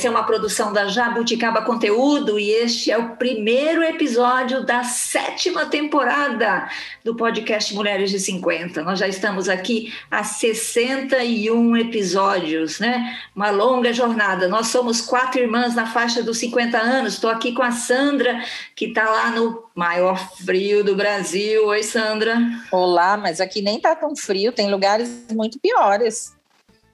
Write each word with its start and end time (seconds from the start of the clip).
Essa 0.00 0.08
é 0.08 0.10
uma 0.10 0.24
produção 0.24 0.72
da 0.72 0.86
Jabuticaba 0.86 1.60
Conteúdo 1.60 2.40
e 2.40 2.48
este 2.52 2.90
é 2.90 2.96
o 2.96 3.16
primeiro 3.16 3.82
episódio 3.82 4.64
da 4.64 4.82
sétima 4.82 5.66
temporada 5.66 6.70
do 7.04 7.14
podcast 7.14 7.74
Mulheres 7.74 8.10
de 8.10 8.18
50. 8.18 8.82
Nós 8.82 8.98
já 8.98 9.06
estamos 9.06 9.46
aqui 9.46 9.92
há 10.10 10.24
61 10.24 11.76
episódios, 11.76 12.80
né? 12.80 13.14
Uma 13.36 13.50
longa 13.50 13.92
jornada. 13.92 14.48
Nós 14.48 14.68
somos 14.68 15.02
quatro 15.02 15.38
irmãs 15.38 15.74
na 15.74 15.84
faixa 15.84 16.22
dos 16.22 16.38
50 16.38 16.78
anos. 16.78 17.12
Estou 17.12 17.28
aqui 17.28 17.52
com 17.52 17.62
a 17.62 17.70
Sandra, 17.70 18.42
que 18.74 18.86
está 18.86 19.04
lá 19.04 19.28
no 19.28 19.64
maior 19.74 20.16
frio 20.42 20.82
do 20.82 20.96
Brasil. 20.96 21.66
Oi, 21.66 21.82
Sandra. 21.82 22.38
Olá, 22.72 23.18
mas 23.18 23.38
aqui 23.38 23.60
nem 23.60 23.76
está 23.76 23.94
tão 23.94 24.16
frio, 24.16 24.50
tem 24.50 24.70
lugares 24.70 25.26
muito 25.30 25.60
piores. 25.60 26.34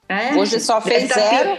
É? 0.09 0.35
Hoje 0.35 0.59
só 0.59 0.81
fez 0.81 1.09
zero. 1.09 1.57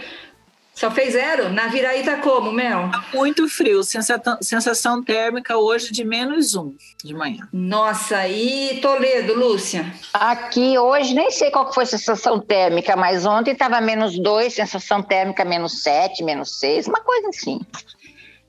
Só 0.78 0.92
fez 0.92 1.14
zero? 1.14 1.48
Na 1.48 1.66
Viraí 1.66 2.04
tá 2.04 2.18
como, 2.18 2.52
Mel? 2.52 2.88
Tá 2.92 3.04
muito 3.12 3.48
frio, 3.48 3.82
sensação 3.82 5.02
térmica 5.02 5.56
hoje 5.58 5.90
de 5.90 6.04
menos 6.04 6.54
um 6.54 6.72
de 7.02 7.12
manhã. 7.12 7.48
Nossa, 7.52 8.28
e 8.28 8.78
Toledo, 8.80 9.34
Lúcia? 9.34 9.92
Aqui 10.14 10.78
hoje, 10.78 11.14
nem 11.14 11.32
sei 11.32 11.50
qual 11.50 11.72
foi 11.72 11.82
a 11.82 11.86
sensação 11.86 12.38
térmica, 12.38 12.94
mas 12.94 13.26
ontem 13.26 13.50
estava 13.50 13.80
menos 13.80 14.16
dois, 14.20 14.54
sensação 14.54 15.02
térmica 15.02 15.44
menos 15.44 15.82
sete, 15.82 16.22
menos 16.22 16.60
seis, 16.60 16.86
uma 16.86 17.00
coisa 17.00 17.30
assim. 17.30 17.58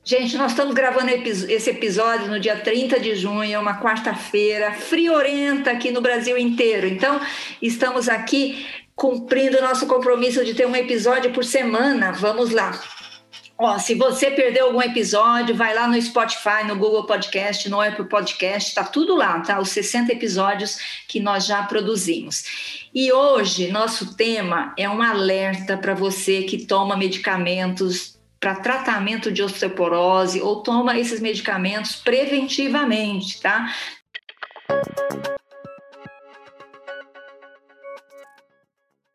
Gente, 0.04 0.36
nós 0.36 0.52
estamos 0.52 0.72
gravando 0.72 1.10
esse 1.10 1.70
episódio 1.70 2.28
no 2.28 2.38
dia 2.38 2.56
30 2.56 3.00
de 3.00 3.16
junho, 3.16 3.52
é 3.52 3.58
uma 3.58 3.80
quarta-feira, 3.80 4.72
friorenta 4.72 5.72
aqui 5.72 5.90
no 5.90 6.00
Brasil 6.00 6.38
inteiro. 6.38 6.86
Então, 6.86 7.20
estamos 7.60 8.08
aqui 8.08 8.64
cumprindo 9.00 9.56
o 9.56 9.62
nosso 9.62 9.86
compromisso 9.86 10.44
de 10.44 10.52
ter 10.52 10.66
um 10.66 10.76
episódio 10.76 11.32
por 11.32 11.42
semana. 11.42 12.12
Vamos 12.12 12.50
lá. 12.50 12.78
Ó, 13.56 13.78
se 13.78 13.94
você 13.94 14.30
perdeu 14.30 14.66
algum 14.66 14.82
episódio, 14.82 15.54
vai 15.54 15.74
lá 15.74 15.88
no 15.88 16.00
Spotify, 16.00 16.66
no 16.66 16.76
Google 16.76 17.06
Podcast, 17.06 17.66
no 17.70 17.80
Apple 17.80 18.04
Podcast, 18.04 18.74
tá 18.74 18.84
tudo 18.84 19.16
lá, 19.16 19.40
tá? 19.40 19.58
Os 19.58 19.70
60 19.70 20.12
episódios 20.12 20.76
que 21.08 21.18
nós 21.18 21.46
já 21.46 21.62
produzimos. 21.62 22.44
E 22.94 23.10
hoje, 23.10 23.72
nosso 23.72 24.14
tema 24.16 24.74
é 24.76 24.86
um 24.86 25.00
alerta 25.00 25.78
para 25.78 25.94
você 25.94 26.42
que 26.42 26.66
toma 26.66 26.94
medicamentos 26.94 28.20
para 28.38 28.56
tratamento 28.56 29.32
de 29.32 29.42
osteoporose 29.42 30.42
ou 30.42 30.62
toma 30.62 30.98
esses 30.98 31.20
medicamentos 31.20 31.96
preventivamente, 31.96 33.40
tá? 33.40 33.74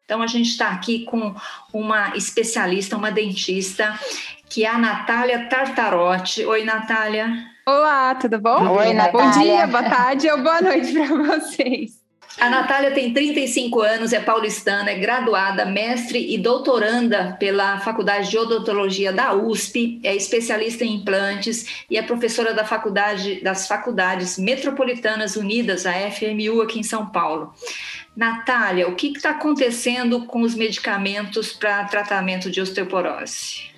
Então, 0.05 0.21
a 0.21 0.27
gente 0.27 0.49
está 0.49 0.69
aqui 0.69 1.03
com 1.03 1.33
uma 1.73 2.15
especialista, 2.15 2.95
uma 2.95 3.11
dentista, 3.11 3.99
que 4.47 4.63
é 4.63 4.69
a 4.69 4.77
Natália 4.77 5.49
Tartarotti. 5.49 6.45
Oi, 6.45 6.63
Natália. 6.63 7.27
Olá, 7.65 8.13
tudo 8.13 8.39
bom? 8.39 8.69
Oi, 8.77 8.93
Natália. 8.93 9.11
Bom 9.11 9.39
dia, 9.39 9.65
boa 9.65 9.83
tarde 9.83 10.29
ou 10.29 10.43
boa 10.43 10.61
noite 10.61 10.93
para 10.93 11.07
vocês. 11.07 12.05
A 12.39 12.49
Natália 12.49 12.91
tem 12.91 13.13
35 13.13 13.81
anos, 13.81 14.11
é 14.11 14.19
paulistana, 14.19 14.91
é 14.91 14.99
graduada, 14.99 15.65
mestre 15.65 16.33
e 16.33 16.37
doutoranda 16.37 17.35
pela 17.39 17.79
Faculdade 17.79 18.29
de 18.29 18.37
Odontologia 18.37 19.13
da 19.13 19.33
USP, 19.33 20.01
é 20.03 20.13
especialista 20.13 20.83
em 20.83 20.95
implantes 20.95 21.85
e 21.89 21.97
é 21.97 22.03
professora 22.03 22.53
da 22.53 22.65
faculdade, 22.65 23.41
das 23.41 23.67
Faculdades 23.67 24.37
Metropolitanas 24.37 25.37
Unidas, 25.37 25.85
a 25.85 25.93
FMU, 26.11 26.61
aqui 26.61 26.79
em 26.79 26.83
São 26.83 27.05
Paulo. 27.07 27.53
Natália, 28.15 28.87
o 28.87 28.95
que 28.95 29.07
está 29.07 29.31
acontecendo 29.31 30.25
com 30.25 30.41
os 30.41 30.55
medicamentos 30.55 31.51
para 31.51 31.83
tratamento 31.85 32.49
de 32.49 32.61
osteoporose? 32.61 33.75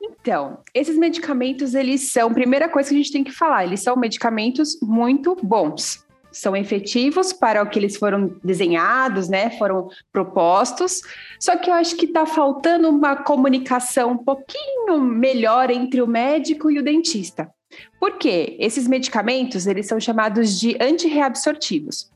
Então, 0.00 0.58
esses 0.72 0.96
medicamentos, 0.96 1.74
eles 1.74 2.12
são, 2.12 2.32
primeira 2.32 2.68
coisa 2.68 2.88
que 2.88 2.94
a 2.94 2.98
gente 2.98 3.12
tem 3.12 3.24
que 3.24 3.32
falar, 3.32 3.64
eles 3.64 3.80
são 3.80 3.96
medicamentos 3.96 4.78
muito 4.80 5.36
bons. 5.42 6.06
São 6.30 6.56
efetivos 6.56 7.32
para 7.32 7.60
o 7.60 7.68
que 7.68 7.76
eles 7.76 7.96
foram 7.96 8.36
desenhados, 8.44 9.28
né? 9.28 9.50
Foram 9.58 9.88
propostos. 10.12 11.00
Só 11.40 11.56
que 11.56 11.68
eu 11.68 11.74
acho 11.74 11.96
que 11.96 12.06
está 12.06 12.24
faltando 12.24 12.88
uma 12.88 13.16
comunicação 13.16 14.12
um 14.12 14.18
pouquinho 14.18 15.00
melhor 15.00 15.70
entre 15.70 16.00
o 16.00 16.06
médico 16.06 16.70
e 16.70 16.78
o 16.78 16.84
dentista. 16.84 17.50
Por 17.98 18.16
quê? 18.16 18.56
Esses 18.60 18.86
medicamentos, 18.86 19.66
eles 19.66 19.88
são 19.88 19.98
chamados 19.98 20.60
de 20.60 20.76
antirreabsortivos 20.80 22.09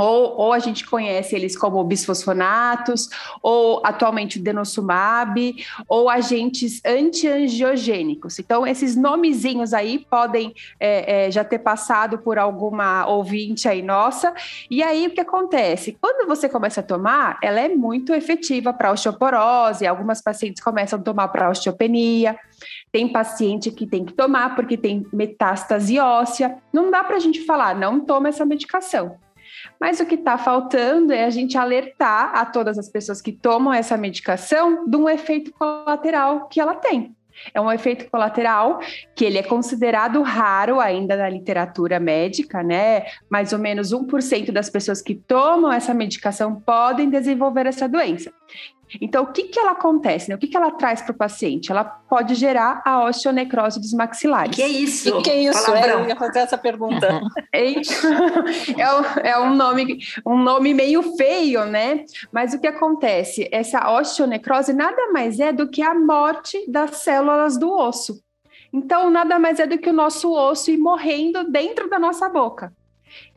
ou, 0.00 0.34
ou 0.34 0.52
a 0.54 0.58
gente 0.58 0.86
conhece 0.86 1.36
eles 1.36 1.54
como 1.54 1.84
bisfosfonatos, 1.84 3.10
ou 3.42 3.82
atualmente 3.84 4.38
o 4.38 4.42
denosumab, 4.42 5.54
ou 5.86 6.08
agentes 6.08 6.80
antiangiogênicos. 6.86 8.38
Então, 8.38 8.66
esses 8.66 8.96
nomezinhos 8.96 9.74
aí 9.74 9.98
podem 9.98 10.54
é, 10.78 11.26
é, 11.26 11.30
já 11.30 11.44
ter 11.44 11.58
passado 11.58 12.16
por 12.16 12.38
alguma 12.38 13.06
ouvinte 13.06 13.68
aí 13.68 13.82
nossa. 13.82 14.32
E 14.70 14.82
aí, 14.82 15.06
o 15.06 15.10
que 15.10 15.20
acontece? 15.20 15.98
Quando 16.00 16.26
você 16.26 16.48
começa 16.48 16.80
a 16.80 16.84
tomar, 16.84 17.38
ela 17.42 17.60
é 17.60 17.68
muito 17.68 18.14
efetiva 18.14 18.72
para 18.72 18.92
osteoporose, 18.92 19.86
algumas 19.86 20.22
pacientes 20.22 20.62
começam 20.62 20.98
a 20.98 21.02
tomar 21.02 21.28
para 21.28 21.50
osteopenia, 21.50 22.38
tem 22.90 23.06
paciente 23.12 23.70
que 23.70 23.86
tem 23.86 24.06
que 24.06 24.14
tomar 24.14 24.54
porque 24.54 24.78
tem 24.78 25.06
metástase 25.12 25.98
óssea. 25.98 26.56
Não 26.72 26.90
dá 26.90 27.04
para 27.04 27.16
a 27.16 27.20
gente 27.20 27.44
falar, 27.44 27.74
não 27.74 28.00
toma 28.00 28.30
essa 28.30 28.46
medicação. 28.46 29.18
Mas 29.80 30.00
o 30.00 30.06
que 30.06 30.14
está 30.14 30.36
faltando 30.38 31.12
é 31.12 31.24
a 31.24 31.30
gente 31.30 31.56
alertar 31.56 32.32
a 32.34 32.44
todas 32.44 32.78
as 32.78 32.88
pessoas 32.88 33.20
que 33.20 33.32
tomam 33.32 33.72
essa 33.72 33.96
medicação 33.96 34.88
de 34.88 34.96
um 34.96 35.08
efeito 35.08 35.52
colateral 35.52 36.48
que 36.48 36.60
ela 36.60 36.74
tem. 36.74 37.14
É 37.54 37.60
um 37.60 37.72
efeito 37.72 38.10
colateral 38.10 38.80
que 39.14 39.24
ele 39.24 39.38
é 39.38 39.42
considerado 39.42 40.20
raro 40.22 40.78
ainda 40.78 41.16
na 41.16 41.28
literatura 41.28 41.98
médica, 41.98 42.62
né? 42.62 43.04
Mais 43.30 43.52
ou 43.52 43.58
menos 43.58 43.92
1% 43.92 44.50
das 44.50 44.68
pessoas 44.68 45.00
que 45.00 45.14
tomam 45.14 45.72
essa 45.72 45.94
medicação 45.94 46.60
podem 46.60 47.08
desenvolver 47.08 47.66
essa 47.66 47.88
doença. 47.88 48.32
Então, 49.00 49.24
o 49.24 49.32
que, 49.32 49.44
que 49.44 49.58
ela 49.58 49.72
acontece? 49.72 50.28
Né? 50.28 50.34
O 50.34 50.38
que, 50.38 50.46
que 50.46 50.56
ela 50.56 50.70
traz 50.70 51.02
para 51.02 51.12
o 51.12 51.16
paciente? 51.16 51.70
Ela 51.70 51.84
pode 51.84 52.34
gerar 52.34 52.82
a 52.84 53.04
osteonecrose 53.04 53.80
dos 53.80 53.92
maxilares. 53.92 54.56
Que 54.56 54.62
é 54.62 54.68
isso? 54.68 55.16
Que, 55.18 55.22
que 55.22 55.30
é 55.30 55.42
isso? 55.42 55.74
É, 55.74 55.92
eu 55.92 56.08
ia 56.08 56.16
fazer 56.16 56.40
essa 56.40 56.58
pergunta. 56.58 57.20
é, 57.52 57.74
é 59.22 59.38
um 59.38 59.54
nome, 59.54 59.98
um 60.26 60.38
nome 60.38 60.74
meio 60.74 61.02
feio, 61.16 61.66
né? 61.66 62.04
Mas 62.32 62.54
o 62.54 62.60
que 62.60 62.66
acontece? 62.66 63.48
Essa 63.52 63.90
osteonecrose 63.90 64.72
nada 64.72 65.12
mais 65.12 65.38
é 65.38 65.52
do 65.52 65.68
que 65.68 65.82
a 65.82 65.94
morte 65.94 66.58
das 66.70 66.96
células 66.98 67.58
do 67.58 67.70
osso. 67.70 68.20
Então, 68.72 69.10
nada 69.10 69.38
mais 69.38 69.58
é 69.58 69.66
do 69.66 69.78
que 69.78 69.90
o 69.90 69.92
nosso 69.92 70.32
osso 70.32 70.70
ir 70.70 70.78
morrendo 70.78 71.50
dentro 71.50 71.90
da 71.90 71.98
nossa 71.98 72.28
boca. 72.28 72.72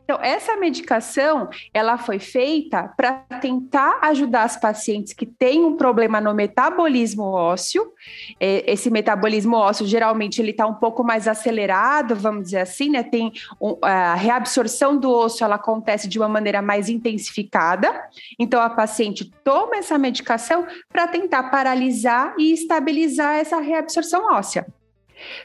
Então, 0.04 0.18
essa 0.22 0.54
medicação, 0.56 1.48
ela 1.72 1.96
foi 1.96 2.18
feita 2.18 2.92
para 2.94 3.24
tentar 3.40 4.00
ajudar 4.02 4.42
as 4.42 4.54
pacientes 4.54 5.14
que 5.14 5.24
têm 5.24 5.64
um 5.64 5.76
problema 5.76 6.20
no 6.20 6.34
metabolismo 6.34 7.24
ósseo. 7.24 7.90
Esse 8.38 8.90
metabolismo 8.90 9.56
ósseo, 9.56 9.86
geralmente, 9.86 10.42
ele 10.42 10.50
está 10.50 10.66
um 10.66 10.74
pouco 10.74 11.02
mais 11.02 11.26
acelerado, 11.26 12.14
vamos 12.14 12.44
dizer 12.44 12.60
assim, 12.60 12.90
né? 12.90 13.02
Tem 13.02 13.32
a 13.80 14.14
reabsorção 14.14 14.94
do 14.96 15.10
osso, 15.10 15.42
ela 15.42 15.54
acontece 15.54 16.06
de 16.06 16.18
uma 16.18 16.28
maneira 16.28 16.60
mais 16.60 16.90
intensificada. 16.90 18.08
Então, 18.38 18.60
a 18.60 18.68
paciente 18.68 19.32
toma 19.42 19.76
essa 19.76 19.96
medicação 19.96 20.66
para 20.92 21.08
tentar 21.08 21.44
paralisar 21.44 22.34
e 22.38 22.52
estabilizar 22.52 23.36
essa 23.36 23.58
reabsorção 23.58 24.34
óssea. 24.34 24.66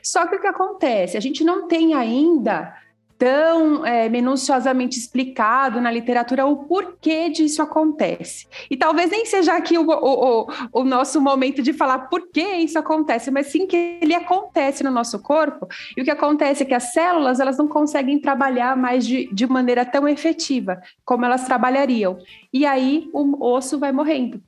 Só 0.03 0.27
que 0.27 0.35
o 0.35 0.41
que 0.41 0.47
acontece? 0.47 1.15
A 1.15 1.21
gente 1.21 1.45
não 1.45 1.67
tem 1.67 1.93
ainda 1.93 2.75
tão 3.19 3.85
é, 3.85 4.07
minuciosamente 4.07 4.97
explicado 4.97 5.81
na 5.81 5.91
literatura 5.91 6.45
o 6.45 6.63
porquê 6.63 7.29
disso 7.29 7.61
acontece. 7.61 8.47
E 8.71 8.77
talvez 8.77 9.11
nem 9.11 9.25
seja 9.25 9.55
aqui 9.55 9.77
o, 9.77 9.85
o, 9.85 10.41
o, 10.41 10.47
o, 10.71 10.83
nosso 10.85 11.19
momento 11.19 11.61
de 11.61 11.73
falar 11.73 12.07
por 12.07 12.31
que 12.31 12.41
isso 12.41 12.79
acontece, 12.79 13.29
mas 13.29 13.47
sim 13.47 13.67
que 13.67 13.99
ele 14.01 14.15
acontece 14.15 14.85
no 14.85 14.89
nosso 14.89 15.19
corpo. 15.19 15.67
E 15.97 16.01
o 16.01 16.05
que 16.05 16.11
acontece 16.11 16.63
é 16.63 16.65
que 16.65 16.73
as 16.73 16.93
células 16.93 17.41
elas 17.41 17.57
não 17.57 17.67
conseguem 17.67 18.21
trabalhar 18.21 18.77
mais 18.77 19.05
de, 19.05 19.27
de 19.33 19.45
maneira 19.45 19.85
tão 19.85 20.07
efetiva 20.07 20.81
como 21.03 21.25
elas 21.25 21.43
trabalhariam. 21.43 22.17
E 22.53 22.65
aí 22.65 23.09
o 23.11 23.45
osso 23.45 23.77
vai 23.77 23.91
morrendo. 23.91 24.41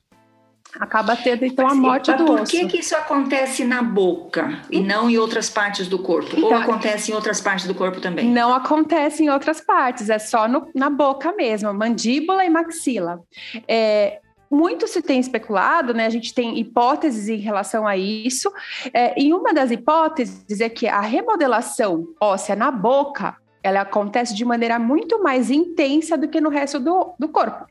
Acaba 0.80 1.14
tendo 1.16 1.44
então 1.44 1.66
a 1.68 1.74
morte 1.74 2.10
Mas 2.10 2.18
do 2.20 2.24
por 2.26 2.40
osso. 2.40 2.50
que, 2.52 2.66
que 2.66 2.78
isso 2.78 2.96
acontece 2.96 3.64
na 3.64 3.82
boca 3.82 4.60
e 4.70 4.80
não 4.80 5.08
em 5.10 5.18
outras 5.18 5.50
partes 5.50 5.86
do 5.88 5.98
corpo? 5.98 6.34
Ou 6.40 6.46
Então, 6.46 6.62
acontece 6.62 7.12
em 7.12 7.14
outras 7.14 7.40
partes 7.40 7.66
do 7.66 7.74
corpo 7.74 8.00
também? 8.00 8.26
Não 8.28 8.52
acontece 8.54 9.22
em 9.22 9.28
outras 9.30 9.60
partes, 9.60 10.08
é 10.10 10.18
só 10.18 10.48
no- 10.48 10.68
na 10.74 10.88
boca 10.90 11.32
mesmo, 11.32 11.72
mandíbula 11.74 12.44
e 12.44 12.50
maxila. 12.50 13.20
É, 13.68 14.18
muito 14.50 14.86
se 14.86 15.00
tem 15.00 15.18
especulado, 15.18 15.94
né? 15.94 16.04
A 16.06 16.10
gente 16.10 16.34
tem 16.34 16.58
hipóteses 16.58 17.28
em 17.28 17.38
relação 17.38 17.86
a 17.86 17.96
isso. 17.96 18.52
É, 18.92 19.14
e 19.18 19.32
uma 19.32 19.52
das 19.54 19.70
hipóteses 19.70 20.60
é 20.60 20.68
que 20.68 20.86
a 20.86 21.00
remodelação 21.00 22.04
óssea 22.20 22.54
na 22.54 22.70
boca 22.70 23.34
ela 23.62 23.82
acontece 23.82 24.34
de 24.34 24.44
maneira 24.44 24.78
muito 24.78 25.22
mais 25.22 25.50
intensa 25.50 26.16
do 26.16 26.28
que 26.28 26.40
no 26.40 26.48
resto 26.50 26.80
do, 26.80 27.14
do 27.18 27.28
corpo. 27.28 27.64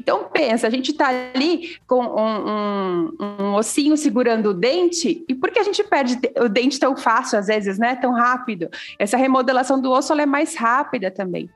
Então, 0.00 0.24
pensa, 0.32 0.66
a 0.66 0.70
gente 0.70 0.90
está 0.92 1.08
ali 1.08 1.76
com 1.86 2.04
um, 2.04 2.48
um- 2.50 3.16
um 3.40 3.54
ossinho 3.54 3.96
segurando 3.96 4.50
o 4.50 4.54
dente, 4.54 5.24
e 5.28 5.34
por 5.34 5.50
que 5.50 5.58
a 5.58 5.62
gente 5.64 5.82
perde 5.84 6.16
de- 6.16 6.32
o 6.40 6.48
dente 6.48 6.78
tão 6.78 6.96
fácil, 6.96 7.38
às 7.38 7.46
vezes, 7.46 7.78
né? 7.78 7.96
Tão 7.96 8.12
rápido? 8.12 8.68
Essa 8.98 9.16
remodelação 9.16 9.80
do 9.80 9.90
osso 9.90 10.12
é 10.12 10.26
mais 10.26 10.54
rápida 10.54 11.10
também. 11.10 11.48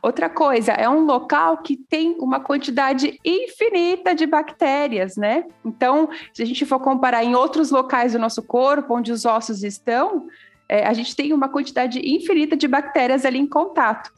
Outra 0.00 0.28
coisa, 0.30 0.70
é 0.70 0.88
um 0.88 1.00
local 1.04 1.58
que 1.58 1.76
tem 1.76 2.16
uma 2.20 2.38
quantidade 2.38 3.18
infinita 3.24 4.14
de 4.14 4.24
bactérias, 4.24 5.16
né? 5.16 5.44
Então, 5.64 6.08
se 6.32 6.42
a 6.42 6.46
gente 6.46 6.64
for 6.64 6.78
comparar 6.78 7.24
em 7.24 7.34
outros 7.34 7.72
locais 7.72 8.12
do 8.12 8.18
nosso 8.20 8.40
corpo, 8.42 8.94
onde 8.94 9.10
os 9.10 9.24
ossos 9.24 9.64
estão, 9.64 10.28
é, 10.68 10.86
a 10.86 10.92
gente 10.92 11.14
tem 11.14 11.32
uma 11.32 11.48
quantidade 11.48 11.98
infinita 12.00 12.56
de 12.56 12.66
bactérias 12.68 13.24
ali 13.24 13.38
em 13.38 13.46
contato. 13.46 14.10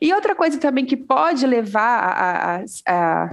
E 0.00 0.12
outra 0.12 0.34
coisa 0.34 0.58
também 0.58 0.84
que 0.84 0.96
pode 0.96 1.46
levar 1.46 1.98
a, 1.98 2.56
a- 2.56 2.64
a 2.88 3.30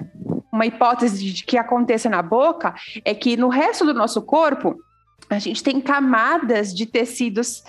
uma 0.51 0.65
hipótese 0.65 1.23
de 1.31 1.44
que 1.44 1.57
aconteça 1.57 2.09
na 2.09 2.21
boca 2.21 2.73
é 3.06 3.13
que 3.13 3.38
no 3.38 3.50
resto 3.50 3.85
do 3.85 3.94
nosso 3.94 4.21
corpo 4.21 4.75
a 5.29 5.38
gente 5.39 5.63
tem 5.63 5.79
camadas 5.79 6.73
de 6.73 6.85
tecidos 6.85 7.63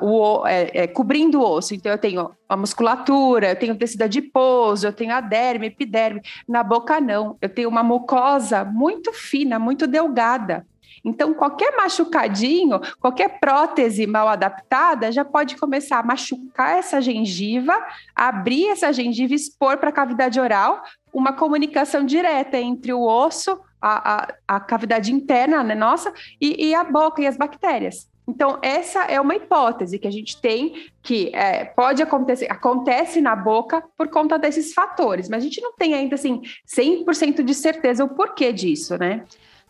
o 0.00 0.40
o- 0.40 0.46
é, 0.46 0.70
é, 0.74 0.86
cobrindo 0.86 1.40
o 1.40 1.44
osso. 1.44 1.74
Então, 1.74 1.90
eu 1.90 1.98
tenho 1.98 2.30
a 2.48 2.56
musculatura, 2.56 3.50
eu 3.50 3.56
tenho 3.56 3.76
tecido 3.76 4.02
adiposo, 4.02 4.86
eu 4.86 4.92
tenho 4.92 5.12
a 5.12 5.20
derme, 5.20 5.66
epiderme. 5.66 6.20
Na 6.48 6.62
boca, 6.62 7.00
não. 7.00 7.36
Eu 7.42 7.48
tenho 7.48 7.68
uma 7.68 7.82
mucosa 7.82 8.64
muito 8.64 9.12
fina, 9.12 9.58
muito 9.58 9.86
delgada. 9.88 10.64
Então, 11.04 11.34
qualquer 11.34 11.76
machucadinho, 11.76 12.80
qualquer 12.98 13.38
prótese 13.38 14.06
mal 14.06 14.26
adaptada 14.26 15.12
já 15.12 15.24
pode 15.24 15.56
começar 15.56 15.98
a 15.98 16.02
machucar 16.02 16.78
essa 16.78 17.00
gengiva, 17.00 17.74
abrir 18.14 18.68
essa 18.68 18.92
gengiva 18.92 19.34
e 19.34 19.36
expor 19.36 19.76
para 19.76 19.90
a 19.90 19.92
cavidade 19.92 20.40
oral 20.40 20.82
uma 21.12 21.32
comunicação 21.32 22.04
direta 22.04 22.58
entre 22.58 22.92
o 22.92 23.02
osso, 23.02 23.60
a, 23.80 24.14
a, 24.14 24.34
a 24.48 24.60
cavidade 24.60 25.12
interna 25.12 25.62
né, 25.62 25.74
nossa, 25.74 26.12
e, 26.40 26.68
e 26.70 26.74
a 26.74 26.82
boca 26.82 27.22
e 27.22 27.26
as 27.26 27.36
bactérias. 27.36 28.08
Então, 28.26 28.58
essa 28.62 29.04
é 29.04 29.20
uma 29.20 29.36
hipótese 29.36 29.98
que 29.98 30.08
a 30.08 30.10
gente 30.10 30.40
tem 30.40 30.88
que 31.02 31.30
é, 31.34 31.66
pode 31.66 32.02
acontecer, 32.02 32.50
acontece 32.50 33.20
na 33.20 33.36
boca 33.36 33.84
por 33.98 34.08
conta 34.08 34.38
desses 34.38 34.72
fatores, 34.72 35.28
mas 35.28 35.42
a 35.42 35.46
gente 35.46 35.60
não 35.60 35.74
tem 35.74 35.92
ainda 35.92 36.14
assim 36.14 36.40
100% 36.66 37.42
de 37.42 37.54
certeza 37.54 38.02
o 38.02 38.08
porquê 38.08 38.50
disso, 38.50 38.96
né? 38.96 39.24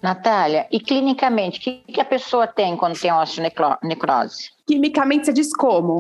Natália, 0.04 0.66
e 0.70 0.78
clinicamente, 0.78 1.58
o 1.58 1.62
que, 1.62 1.92
que 1.94 1.98
a 2.00 2.04
pessoa 2.04 2.46
tem 2.46 2.76
quando 2.76 3.00
tem 3.00 3.10
osteonecrose? 3.10 4.50
Quimicamente 4.66 5.24
você 5.24 5.32
diz 5.32 5.50
como? 5.56 5.96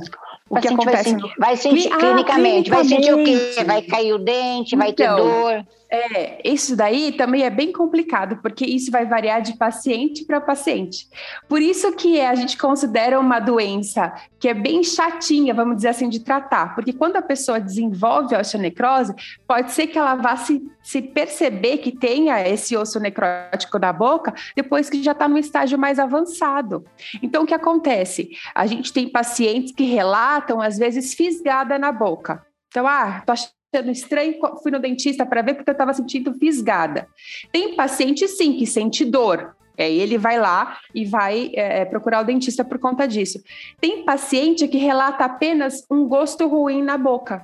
O 0.50 0.54
Vai 0.54 0.60
que 0.62 0.68
sentir- 0.68 0.82
acontece 0.82 1.10
vai 1.10 1.20
sentir, 1.22 1.34
vai 1.38 1.56
sentir 1.56 1.92
Ah, 1.92 1.96
clinicamente, 1.96 2.68
vai 2.70 2.84
sentir 2.84 3.14
o 3.14 3.24
quê? 3.24 3.64
Vai 3.64 3.80
cair 3.80 4.12
o 4.12 4.18
dente, 4.18 4.76
vai 4.76 4.92
ter 4.92 5.04
Então, 5.04 5.16
dor. 5.16 5.66
É, 5.94 6.40
isso 6.44 6.74
daí 6.74 7.12
também 7.12 7.44
é 7.44 7.50
bem 7.50 7.70
complicado, 7.70 8.38
porque 8.42 8.66
isso 8.66 8.90
vai 8.90 9.06
variar 9.06 9.40
de 9.40 9.56
paciente 9.56 10.24
para 10.24 10.40
paciente. 10.40 11.08
Por 11.48 11.62
isso 11.62 11.92
que 11.94 12.20
a 12.20 12.34
gente 12.34 12.58
considera 12.58 13.20
uma 13.20 13.38
doença 13.38 14.12
que 14.40 14.48
é 14.48 14.54
bem 14.54 14.82
chatinha, 14.82 15.54
vamos 15.54 15.76
dizer 15.76 15.90
assim, 15.90 16.08
de 16.08 16.18
tratar. 16.18 16.74
Porque 16.74 16.92
quando 16.92 17.14
a 17.14 17.22
pessoa 17.22 17.60
desenvolve 17.60 18.34
a 18.34 18.40
osteonecrose, 18.40 19.14
pode 19.46 19.70
ser 19.70 19.86
que 19.86 19.96
ela 19.96 20.16
vá 20.16 20.36
se, 20.36 20.68
se 20.82 21.00
perceber 21.00 21.78
que 21.78 21.92
tenha 21.92 22.44
esse 22.44 22.76
osso 22.76 22.98
necrótico 22.98 23.78
na 23.78 23.92
boca 23.92 24.34
depois 24.56 24.90
que 24.90 25.00
já 25.00 25.12
está 25.12 25.28
no 25.28 25.38
estágio 25.38 25.78
mais 25.78 26.00
avançado. 26.00 26.84
Então, 27.22 27.44
o 27.44 27.46
que 27.46 27.54
acontece? 27.54 28.30
A 28.52 28.66
gente 28.66 28.92
tem 28.92 29.08
pacientes 29.08 29.72
que 29.72 29.84
relatam, 29.84 30.60
às 30.60 30.76
vezes, 30.76 31.14
fisgada 31.14 31.78
na 31.78 31.92
boca. 31.92 32.44
Então, 32.68 32.84
ah, 32.84 33.22
tô 33.24 33.30
achando 33.30 33.63
estranho, 33.90 34.38
fui 34.62 34.70
no 34.70 34.78
dentista 34.78 35.24
para 35.24 35.42
ver 35.42 35.54
porque 35.54 35.70
eu 35.70 35.72
estava 35.72 35.92
sentindo 35.92 36.32
fisgada. 36.34 37.06
Tem 37.52 37.74
paciente, 37.74 38.26
sim, 38.28 38.54
que 38.56 38.66
sente 38.66 39.04
dor. 39.04 39.56
Aí 39.76 39.98
ele 39.98 40.16
vai 40.16 40.38
lá 40.38 40.78
e 40.94 41.04
vai 41.04 41.50
é, 41.54 41.84
procurar 41.84 42.20
o 42.20 42.24
dentista 42.24 42.64
por 42.64 42.78
conta 42.78 43.06
disso. 43.06 43.42
Tem 43.80 44.04
paciente 44.04 44.68
que 44.68 44.78
relata 44.78 45.24
apenas 45.24 45.84
um 45.90 46.06
gosto 46.06 46.46
ruim 46.46 46.82
na 46.82 46.96
boca. 46.96 47.42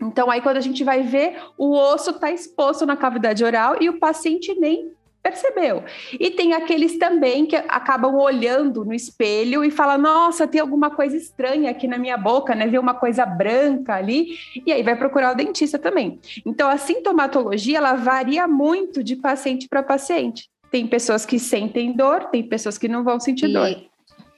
Então, 0.00 0.30
aí 0.30 0.40
quando 0.40 0.56
a 0.56 0.62
gente 0.62 0.82
vai 0.82 1.02
ver, 1.02 1.36
o 1.58 1.76
osso 1.76 2.10
está 2.10 2.30
exposto 2.30 2.86
na 2.86 2.96
cavidade 2.96 3.44
oral 3.44 3.76
e 3.80 3.88
o 3.88 3.98
paciente 3.98 4.54
nem 4.58 4.92
percebeu. 5.22 5.84
E 6.18 6.30
tem 6.30 6.54
aqueles 6.54 6.98
também 6.98 7.46
que 7.46 7.56
acabam 7.56 8.14
olhando 8.16 8.84
no 8.84 8.94
espelho 8.94 9.64
e 9.64 9.70
falam: 9.70 9.98
Nossa, 9.98 10.46
tem 10.46 10.60
alguma 10.60 10.90
coisa 10.90 11.16
estranha 11.16 11.70
aqui 11.70 11.86
na 11.86 11.98
minha 11.98 12.16
boca, 12.16 12.54
né? 12.54 12.66
Vê 12.66 12.78
uma 12.78 12.94
coisa 12.94 13.24
branca 13.24 13.94
ali, 13.94 14.36
e 14.66 14.72
aí 14.72 14.82
vai 14.82 14.96
procurar 14.96 15.32
o 15.32 15.36
dentista 15.36 15.78
também. 15.78 16.18
Então, 16.44 16.68
a 16.68 16.76
sintomatologia 16.76 17.78
ela 17.78 17.94
varia 17.94 18.46
muito 18.48 19.02
de 19.02 19.16
paciente 19.16 19.68
para 19.68 19.82
paciente. 19.82 20.48
Tem 20.70 20.86
pessoas 20.86 21.26
que 21.26 21.38
sentem 21.38 21.92
dor, 21.92 22.26
tem 22.26 22.42
pessoas 22.42 22.78
que 22.78 22.88
não 22.88 23.02
vão 23.02 23.18
sentir 23.18 23.48
dor. 23.52 23.89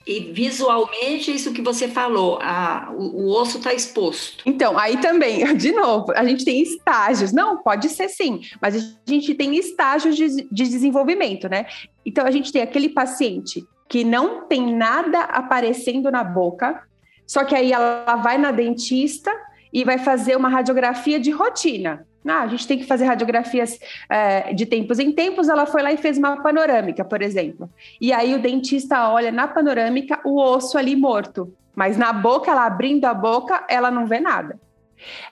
E, 0.06 0.32
visualmente, 0.32 1.32
isso 1.32 1.52
que 1.52 1.62
você 1.62 1.86
falou, 1.86 2.38
a, 2.40 2.92
o, 2.96 3.24
o 3.24 3.40
osso 3.40 3.58
está 3.58 3.72
exposto. 3.72 4.42
Então, 4.44 4.76
aí 4.78 4.96
também, 4.98 5.44
de 5.56 5.72
novo, 5.72 6.12
a 6.12 6.24
gente 6.24 6.44
tem 6.44 6.60
estágios. 6.62 7.32
Não, 7.32 7.62
pode 7.62 7.88
ser 7.88 8.08
sim, 8.08 8.40
mas 8.60 8.74
a 8.76 9.10
gente 9.10 9.34
tem 9.34 9.56
estágios 9.56 10.16
de, 10.16 10.28
de 10.28 10.68
desenvolvimento, 10.68 11.48
né? 11.48 11.66
Então, 12.04 12.26
a 12.26 12.30
gente 12.30 12.52
tem 12.52 12.62
aquele 12.62 12.88
paciente 12.88 13.64
que 13.88 14.04
não 14.04 14.46
tem 14.46 14.74
nada 14.74 15.20
aparecendo 15.20 16.10
na 16.10 16.24
boca, 16.24 16.82
só 17.26 17.44
que 17.44 17.54
aí 17.54 17.72
ela 17.72 18.16
vai 18.16 18.38
na 18.38 18.50
dentista 18.50 19.30
e 19.72 19.84
vai 19.84 19.98
fazer 19.98 20.36
uma 20.36 20.48
radiografia 20.48 21.20
de 21.20 21.30
rotina. 21.30 22.06
Ah, 22.26 22.42
a 22.42 22.46
gente 22.46 22.66
tem 22.66 22.78
que 22.78 22.86
fazer 22.86 23.04
radiografias 23.04 23.78
é, 24.08 24.52
de 24.52 24.64
tempos 24.66 24.98
em 24.98 25.12
tempos. 25.12 25.48
Ela 25.48 25.66
foi 25.66 25.82
lá 25.82 25.92
e 25.92 25.96
fez 25.96 26.18
uma 26.18 26.42
panorâmica, 26.42 27.04
por 27.04 27.20
exemplo. 27.20 27.68
E 28.00 28.12
aí 28.12 28.34
o 28.34 28.40
dentista 28.40 29.08
olha 29.10 29.32
na 29.32 29.48
panorâmica 29.48 30.20
o 30.24 30.40
osso 30.40 30.78
ali 30.78 30.94
morto, 30.94 31.52
mas 31.74 31.96
na 31.96 32.12
boca, 32.12 32.50
ela 32.50 32.66
abrindo 32.66 33.06
a 33.06 33.14
boca, 33.14 33.64
ela 33.68 33.90
não 33.90 34.06
vê 34.06 34.20
nada. 34.20 34.58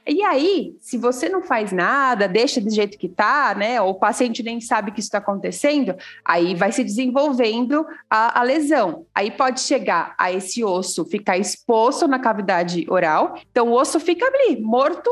E 0.06 0.22
aí, 0.22 0.76
se 0.80 0.98
você 0.98 1.28
não 1.28 1.42
faz 1.42 1.72
nada, 1.72 2.26
deixa 2.26 2.60
do 2.60 2.70
jeito 2.70 2.98
que 2.98 3.08
tá, 3.08 3.54
né? 3.54 3.80
Ou 3.80 3.90
o 3.90 3.94
paciente 3.94 4.42
nem 4.42 4.60
sabe 4.60 4.90
que 4.90 5.00
isso 5.00 5.08
está 5.08 5.18
acontecendo, 5.18 5.94
aí 6.24 6.54
vai 6.54 6.72
se 6.72 6.82
desenvolvendo 6.82 7.86
a, 8.08 8.40
a, 8.40 8.42
lesão. 8.42 9.06
Aí 9.14 9.30
pode 9.30 9.60
chegar 9.60 10.14
a 10.18 10.32
esse 10.32 10.64
osso 10.64 11.04
ficar 11.04 11.38
exposto 11.38 12.08
na 12.08 12.18
cavidade 12.18 12.86
oral, 12.88 13.34
então 13.50 13.68
o 13.68 13.74
osso 13.74 14.00
fica 14.00 14.26
ali, 14.26 14.60
morto, 14.60 15.10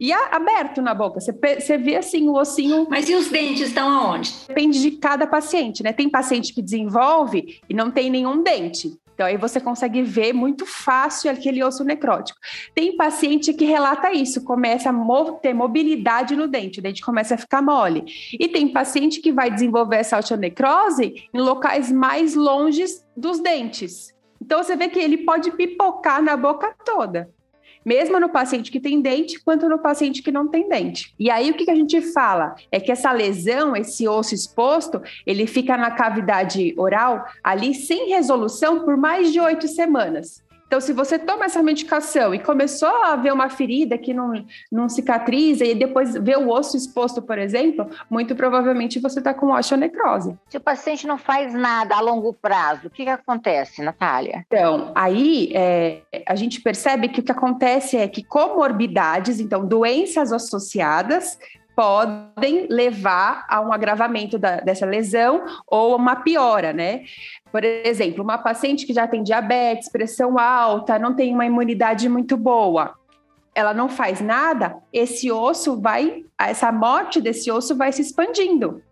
e 0.00 0.12
aberto 0.12 0.80
na 0.80 0.94
boca. 0.94 1.20
Você, 1.20 1.32
você 1.32 1.76
vê 1.76 1.96
assim 1.96 2.28
o 2.28 2.34
ossinho. 2.34 2.86
Mas 2.88 3.08
e 3.08 3.14
os 3.14 3.28
dentes 3.28 3.68
estão 3.68 3.88
aonde? 3.88 4.32
Depende 4.46 4.80
de 4.80 4.92
cada 4.92 5.26
paciente, 5.26 5.82
né? 5.82 5.92
Tem 5.92 6.08
paciente 6.08 6.52
que 6.52 6.62
desenvolve 6.62 7.60
e 7.68 7.74
não 7.74 7.90
tem 7.90 8.10
nenhum 8.10 8.42
dente. 8.42 8.92
Então 9.18 9.26
aí 9.26 9.36
você 9.36 9.60
consegue 9.60 10.00
ver 10.00 10.32
muito 10.32 10.64
fácil 10.64 11.28
aquele 11.28 11.64
osso 11.64 11.82
necrótico. 11.82 12.38
Tem 12.72 12.96
paciente 12.96 13.52
que 13.52 13.64
relata 13.64 14.12
isso, 14.12 14.44
começa 14.44 14.90
a 14.90 15.32
ter 15.42 15.52
mobilidade 15.52 16.36
no 16.36 16.46
dente, 16.46 16.78
o 16.78 16.82
dente 16.82 17.02
começa 17.02 17.34
a 17.34 17.38
ficar 17.38 17.60
mole. 17.60 18.04
E 18.38 18.46
tem 18.46 18.68
paciente 18.68 19.20
que 19.20 19.32
vai 19.32 19.50
desenvolver 19.50 19.96
essa 19.96 20.18
osteonecrose 20.18 21.28
em 21.34 21.40
locais 21.40 21.90
mais 21.90 22.36
longes 22.36 23.04
dos 23.16 23.40
dentes. 23.40 24.14
Então 24.40 24.62
você 24.62 24.76
vê 24.76 24.88
que 24.88 25.00
ele 25.00 25.18
pode 25.18 25.50
pipocar 25.50 26.22
na 26.22 26.36
boca 26.36 26.72
toda 26.84 27.28
mesmo 27.88 28.20
no 28.20 28.28
paciente 28.28 28.70
que 28.70 28.78
tem 28.78 29.00
dente, 29.00 29.40
quanto 29.42 29.66
no 29.66 29.78
paciente 29.78 30.22
que 30.22 30.30
não 30.30 30.46
tem 30.46 30.68
dente. 30.68 31.14
E 31.18 31.30
aí 31.30 31.50
o 31.50 31.54
que, 31.54 31.70
a 31.70 31.74
gente 31.74 32.02
fala? 32.12 32.54
É 32.70 32.78
que 32.78 32.92
essa 32.92 33.10
lesão, 33.10 33.74
esse 33.74 34.06
osso 34.06 34.34
exposto, 34.34 35.00
ele 35.26 35.46
fica 35.46 35.74
na 35.74 35.90
cavidade 35.90 36.74
oral 36.76 37.24
ali 37.42 37.74
sem 37.74 38.10
resolução 38.10 38.80
por 38.80 38.94
mais 38.98 39.32
de 39.32 39.40
oito 39.40 39.66
semanas. 39.66 40.46
Então, 40.68 40.82
se 40.82 40.92
você 40.92 41.18
toma 41.18 41.46
essa 41.46 41.62
medicação 41.62 42.34
e 42.34 42.38
começou 42.38 43.04
a 43.04 43.16
ver 43.16 43.32
uma 43.32 43.48
ferida 43.48 43.96
que 43.96 44.12
não, 44.12 44.32
não 44.70 44.86
cicatriza 44.86 45.64
e 45.64 45.74
depois 45.74 46.12
vê 46.12 46.36
o 46.36 46.50
osso 46.50 46.76
exposto, 46.76 47.22
por 47.22 47.38
exemplo, 47.38 47.88
muito 48.10 48.36
provavelmente 48.36 49.00
você 49.00 49.18
está 49.18 49.32
com 49.32 49.50
osteonecrose. 49.50 50.36
Se 50.50 50.58
o 50.58 50.60
paciente 50.60 51.06
não 51.06 51.16
faz 51.16 51.54
nada 51.54 51.96
a 51.96 52.00
longo 52.00 52.34
prazo, 52.34 52.88
o 52.88 52.90
que, 52.90 53.04
que 53.04 53.10
acontece, 53.10 53.82
Natália? 53.82 54.44
Então, 54.46 54.92
aí 54.94 55.50
é, 55.54 56.02
a 56.26 56.34
gente 56.34 56.60
percebe 56.60 57.08
que 57.08 57.20
o 57.20 57.22
que 57.22 57.32
acontece 57.32 57.96
é 57.96 58.06
que 58.06 58.22
comorbidades, 58.22 59.40
então 59.40 59.66
doenças 59.66 60.32
associadas, 60.34 61.38
podem 61.78 62.66
levar 62.68 63.46
a 63.48 63.60
um 63.60 63.72
agravamento 63.72 64.36
da, 64.36 64.56
dessa 64.56 64.84
lesão 64.84 65.44
ou 65.64 65.94
uma 65.94 66.16
piora, 66.16 66.72
né? 66.72 67.04
Por 67.50 67.64
exemplo, 67.64 68.22
uma 68.22 68.38
paciente 68.38 68.86
que 68.86 68.92
já 68.92 69.06
tem 69.06 69.22
diabetes, 69.22 69.88
pressão 69.90 70.38
alta, 70.38 70.98
não 70.98 71.14
tem 71.14 71.32
uma 71.32 71.46
imunidade 71.46 72.08
muito 72.08 72.36
boa, 72.36 72.94
ela 73.54 73.74
não 73.74 73.88
faz 73.88 74.20
nada, 74.20 74.76
esse 74.92 75.32
osso 75.32 75.80
vai, 75.80 76.24
essa 76.38 76.70
morte 76.70 77.20
desse 77.20 77.50
osso 77.50 77.76
vai 77.76 77.92
se 77.92 78.02
expandindo. 78.02 78.82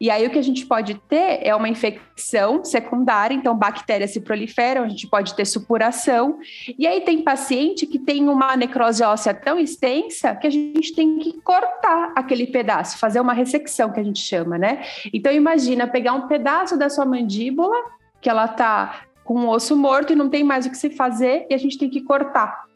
E 0.00 0.10
aí 0.10 0.26
o 0.26 0.30
que 0.30 0.38
a 0.38 0.42
gente 0.42 0.66
pode 0.66 0.94
ter 1.08 1.40
é 1.42 1.54
uma 1.54 1.68
infecção 1.68 2.64
secundária, 2.64 3.34
então 3.34 3.56
bactérias 3.56 4.10
se 4.12 4.20
proliferam, 4.20 4.84
a 4.84 4.88
gente 4.88 5.06
pode 5.06 5.34
ter 5.34 5.44
supuração. 5.44 6.38
E 6.78 6.86
aí 6.86 7.00
tem 7.00 7.22
paciente 7.22 7.86
que 7.86 7.98
tem 7.98 8.28
uma 8.28 8.56
necrose 8.56 9.02
óssea 9.02 9.34
tão 9.34 9.58
extensa 9.58 10.34
que 10.34 10.46
a 10.46 10.50
gente 10.50 10.94
tem 10.94 11.18
que 11.18 11.40
cortar 11.42 12.12
aquele 12.16 12.46
pedaço, 12.46 12.98
fazer 12.98 13.20
uma 13.20 13.32
ressecção 13.32 13.92
que 13.92 14.00
a 14.00 14.04
gente 14.04 14.20
chama, 14.20 14.58
né? 14.58 14.82
Então 15.12 15.32
imagina 15.32 15.86
pegar 15.86 16.12
um 16.12 16.26
pedaço 16.26 16.78
da 16.78 16.88
sua 16.88 17.04
mandíbula 17.04 17.76
que 18.20 18.30
ela 18.30 18.48
tá 18.48 19.02
com 19.24 19.34
um 19.34 19.48
osso 19.48 19.76
morto 19.76 20.12
e 20.12 20.16
não 20.16 20.28
tem 20.28 20.44
mais 20.44 20.66
o 20.66 20.70
que 20.70 20.76
se 20.76 20.90
fazer 20.90 21.46
e 21.48 21.54
a 21.54 21.58
gente 21.58 21.78
tem 21.78 21.88
que 21.88 22.00
cortar. 22.00 22.71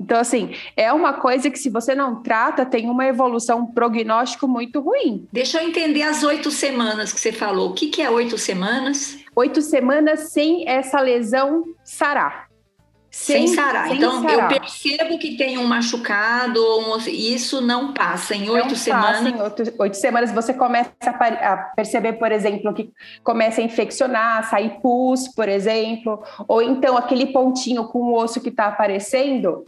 Então, 0.00 0.20
assim, 0.20 0.54
é 0.76 0.92
uma 0.92 1.14
coisa 1.14 1.50
que 1.50 1.58
se 1.58 1.68
você 1.68 1.92
não 1.92 2.22
trata, 2.22 2.64
tem 2.64 2.88
uma 2.88 3.04
evolução, 3.06 3.60
um 3.60 3.66
prognóstico 3.66 4.46
muito 4.46 4.80
ruim. 4.80 5.26
Deixa 5.32 5.60
eu 5.60 5.68
entender 5.68 6.02
as 6.02 6.22
oito 6.22 6.50
semanas 6.52 7.12
que 7.12 7.20
você 7.20 7.32
falou. 7.32 7.70
O 7.70 7.74
que, 7.74 7.88
que 7.88 8.00
é 8.00 8.08
oito 8.08 8.38
semanas? 8.38 9.18
Oito 9.34 9.60
semanas 9.60 10.30
sem 10.30 10.68
essa 10.68 11.00
lesão 11.00 11.64
sarar. 11.82 12.46
Sem, 13.10 13.48
sem 13.48 13.56
sarar. 13.56 13.88
Sem 13.88 13.96
então, 13.96 14.22
sarar. 14.22 14.52
eu 14.52 14.60
percebo 14.60 15.18
que 15.18 15.36
tem 15.36 15.58
um 15.58 15.66
machucado, 15.66 16.60
um, 16.78 16.96
isso 17.08 17.60
não 17.60 17.92
passa. 17.92 18.36
Em 18.36 18.48
oito 18.48 18.76
semanas. 18.76 19.26
Em 19.26 19.40
oito, 19.40 19.74
oito 19.78 19.96
semanas 19.96 20.30
você 20.30 20.54
começa 20.54 20.92
a, 21.02 21.52
a, 21.52 21.56
perceber, 21.74 22.12
por 22.12 22.30
exemplo, 22.30 22.72
que 22.72 22.92
começa 23.24 23.60
a 23.60 23.64
infeccionar, 23.64 24.48
sair 24.48 24.78
pus, 24.80 25.26
por 25.26 25.48
exemplo, 25.48 26.22
ou 26.46 26.62
então 26.62 26.96
aquele 26.96 27.26
pontinho 27.26 27.88
com 27.88 27.98
o 27.98 28.14
osso 28.14 28.40
que 28.40 28.50
está 28.50 28.66
aparecendo 28.66 29.64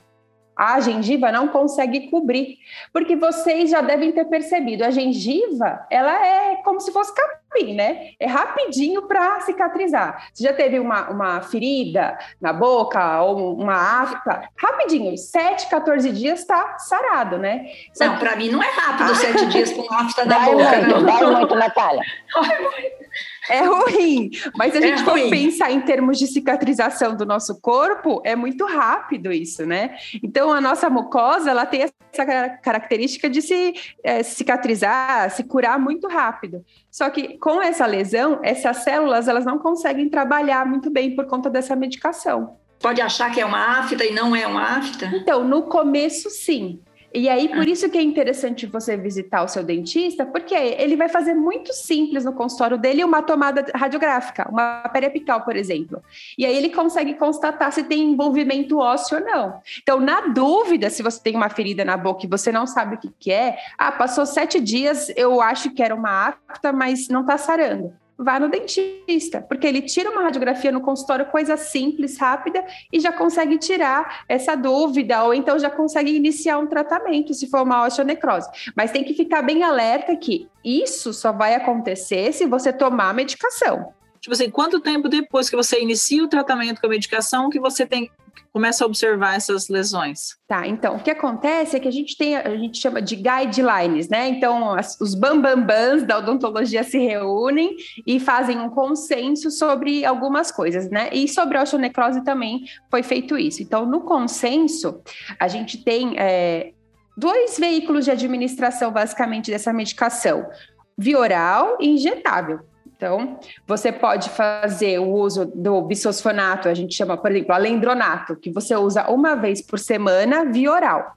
a 0.57 0.81
gengiva 0.81 1.33
não 1.33 1.49
consegue 1.49 2.11
cobrir, 2.11 2.59
porque 2.93 3.17
vocês 3.17 3.71
já 3.71 3.81
devem 3.81 4.13
ter 4.13 4.25
percebido, 4.27 4.85
a 4.85 4.91
gengiva, 4.91 5.87
ela 5.91 6.13
é 6.27 6.57
como 6.57 6.81
se 6.81 6.93
fosse 6.93 7.15
capim, 7.15 7.75
né? 7.75 8.11
É 8.21 8.27
rapidinho 8.27 9.03
para 9.03 9.41
cicatrizar. 9.41 10.29
Você 10.33 10.45
já 10.45 10.53
teve 10.53 10.79
uma, 10.79 11.09
uma 11.09 11.41
ferida 11.41 12.19
na 12.41 12.53
boca 12.53 13.23
ou 13.23 13.55
uma 13.55 14.03
afta? 14.03 14.49
Rapidinho, 14.57 15.17
7, 15.17 15.69
14 15.69 16.13
dias 16.13 16.41
está 16.41 16.79
sarado, 16.79 17.39
né? 17.39 17.67
Só 17.95 18.07
não, 18.07 18.19
para 18.19 18.37
mim 18.37 18.51
não 18.51 18.63
é 18.63 18.71
rápido, 18.71 19.15
7 19.15 19.47
dias 19.47 19.73
com 19.73 19.93
afta 19.93 20.25
na 20.25 20.41
boca. 20.41 20.77
Muito, 20.77 20.89
não. 20.89 21.03
Dói 21.05 21.37
muito, 21.37 21.55
Natália. 21.55 22.03
É 23.51 23.65
ruim, 23.65 24.31
mas 24.57 24.73
se 24.73 24.79
a 24.79 24.81
é 24.81 24.87
gente 24.87 25.03
é 25.03 25.05
for 25.05 25.19
pensar 25.29 25.73
em 25.73 25.81
termos 25.81 26.19
de 26.19 26.27
cicatrização 26.27 27.17
do 27.17 27.27
nosso 27.27 27.61
corpo, 27.61 28.23
é 28.25 28.37
muito 28.37 28.65
rápido 28.65 29.33
isso, 29.33 29.67
né? 29.67 29.97
Então, 30.23 30.53
a 30.53 30.61
nossa 30.61 30.89
mucosa, 30.89 31.51
ela 31.51 31.67
tem 31.67 31.83
essa 31.83 32.49
característica 32.63 33.29
de 33.29 33.43
se 33.43 33.75
é, 34.05 34.23
cicatrizar, 34.23 35.31
se 35.31 35.45
curar 35.45 35.79
muito 35.79 36.07
rápido. 36.07 36.65
Só 36.91 37.11
que 37.11 37.39
com 37.39 37.61
essa 37.61 37.87
lesão, 37.87 38.39
essas 38.43 38.79
células, 38.79 39.29
elas 39.29 39.45
não 39.45 39.59
conseguem 39.59 40.09
trabalhar 40.09 40.65
muito 40.65 40.91
bem 40.91 41.15
por 41.17 41.27
conta 41.27 41.51
dessa 41.51 41.75
medicação. 41.75 42.57
Pode 42.81 43.01
achar 43.01 43.31
que 43.31 43.41
é 43.41 43.45
uma 43.45 43.81
afta 43.81 44.05
e 44.05 44.13
não 44.13 44.35
é 44.35 44.47
uma 44.47 44.79
afta? 44.79 45.07
Então, 45.15 45.45
no 45.45 45.65
começo, 45.65 46.31
sim. 46.31 46.81
E 47.13 47.29
aí, 47.29 47.49
por 47.49 47.59
ah. 47.59 47.69
isso 47.69 47.91
que 47.91 47.99
é 47.99 48.03
interessante 48.03 48.67
você 48.67 48.97
visitar 48.97 49.43
o 49.43 49.49
seu 49.49 49.65
dentista, 49.65 50.25
porque 50.25 50.55
ele 50.55 50.97
vai 50.97 51.09
fazer 51.09 51.35
muito 51.35 51.73
simples 51.73 52.25
no 52.25 52.33
consultório 52.33 52.79
dele 52.79 53.03
uma 53.03 53.23
tomada 53.23 53.67
radiográfica, 53.75 54.49
uma 54.49 54.89
periapical, 54.89 55.43
por 55.43 55.57
exemplo. 55.57 56.03
E 56.39 56.47
aí 56.47 56.57
ele 56.57 56.69
consegue 56.69 57.15
constatar 57.15 57.73
se 57.73 57.83
tem 57.85 58.13
envolvimento 58.13 58.79
ósseo 58.79 59.19
ou 59.19 59.25
não. 59.25 59.61
Então, 59.83 59.99
na 59.99 60.29
dúvida, 60.29 60.89
se 60.89 61.03
você 61.03 61.21
tem 61.21 61.35
uma 61.35 61.49
ferida 61.49 61.85
na 61.85 61.97
boca 61.97 62.25
e 62.25 62.29
você 62.29 62.53
não 62.53 62.67
sabe 62.67 62.95
o 62.95 62.99
que, 62.99 63.11
que 63.19 63.33
é, 63.33 63.57
ah, 63.77 63.91
passou 63.91 64.25
sete 64.25 64.61
dias, 64.61 65.13
eu 65.17 65.41
acho 65.41 65.71
que 65.71 65.83
era 65.83 65.95
uma 65.95 66.29
afta, 66.29 66.73
mas 66.73 67.09
não 67.09 67.23
está 67.23 67.37
sarando 67.37 67.93
vá 68.23 68.39
no 68.39 68.49
dentista, 68.49 69.41
porque 69.41 69.67
ele 69.67 69.81
tira 69.83 70.11
uma 70.11 70.23
radiografia 70.23 70.71
no 70.71 70.83
consultório, 70.83 71.27
coisa 71.27 71.57
simples, 71.57 72.19
rápida, 72.19 72.63
e 72.93 73.01
já 73.01 73.11
consegue 73.11 73.57
tirar 73.59 74.25
essa 74.29 74.55
dúvida, 74.55 75.25
ou 75.25 75.33
então 75.33 75.59
já 75.59 75.71
consegue 75.71 76.15
iniciar 76.15 76.59
um 76.59 76.67
tratamento, 76.67 77.33
se 77.33 77.49
for 77.49 77.63
uma 77.63 77.87
osteonecrose. 77.87 78.49
Mas 78.77 78.91
tem 78.91 79.03
que 79.03 79.15
ficar 79.15 79.43
bem 79.43 79.63
alerta 79.63 80.15
que 80.17 80.49
isso 80.63 81.15
só 81.15 81.33
vai 81.33 81.55
acontecer 81.55 82.33
se 82.33 82.47
você 82.47 82.73
tomar 82.73 83.15
medicação. 83.15 83.95
Tipo 84.21 84.35
assim, 84.35 84.51
quanto 84.51 84.81
tempo 84.81 85.09
depois 85.09 85.49
que 85.49 85.57
você 85.57 85.81
inicia 85.81 86.23
o 86.23 86.29
tratamento 86.29 86.79
com 86.79 86.87
a 86.87 86.91
medicação 86.91 87.49
que 87.49 87.59
você 87.59 87.87
tem 87.87 88.11
começa 88.53 88.85
a 88.85 88.87
observar 88.87 89.37
essas 89.37 89.69
lesões? 89.69 90.37
Tá, 90.47 90.67
então, 90.67 90.97
o 90.97 91.03
que 91.03 91.11
acontece 91.11 91.77
é 91.77 91.81
que 91.81 91.89
a 91.89 91.93
gente 91.93 92.17
tem, 92.17 92.37
a 92.37 92.57
gente 92.57 92.79
chama 92.79 93.01
de 93.01 93.17
guidelines, 93.17 94.09
né? 94.09 94.29
Então, 94.29 94.75
as, 94.75 95.01
os 95.01 95.15
bambambans 95.15 96.03
da 96.05 96.19
odontologia 96.19 96.83
se 96.83 96.99
reúnem 96.99 97.77
e 98.07 98.19
fazem 98.19 98.59
um 98.59 98.71
consenso 98.71 99.51
sobre 99.51 100.05
algumas 100.05 100.51
coisas, 100.51 100.91
né? 100.91 101.11
E 101.13 101.29
sobre 101.29 101.59
a 101.59 101.63
osteonecrose 101.63 102.25
também 102.25 102.65
foi 102.91 103.03
feito 103.03 103.39
isso. 103.39 103.63
Então, 103.63 103.87
no 103.87 104.01
consenso, 104.01 105.01
a 105.39 105.49
gente 105.49 105.85
tem 105.85 106.19
é, 106.19 106.73
dois 107.17 107.59
veículos 107.59 108.05
de 108.05 108.11
administração, 108.11 108.91
basicamente, 108.91 109.51
dessa 109.51 109.73
medicação. 109.73 110.49
Via 110.97 111.19
oral 111.19 111.79
e 111.81 111.89
injetável. 111.89 112.70
Então, 113.01 113.39
você 113.67 113.91
pode 113.91 114.29
fazer 114.29 114.99
o 114.99 115.09
uso 115.09 115.47
do 115.47 115.81
bisfosfonato, 115.81 116.69
a 116.69 116.75
gente 116.75 116.95
chama, 116.95 117.17
por 117.17 117.31
exemplo, 117.31 117.55
alendronato, 117.55 118.37
que 118.37 118.51
você 118.51 118.77
usa 118.77 119.09
uma 119.09 119.35
vez 119.35 119.63
por 119.63 119.79
semana 119.79 120.45
via 120.45 120.71
oral. 120.71 121.15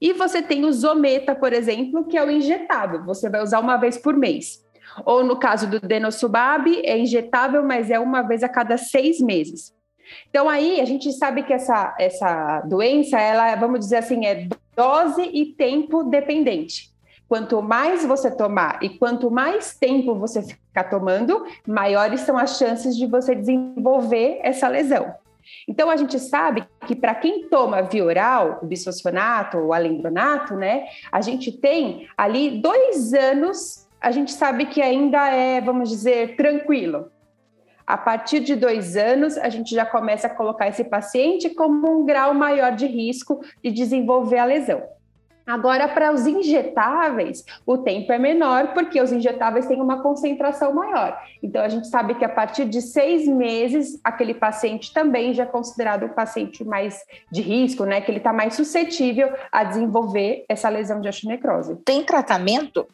E 0.00 0.14
você 0.14 0.40
tem 0.40 0.64
o 0.64 0.72
Zometa, 0.72 1.34
por 1.34 1.52
exemplo, 1.52 2.06
que 2.06 2.16
é 2.16 2.24
o 2.24 2.30
injetável, 2.30 3.04
você 3.04 3.28
vai 3.28 3.42
usar 3.42 3.60
uma 3.60 3.76
vez 3.76 3.98
por 3.98 4.16
mês. 4.16 4.64
Ou 5.04 5.22
no 5.22 5.38
caso 5.38 5.68
do 5.68 5.78
Denosumab, 5.78 6.80
é 6.82 6.96
injetável, 6.98 7.62
mas 7.62 7.90
é 7.90 7.98
uma 7.98 8.22
vez 8.22 8.42
a 8.42 8.48
cada 8.48 8.78
seis 8.78 9.20
meses. 9.20 9.74
Então, 10.30 10.48
aí 10.48 10.80
a 10.80 10.86
gente 10.86 11.12
sabe 11.12 11.42
que 11.42 11.52
essa, 11.52 11.94
essa 12.00 12.62
doença, 12.62 13.20
ela, 13.20 13.54
vamos 13.56 13.80
dizer 13.80 13.96
assim, 13.96 14.24
é 14.24 14.48
dose 14.74 15.20
e 15.20 15.52
tempo 15.52 16.02
dependente. 16.04 16.95
Quanto 17.28 17.60
mais 17.60 18.04
você 18.04 18.30
tomar 18.30 18.78
e 18.82 18.88
quanto 18.88 19.30
mais 19.30 19.74
tempo 19.74 20.14
você 20.14 20.42
ficar 20.42 20.84
tomando, 20.84 21.44
maiores 21.66 22.20
são 22.20 22.38
as 22.38 22.56
chances 22.56 22.96
de 22.96 23.06
você 23.06 23.34
desenvolver 23.34 24.38
essa 24.42 24.68
lesão. 24.68 25.14
Então, 25.68 25.90
a 25.90 25.96
gente 25.96 26.18
sabe 26.18 26.66
que 26.86 26.94
para 26.94 27.14
quem 27.14 27.48
toma 27.48 27.82
via 27.82 28.04
oral, 28.04 28.60
o 28.62 28.66
bisfosfonato, 28.66 29.58
o 29.58 29.72
alendronato, 29.72 30.54
né, 30.54 30.86
a 31.10 31.20
gente 31.20 31.52
tem 31.52 32.08
ali 32.16 32.60
dois 32.60 33.12
anos, 33.12 33.88
a 34.00 34.10
gente 34.10 34.32
sabe 34.32 34.66
que 34.66 34.82
ainda 34.82 35.28
é, 35.28 35.60
vamos 35.60 35.88
dizer, 35.88 36.36
tranquilo. 36.36 37.10
A 37.86 37.96
partir 37.96 38.40
de 38.40 38.56
dois 38.56 38.96
anos, 38.96 39.38
a 39.38 39.48
gente 39.48 39.72
já 39.72 39.86
começa 39.86 40.26
a 40.26 40.34
colocar 40.34 40.66
esse 40.66 40.82
paciente 40.82 41.50
como 41.50 42.00
um 42.00 42.04
grau 42.04 42.34
maior 42.34 42.74
de 42.74 42.86
risco 42.86 43.40
de 43.62 43.70
desenvolver 43.70 44.38
a 44.38 44.44
lesão. 44.44 44.82
Agora, 45.46 45.86
para 45.88 46.12
os 46.12 46.26
injetáveis, 46.26 47.44
o 47.64 47.78
tempo 47.78 48.12
é 48.12 48.18
menor, 48.18 48.74
porque 48.74 49.00
os 49.00 49.12
injetáveis 49.12 49.66
têm 49.66 49.80
uma 49.80 50.02
concentração 50.02 50.74
maior. 50.74 51.16
Então, 51.42 51.62
a 51.62 51.68
gente 51.68 51.86
sabe 51.86 52.14
que 52.16 52.24
a 52.24 52.28
partir 52.28 52.64
de 52.64 52.82
seis 52.82 53.28
meses, 53.28 54.00
aquele 54.02 54.34
paciente 54.34 54.92
também 54.92 55.32
já 55.32 55.44
é 55.44 55.46
considerado 55.46 56.06
um 56.06 56.08
paciente 56.08 56.64
mais 56.64 57.00
de 57.30 57.40
risco, 57.40 57.84
né? 57.84 58.00
Que 58.00 58.10
ele 58.10 58.18
está 58.18 58.32
mais 58.32 58.54
suscetível 58.54 59.32
a 59.52 59.62
desenvolver 59.62 60.44
essa 60.48 60.68
lesão 60.68 61.00
de 61.00 61.08
osteonecrose. 61.08 61.76
Tem 61.84 62.02
tratamento? 62.02 62.86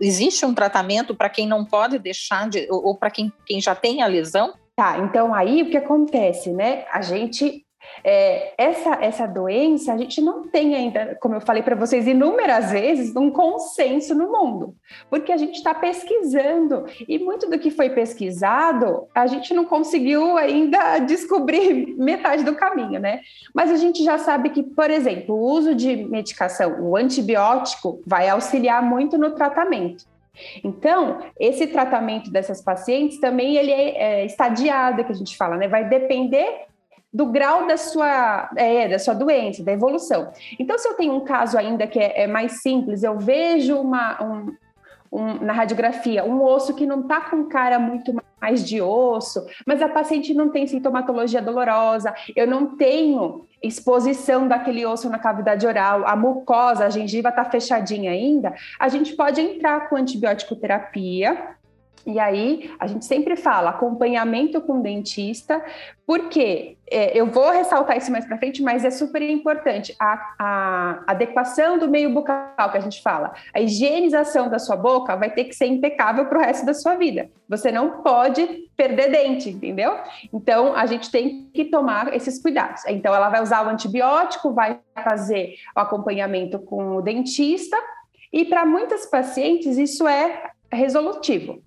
Existe 0.00 0.46
um 0.46 0.54
tratamento 0.54 1.14
para 1.14 1.28
quem 1.28 1.46
não 1.48 1.64
pode 1.64 1.98
deixar 1.98 2.48
de, 2.48 2.68
ou 2.70 2.96
para 2.96 3.10
quem, 3.10 3.32
quem 3.44 3.60
já 3.60 3.74
tem 3.74 4.02
a 4.02 4.06
lesão? 4.06 4.54
Tá, 4.76 4.98
então 4.98 5.34
aí 5.34 5.62
o 5.62 5.70
que 5.70 5.76
acontece, 5.78 6.52
né? 6.52 6.84
A 6.92 7.00
gente 7.00 7.65
é, 8.04 8.52
essa, 8.56 8.98
essa 9.00 9.26
doença, 9.26 9.92
a 9.92 9.96
gente 9.96 10.20
não 10.20 10.46
tem 10.48 10.74
ainda, 10.74 11.16
como 11.20 11.34
eu 11.34 11.40
falei 11.40 11.62
para 11.62 11.74
vocês 11.74 12.06
inúmeras 12.06 12.70
vezes, 12.70 13.14
um 13.16 13.30
consenso 13.30 14.14
no 14.14 14.30
mundo, 14.30 14.74
porque 15.10 15.32
a 15.32 15.36
gente 15.36 15.56
está 15.56 15.74
pesquisando 15.74 16.84
e 17.08 17.18
muito 17.18 17.48
do 17.50 17.58
que 17.58 17.70
foi 17.70 17.90
pesquisado, 17.90 19.08
a 19.14 19.26
gente 19.26 19.52
não 19.52 19.64
conseguiu 19.64 20.36
ainda 20.36 20.98
descobrir 21.06 21.96
metade 21.96 22.44
do 22.44 22.54
caminho, 22.54 23.00
né? 23.00 23.20
Mas 23.54 23.70
a 23.70 23.76
gente 23.76 24.04
já 24.04 24.18
sabe 24.18 24.50
que, 24.50 24.62
por 24.62 24.90
exemplo, 24.90 25.34
o 25.34 25.40
uso 25.40 25.74
de 25.74 25.96
medicação, 26.04 26.80
o 26.80 26.96
antibiótico, 26.96 28.00
vai 28.06 28.28
auxiliar 28.28 28.82
muito 28.82 29.18
no 29.18 29.32
tratamento. 29.32 30.04
Então, 30.62 31.18
esse 31.40 31.66
tratamento 31.66 32.30
dessas 32.30 32.60
pacientes 32.60 33.18
também 33.18 33.56
ele 33.56 33.72
é, 33.72 33.96
é 33.96 34.26
estadiado, 34.26 35.04
que 35.04 35.12
a 35.12 35.14
gente 35.14 35.36
fala, 35.36 35.56
né? 35.56 35.66
Vai 35.66 35.88
depender 35.88 36.66
do 37.12 37.26
grau 37.26 37.66
da 37.66 37.76
sua, 37.76 38.50
é, 38.56 38.88
da 38.88 38.98
sua 38.98 39.14
doença, 39.14 39.62
da 39.64 39.72
evolução. 39.72 40.32
Então, 40.58 40.76
se 40.78 40.88
eu 40.88 40.94
tenho 40.94 41.14
um 41.14 41.20
caso 41.20 41.56
ainda 41.56 41.86
que 41.86 41.98
é, 41.98 42.22
é 42.22 42.26
mais 42.26 42.62
simples, 42.62 43.02
eu 43.02 43.18
vejo 43.18 43.78
uma, 43.80 44.22
um, 44.22 44.56
um, 45.10 45.34
na 45.44 45.52
radiografia 45.52 46.24
um 46.24 46.42
osso 46.42 46.74
que 46.74 46.86
não 46.86 47.00
está 47.00 47.22
com 47.22 47.44
cara 47.44 47.78
muito 47.78 48.14
mais 48.40 48.64
de 48.64 48.82
osso, 48.82 49.44
mas 49.66 49.80
a 49.80 49.88
paciente 49.88 50.34
não 50.34 50.50
tem 50.50 50.66
sintomatologia 50.66 51.40
dolorosa, 51.40 52.14
eu 52.34 52.46
não 52.46 52.76
tenho 52.76 53.46
exposição 53.62 54.46
daquele 54.46 54.84
osso 54.84 55.08
na 55.08 55.18
cavidade 55.18 55.66
oral, 55.66 56.06
a 56.06 56.14
mucosa, 56.14 56.84
a 56.84 56.90
gengiva 56.90 57.30
está 57.30 57.44
fechadinha 57.44 58.10
ainda, 58.10 58.54
a 58.78 58.88
gente 58.88 59.16
pode 59.16 59.40
entrar 59.40 59.88
com 59.88 59.96
antibiótico 59.96 60.54
terapia 60.54 61.55
e 62.06 62.20
aí, 62.20 62.72
a 62.78 62.86
gente 62.86 63.04
sempre 63.04 63.34
fala 63.34 63.70
acompanhamento 63.70 64.60
com 64.60 64.80
dentista, 64.80 65.60
porque 66.06 66.76
é, 66.88 67.18
eu 67.18 67.26
vou 67.26 67.50
ressaltar 67.50 67.96
isso 67.96 68.12
mais 68.12 68.24
para 68.24 68.38
frente, 68.38 68.62
mas 68.62 68.84
é 68.84 68.92
super 68.92 69.20
importante 69.22 69.92
a, 69.98 70.34
a, 70.38 71.02
adequação 71.08 71.78
do 71.78 71.88
meio 71.88 72.14
bucal 72.14 72.70
que 72.70 72.78
a 72.78 72.80
gente 72.80 73.02
fala. 73.02 73.34
A 73.52 73.60
higienização 73.60 74.48
da 74.48 74.60
sua 74.60 74.76
boca 74.76 75.16
vai 75.16 75.30
ter 75.30 75.44
que 75.44 75.54
ser 75.56 75.66
impecável 75.66 76.26
para 76.26 76.38
o 76.38 76.40
resto 76.40 76.64
da 76.64 76.74
sua 76.74 76.94
vida. 76.94 77.28
Você 77.48 77.72
não 77.72 78.02
pode 78.02 78.70
perder 78.76 79.10
dente, 79.10 79.50
entendeu? 79.50 79.98
Então, 80.32 80.76
a 80.76 80.86
gente 80.86 81.10
tem 81.10 81.50
que 81.52 81.64
tomar 81.64 82.14
esses 82.14 82.40
cuidados. 82.40 82.82
Então, 82.86 83.12
ela 83.12 83.28
vai 83.28 83.42
usar 83.42 83.66
o 83.66 83.68
antibiótico, 83.68 84.54
vai 84.54 84.78
fazer 85.02 85.56
o 85.76 85.80
acompanhamento 85.80 86.60
com 86.60 86.98
o 86.98 87.02
dentista, 87.02 87.76
e 88.32 88.44
para 88.44 88.64
muitas 88.64 89.06
pacientes 89.06 89.76
isso 89.76 90.06
é 90.06 90.52
resolutivo. 90.70 91.65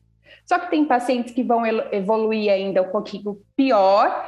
Só 0.49 0.57
que 0.57 0.71
tem 0.71 0.83
pacientes 0.83 1.31
que 1.31 1.43
vão 1.43 1.63
evoluir 1.91 2.51
ainda 2.51 2.81
um 2.81 2.89
pouquinho 2.89 3.39
pior, 3.55 4.27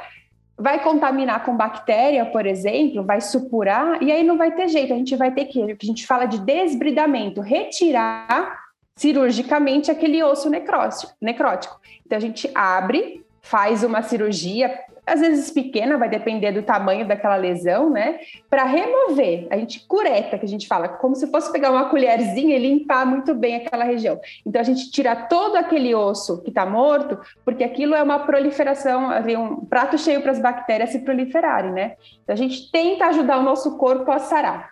vai 0.56 0.80
contaminar 0.80 1.44
com 1.44 1.56
bactéria, 1.56 2.24
por 2.26 2.46
exemplo, 2.46 3.02
vai 3.02 3.20
supurar, 3.20 4.00
e 4.00 4.12
aí 4.12 4.22
não 4.22 4.38
vai 4.38 4.52
ter 4.52 4.68
jeito, 4.68 4.92
a 4.92 4.96
gente 4.96 5.16
vai 5.16 5.32
ter 5.32 5.46
que, 5.46 5.60
a 5.60 5.84
gente 5.84 6.06
fala 6.06 6.26
de 6.26 6.38
desbridamento, 6.38 7.40
retirar 7.40 8.56
cirurgicamente 8.94 9.90
aquele 9.90 10.22
osso 10.22 10.48
necrótico. 10.48 11.80
Então 12.06 12.16
a 12.16 12.20
gente 12.20 12.48
abre, 12.54 13.26
faz 13.40 13.82
uma 13.82 14.00
cirurgia, 14.00 14.78
às 15.06 15.20
vezes 15.20 15.50
pequena, 15.50 15.98
vai 15.98 16.08
depender 16.08 16.52
do 16.52 16.62
tamanho 16.62 17.06
daquela 17.06 17.36
lesão, 17.36 17.90
né? 17.90 18.20
Para 18.48 18.64
remover, 18.64 19.48
a 19.50 19.56
gente 19.56 19.86
cureta, 19.86 20.38
que 20.38 20.44
a 20.44 20.48
gente 20.48 20.68
fala, 20.68 20.88
como 20.88 21.14
se 21.14 21.26
fosse 21.30 21.50
pegar 21.50 21.70
uma 21.70 21.88
colherzinha 21.88 22.56
e 22.56 22.58
limpar 22.58 23.04
muito 23.04 23.34
bem 23.34 23.56
aquela 23.56 23.84
região. 23.84 24.20
Então 24.46 24.60
a 24.60 24.64
gente 24.64 24.90
tira 24.90 25.16
todo 25.16 25.56
aquele 25.56 25.94
osso 25.94 26.40
que 26.42 26.50
está 26.50 26.64
morto, 26.64 27.18
porque 27.44 27.64
aquilo 27.64 27.94
é 27.94 28.02
uma 28.02 28.20
proliferação, 28.20 29.10
um 29.38 29.64
prato 29.66 29.98
cheio 29.98 30.22
para 30.22 30.32
as 30.32 30.38
bactérias 30.38 30.90
se 30.90 31.00
proliferarem, 31.00 31.72
né? 31.72 31.96
Então 32.22 32.34
a 32.34 32.36
gente 32.36 32.70
tenta 32.70 33.06
ajudar 33.06 33.38
o 33.38 33.42
nosso 33.42 33.76
corpo 33.76 34.10
a 34.10 34.18
sarar. 34.18 34.71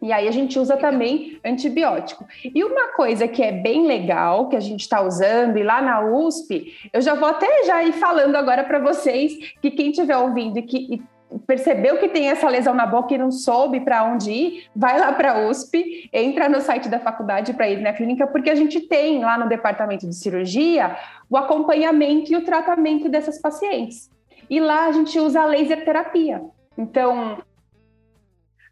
E 0.00 0.12
aí 0.12 0.28
a 0.28 0.30
gente 0.30 0.58
usa 0.58 0.76
também 0.76 1.38
antibiótico. 1.44 2.26
E 2.44 2.62
uma 2.62 2.88
coisa 2.88 3.26
que 3.26 3.42
é 3.42 3.52
bem 3.52 3.86
legal, 3.86 4.48
que 4.48 4.56
a 4.56 4.60
gente 4.60 4.80
está 4.80 5.00
usando, 5.00 5.56
e 5.56 5.62
lá 5.62 5.80
na 5.80 6.00
USP, 6.00 6.72
eu 6.92 7.00
já 7.00 7.14
vou 7.14 7.28
até 7.28 7.64
já 7.64 7.82
ir 7.82 7.92
falando 7.92 8.36
agora 8.36 8.62
para 8.62 8.78
vocês, 8.78 9.32
que 9.60 9.70
quem 9.70 9.90
estiver 9.90 10.16
ouvindo 10.16 10.58
e 10.58 10.62
que 10.62 11.02
percebeu 11.46 11.98
que 11.98 12.08
tem 12.08 12.28
essa 12.28 12.48
lesão 12.48 12.72
na 12.72 12.86
boca 12.86 13.12
e 13.14 13.18
não 13.18 13.30
soube 13.30 13.80
para 13.80 14.04
onde 14.04 14.30
ir, 14.30 14.64
vai 14.74 14.98
lá 14.98 15.12
para 15.12 15.32
a 15.32 15.48
USP, 15.48 16.08
entra 16.12 16.48
no 16.48 16.60
site 16.60 16.88
da 16.88 17.00
faculdade 17.00 17.52
para 17.52 17.68
ir 17.68 17.80
na 17.80 17.92
clínica, 17.92 18.26
porque 18.26 18.50
a 18.50 18.54
gente 18.54 18.80
tem 18.80 19.20
lá 19.20 19.36
no 19.36 19.48
departamento 19.48 20.06
de 20.06 20.14
cirurgia 20.14 20.96
o 21.28 21.36
acompanhamento 21.36 22.32
e 22.32 22.36
o 22.36 22.44
tratamento 22.44 23.08
dessas 23.08 23.40
pacientes. 23.40 24.08
E 24.48 24.60
lá 24.60 24.86
a 24.86 24.92
gente 24.92 25.18
usa 25.18 25.42
a 25.42 25.46
laser 25.46 25.84
terapia. 25.84 26.42
Então, 26.78 27.38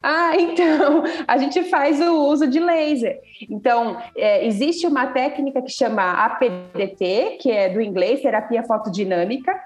ah, 0.06 0.36
então, 0.38 1.02
a 1.26 1.38
gente 1.38 1.64
faz 1.64 1.98
o 1.98 2.26
uso 2.26 2.46
de 2.46 2.60
laser. 2.60 3.18
Então, 3.48 3.96
é, 4.14 4.46
existe 4.46 4.86
uma 4.86 5.06
técnica 5.06 5.62
que 5.62 5.70
chama 5.70 6.12
APDT, 6.26 7.38
que 7.40 7.50
é 7.50 7.70
do 7.70 7.80
inglês, 7.80 8.20
terapia 8.20 8.62
fotodinâmica, 8.62 9.58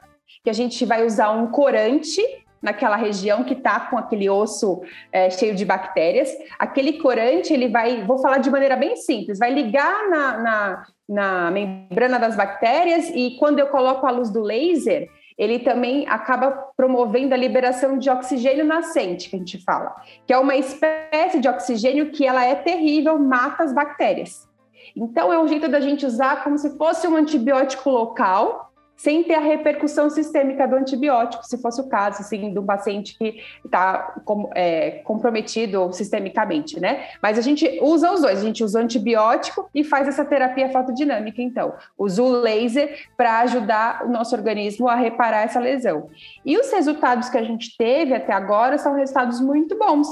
que 0.45 0.49
a 0.49 0.52
gente 0.52 0.85
vai 0.85 1.04
usar 1.04 1.30
um 1.30 1.49
corante 1.49 2.23
naquela 2.62 2.97
região 2.97 3.42
que 3.42 3.54
está 3.54 3.80
com 3.80 3.99
aquele 3.99 4.30
osso 4.30 4.80
é, 5.12 5.28
cheio 5.28 5.57
de 5.57 5.64
bactérias. 5.64 6.30
Aquele 6.56 6.95
corante, 6.95 7.52
ele 7.52 7.69
vai, 7.69 8.04
vou 8.04 8.19
falar 8.19 8.39
de 8.39 8.49
maneira 8.49 8.76
bem 8.76 8.95
simples, 8.95 9.41
vai 9.41 9.52
ligar 9.52 10.08
na, 10.08 10.39
na, 10.39 10.86
na 11.08 11.50
membrana 11.50 12.19
das 12.19 12.36
bactérias 12.36 13.10
e 13.10 13.36
quando 13.41 13.58
eu 13.58 13.67
coloco 13.67 14.06
a 14.06 14.10
luz 14.10 14.30
do 14.30 14.43
laser, 14.43 15.08
ele 15.38 15.60
também 15.60 16.04
acaba 16.08 16.50
promovendo 16.76 17.32
a 17.32 17.36
liberação 17.36 17.96
de 17.96 18.10
oxigênio 18.10 18.64
nascente, 18.64 19.30
que 19.30 19.36
a 19.36 19.38
gente 19.38 19.62
fala, 19.62 19.94
que 20.26 20.32
é 20.32 20.38
uma 20.38 20.56
espécie 20.56 21.38
de 21.38 21.48
oxigênio 21.48 22.10
que 22.10 22.26
ela 22.26 22.44
é 22.44 22.56
terrível, 22.56 23.16
mata 23.18 23.62
as 23.62 23.72
bactérias. 23.72 24.48
Então 24.96 25.32
é 25.32 25.38
um 25.38 25.46
jeito 25.46 25.68
da 25.68 25.80
gente 25.80 26.04
usar 26.04 26.42
como 26.42 26.58
se 26.58 26.76
fosse 26.76 27.06
um 27.06 27.14
antibiótico 27.14 27.88
local, 27.88 28.68
sem 28.99 29.23
ter 29.23 29.34
a 29.34 29.41
repercussão 29.41 30.11
sistêmica 30.11 30.67
do 30.67 30.75
antibiótico, 30.75 31.47
se 31.47 31.56
fosse 31.56 31.80
o 31.80 31.89
caso, 31.89 32.21
assim, 32.21 32.52
de 32.52 32.58
um 32.58 32.67
paciente 32.67 33.17
que 33.17 33.41
está 33.65 34.17
é, 34.56 35.02
comprometido 35.04 35.93
sistemicamente, 35.93 36.80
né? 36.80 37.06
Mas 37.23 37.39
a 37.39 37.41
gente 37.41 37.78
usa 37.80 38.13
os 38.13 38.23
dois, 38.23 38.41
a 38.41 38.45
gente 38.45 38.65
usa 38.65 38.80
o 38.80 38.82
antibiótico 38.82 39.71
e 39.73 39.84
faz 39.84 40.08
essa 40.08 40.25
terapia 40.25 40.69
fotodinâmica, 40.71 41.41
então. 41.41 41.75
Usa 41.97 42.21
o 42.21 42.28
laser 42.28 43.06
para 43.17 43.39
ajudar 43.41 44.04
o 44.04 44.08
nosso 44.11 44.34
organismo 44.34 44.89
a 44.89 44.97
reparar 44.97 45.43
essa 45.43 45.61
lesão. 45.61 46.11
E 46.45 46.58
os 46.58 46.69
resultados 46.73 47.28
que 47.28 47.39
a 47.39 47.45
gente 47.45 47.76
teve 47.78 48.15
até 48.15 48.32
agora 48.32 48.78
são 48.78 48.95
resultados 48.95 49.41
muito 49.41 49.78
bons. 49.78 50.08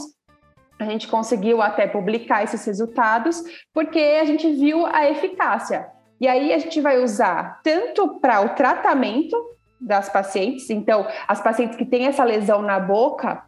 A 0.78 0.84
gente 0.84 1.08
conseguiu 1.08 1.60
até 1.60 1.88
publicar 1.88 2.44
esses 2.44 2.64
resultados 2.64 3.42
porque 3.74 3.98
a 3.98 4.24
gente 4.24 4.48
viu 4.52 4.86
a 4.86 5.10
eficácia. 5.10 5.95
E 6.20 6.26
aí 6.26 6.52
a 6.52 6.58
gente 6.58 6.80
vai 6.80 7.02
usar 7.02 7.60
tanto 7.62 8.20
para 8.20 8.40
o 8.40 8.50
tratamento 8.50 9.36
das 9.80 10.08
pacientes, 10.08 10.70
então 10.70 11.06
as 11.28 11.40
pacientes 11.40 11.76
que 11.76 11.84
têm 11.84 12.06
essa 12.06 12.24
lesão 12.24 12.62
na 12.62 12.80
boca, 12.80 13.42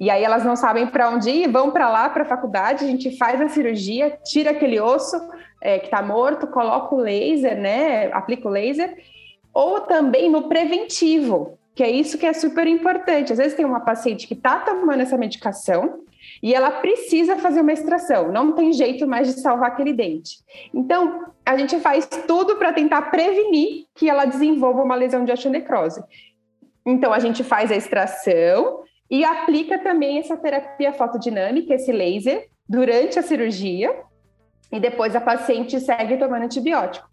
e 0.00 0.10
aí 0.10 0.24
elas 0.24 0.44
não 0.44 0.56
sabem 0.56 0.86
para 0.86 1.10
onde 1.10 1.30
ir, 1.30 1.48
vão 1.48 1.70
para 1.70 1.90
lá, 1.90 2.08
para 2.08 2.22
a 2.22 2.26
faculdade, 2.26 2.84
a 2.84 2.88
gente 2.88 3.16
faz 3.16 3.40
a 3.40 3.48
cirurgia, 3.48 4.18
tira 4.24 4.50
aquele 4.50 4.80
osso 4.80 5.16
é, 5.60 5.78
que 5.78 5.86
está 5.86 6.02
morto, 6.02 6.46
coloca 6.46 6.94
o 6.94 6.98
laser, 6.98 7.56
né? 7.56 8.10
Aplica 8.12 8.48
o 8.48 8.50
laser, 8.50 8.96
ou 9.52 9.82
também 9.82 10.30
no 10.30 10.48
preventivo, 10.48 11.58
que 11.74 11.82
é 11.82 11.90
isso 11.90 12.18
que 12.18 12.26
é 12.26 12.32
super 12.32 12.66
importante. 12.66 13.32
Às 13.32 13.38
vezes 13.38 13.54
tem 13.54 13.64
uma 13.64 13.80
paciente 13.80 14.26
que 14.26 14.34
está 14.34 14.58
tomando 14.58 15.00
essa 15.00 15.16
medicação, 15.16 16.00
e 16.42 16.54
ela 16.54 16.70
precisa 16.70 17.36
fazer 17.36 17.60
uma 17.60 17.72
extração, 17.72 18.32
não 18.32 18.52
tem 18.52 18.72
jeito 18.72 19.06
mais 19.06 19.28
de 19.32 19.40
salvar 19.40 19.70
aquele 19.70 19.92
dente. 19.92 20.38
Então, 20.72 21.26
a 21.44 21.56
gente 21.56 21.78
faz 21.80 22.06
tudo 22.26 22.56
para 22.56 22.72
tentar 22.72 23.02
prevenir 23.10 23.86
que 23.94 24.08
ela 24.08 24.24
desenvolva 24.24 24.82
uma 24.82 24.94
lesão 24.94 25.24
de 25.24 25.32
osteonecrose. 25.32 26.02
Então, 26.86 27.12
a 27.12 27.18
gente 27.18 27.44
faz 27.44 27.70
a 27.70 27.76
extração 27.76 28.82
e 29.10 29.24
aplica 29.24 29.78
também 29.78 30.18
essa 30.18 30.36
terapia 30.36 30.92
fotodinâmica, 30.92 31.74
esse 31.74 31.92
laser, 31.92 32.48
durante 32.68 33.18
a 33.18 33.22
cirurgia, 33.22 33.94
e 34.72 34.80
depois 34.80 35.14
a 35.14 35.20
paciente 35.20 35.78
segue 35.78 36.16
tomando 36.16 36.44
antibiótico. 36.44 37.08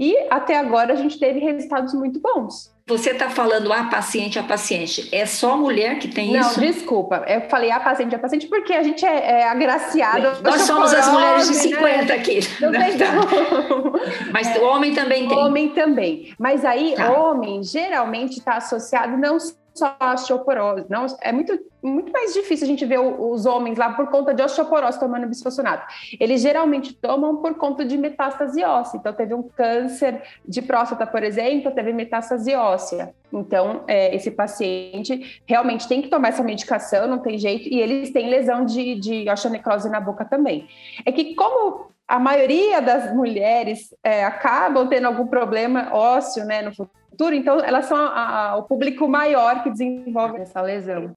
E 0.00 0.16
até 0.30 0.56
agora 0.56 0.94
a 0.94 0.96
gente 0.96 1.18
teve 1.18 1.40
resultados 1.40 1.92
muito 1.92 2.18
bons. 2.18 2.74
Você 2.86 3.10
está 3.10 3.28
falando 3.28 3.70
a 3.70 3.84
paciente, 3.84 4.38
a 4.38 4.42
paciente. 4.42 5.08
É 5.12 5.26
só 5.26 5.58
mulher 5.58 5.98
que 5.98 6.08
tem 6.08 6.32
não, 6.32 6.40
isso? 6.40 6.58
Não, 6.58 6.66
desculpa. 6.66 7.22
Eu 7.28 7.42
falei 7.50 7.70
a 7.70 7.78
paciente, 7.78 8.14
a 8.14 8.18
paciente, 8.18 8.46
porque 8.48 8.72
a 8.72 8.82
gente 8.82 9.04
é, 9.04 9.42
é 9.42 9.48
agraciado. 9.48 10.42
Nós 10.42 10.62
somos 10.62 10.92
as 10.94 11.06
mulheres 11.12 11.48
de 11.48 11.54
50 11.54 12.04
né? 12.04 12.14
aqui. 12.14 12.40
Não 12.60 12.72
tem 12.72 12.96
tá. 12.96 13.12
Mas 14.32 14.48
é, 14.48 14.58
o 14.58 14.64
homem 14.64 14.94
também 14.94 15.28
tem. 15.28 15.38
Homem 15.38 15.68
também. 15.68 16.34
Mas 16.38 16.64
aí, 16.64 16.94
tá. 16.96 17.12
homem 17.12 17.62
geralmente 17.62 18.38
está 18.38 18.54
associado 18.54 19.18
não 19.18 19.36
só 19.74 19.96
a 19.98 20.14
osteoporose. 20.14 20.86
Não, 20.88 21.06
é 21.20 21.32
muito, 21.32 21.58
muito 21.82 22.12
mais 22.12 22.34
difícil 22.34 22.66
a 22.66 22.68
gente 22.68 22.84
ver 22.84 22.98
os 22.98 23.46
homens 23.46 23.78
lá 23.78 23.92
por 23.92 24.08
conta 24.08 24.34
de 24.34 24.42
osteoporose 24.42 24.98
tomando 24.98 25.26
bisfosfonato. 25.26 25.86
Eles 26.18 26.42
geralmente 26.42 26.94
tomam 26.94 27.36
por 27.36 27.54
conta 27.54 27.84
de 27.84 27.96
metástase 27.96 28.62
óssea. 28.64 28.98
Então, 28.98 29.12
teve 29.12 29.34
um 29.34 29.42
câncer 29.42 30.22
de 30.46 30.62
próstata, 30.62 31.06
por 31.06 31.22
exemplo, 31.22 31.70
teve 31.70 31.92
metástase 31.92 32.54
óssea. 32.54 33.14
Então, 33.32 33.84
é, 33.86 34.14
esse 34.14 34.30
paciente 34.30 35.40
realmente 35.46 35.86
tem 35.86 36.02
que 36.02 36.08
tomar 36.08 36.28
essa 36.28 36.42
medicação, 36.42 37.06
não 37.06 37.18
tem 37.18 37.38
jeito, 37.38 37.68
e 37.68 37.80
eles 37.80 38.10
têm 38.10 38.28
lesão 38.28 38.64
de, 38.64 38.96
de 38.96 39.30
osteonecrose 39.30 39.88
na 39.88 40.00
boca 40.00 40.24
também. 40.24 40.68
É 41.06 41.12
que, 41.12 41.34
como 41.34 41.90
a 42.10 42.18
maioria 42.18 42.82
das 42.82 43.14
mulheres 43.14 43.94
é, 44.02 44.24
acabam 44.24 44.88
tendo 44.88 45.06
algum 45.06 45.28
problema 45.28 45.90
ósseo 45.92 46.44
né, 46.44 46.60
no 46.60 46.74
futuro, 46.74 46.99
futuro, 47.20 47.34
então 47.34 47.60
elas 47.60 47.84
são 47.84 47.98
a, 47.98 48.48
a, 48.48 48.56
o 48.56 48.62
público 48.62 49.06
maior 49.06 49.62
que 49.62 49.70
desenvolve 49.70 50.38
essa 50.38 50.62
lesão. 50.62 51.12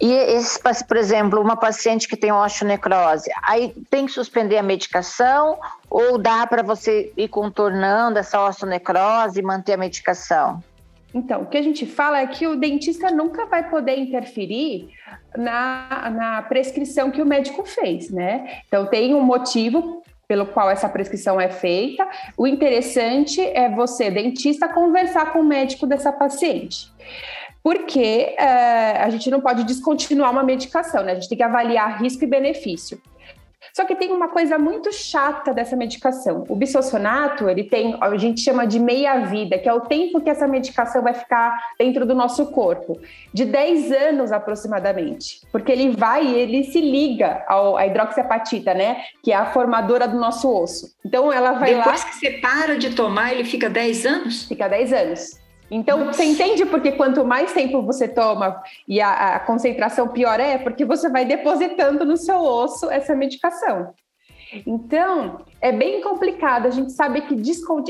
E 0.00 0.12
esse, 0.12 0.60
por 0.86 0.96
exemplo, 0.96 1.40
uma 1.40 1.56
paciente 1.56 2.06
que 2.06 2.16
tem 2.16 2.30
osteonecrose, 2.30 3.28
aí 3.42 3.74
tem 3.90 4.06
que 4.06 4.12
suspender 4.12 4.56
a 4.56 4.62
medicação 4.62 5.58
ou 5.90 6.16
dá 6.16 6.46
para 6.46 6.62
você 6.62 7.12
ir 7.16 7.26
contornando 7.26 8.16
essa 8.16 8.40
osteonecrose 8.46 9.40
e 9.40 9.42
manter 9.42 9.72
a 9.72 9.76
medicação? 9.76 10.62
Então, 11.12 11.42
o 11.42 11.46
que 11.46 11.56
a 11.56 11.62
gente 11.62 11.84
fala 11.84 12.20
é 12.20 12.26
que 12.28 12.46
o 12.46 12.54
dentista 12.54 13.10
nunca 13.10 13.46
vai 13.46 13.68
poder 13.68 13.98
interferir 13.98 14.90
na, 15.36 16.10
na 16.10 16.42
prescrição 16.42 17.10
que 17.10 17.20
o 17.20 17.26
médico 17.26 17.64
fez, 17.64 18.08
né? 18.08 18.60
Então, 18.68 18.86
tem 18.86 19.14
um 19.16 19.22
motivo 19.22 20.02
pelo 20.28 20.46
qual 20.46 20.70
essa 20.70 20.88
prescrição 20.88 21.40
é 21.40 21.48
feita. 21.48 22.06
O 22.36 22.46
interessante 22.46 23.40
é 23.40 23.68
você, 23.68 24.10
dentista, 24.10 24.68
conversar 24.68 25.32
com 25.32 25.40
o 25.40 25.44
médico 25.44 25.86
dessa 25.86 26.12
paciente 26.12 26.92
porque 27.60 28.34
uh, 28.38 29.02
a 29.02 29.10
gente 29.10 29.30
não 29.30 29.42
pode 29.42 29.62
descontinuar 29.64 30.30
uma 30.30 30.42
medicação, 30.42 31.02
né? 31.02 31.12
A 31.12 31.14
gente 31.16 31.28
tem 31.28 31.36
que 31.36 31.44
avaliar 31.44 32.00
risco 32.00 32.24
e 32.24 32.26
benefício. 32.26 32.98
Só 33.72 33.84
que 33.84 33.94
tem 33.94 34.12
uma 34.12 34.28
coisa 34.28 34.58
muito 34.58 34.92
chata 34.92 35.52
dessa 35.52 35.76
medicação. 35.76 36.44
O 36.48 36.56
bisossonato, 36.56 37.48
ele 37.48 37.64
tem, 37.64 37.96
a 38.00 38.16
gente 38.16 38.40
chama 38.40 38.66
de 38.66 38.78
meia-vida, 38.78 39.58
que 39.58 39.68
é 39.68 39.72
o 39.72 39.80
tempo 39.80 40.20
que 40.20 40.30
essa 40.30 40.46
medicação 40.46 41.02
vai 41.02 41.14
ficar 41.14 41.58
dentro 41.78 42.06
do 42.06 42.14
nosso 42.14 42.46
corpo, 42.52 42.98
de 43.32 43.44
10 43.44 43.92
anos 43.92 44.32
aproximadamente. 44.32 45.40
Porque 45.52 45.70
ele 45.72 45.90
vai 45.90 46.24
e 46.24 46.34
ele 46.34 46.64
se 46.64 46.80
liga 46.80 47.44
ao, 47.48 47.76
à 47.76 47.86
hidroxiapatita, 47.86 48.74
né? 48.74 49.02
Que 49.22 49.32
é 49.32 49.36
a 49.36 49.46
formadora 49.46 50.06
do 50.06 50.18
nosso 50.18 50.50
osso. 50.50 50.94
Então 51.04 51.32
ela 51.32 51.52
vai 51.52 51.74
Depois 51.74 51.78
lá... 51.78 51.84
Depois 51.84 52.04
que 52.04 52.14
você 52.14 52.30
para 52.38 52.78
de 52.78 52.94
tomar, 52.94 53.32
ele 53.32 53.44
fica 53.44 53.68
10 53.68 54.06
anos? 54.06 54.44
Fica 54.44 54.68
10 54.68 54.92
anos. 54.92 55.47
Então, 55.70 56.06
você 56.06 56.24
entende 56.24 56.64
porque 56.66 56.92
quanto 56.92 57.24
mais 57.24 57.52
tempo 57.52 57.82
você 57.82 58.08
toma 58.08 58.62
e 58.86 59.00
a, 59.00 59.36
a, 59.36 59.40
concentração 59.40 60.08
pior 60.08 60.40
é, 60.40 60.58
porque 60.58 60.84
você 60.84 61.08
vai 61.08 61.24
depositando 61.24 62.04
no 62.04 62.16
seu 62.16 62.40
osso 62.40 62.90
essa 62.90 63.14
medicação. 63.14 63.92
Então, 64.66 65.40
é 65.60 65.70
bem 65.70 66.00
complicado. 66.00 66.66
A 66.66 66.70
gente 66.70 66.92
sabe 66.92 67.20
que 67.22 67.34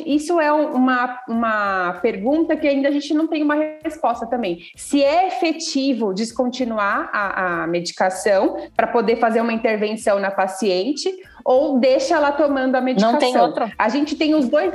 isso 0.07 0.41
é 0.41 0.53
uma, 0.53 1.21
uma 1.29 1.93
pergunta 2.03 2.57
que 2.57 2.67
ainda 2.67 2.89
a 2.89 2.91
gente 2.91 3.15
não 3.15 3.29
tem 3.29 3.43
uma 3.43 3.55
resposta 3.85 4.27
também. 4.27 4.59
Se 4.75 5.03
é 5.03 5.29
efetivo 5.29 6.13
descontinuar 6.13 7.11
a, 7.13 7.63
a 7.63 7.67
medicação 7.67 8.57
para 8.77 8.89
poder 8.89 9.17
fazer 9.17 9.41
uma 9.41 9.53
intervenção 9.53 10.19
na 10.19 10.31
paciente 10.31 11.09
ou 11.45 11.79
deixa 11.79 12.17
ela 12.17 12.33
tomando 12.33 12.75
a 12.75 12.81
medicação. 12.81 13.13
Não 13.13 13.19
tem 13.21 13.39
outra. 13.39 13.73
A 13.79 13.89
gente 13.89 14.17
tem 14.17 14.35
os 14.35 14.49
dois 14.49 14.75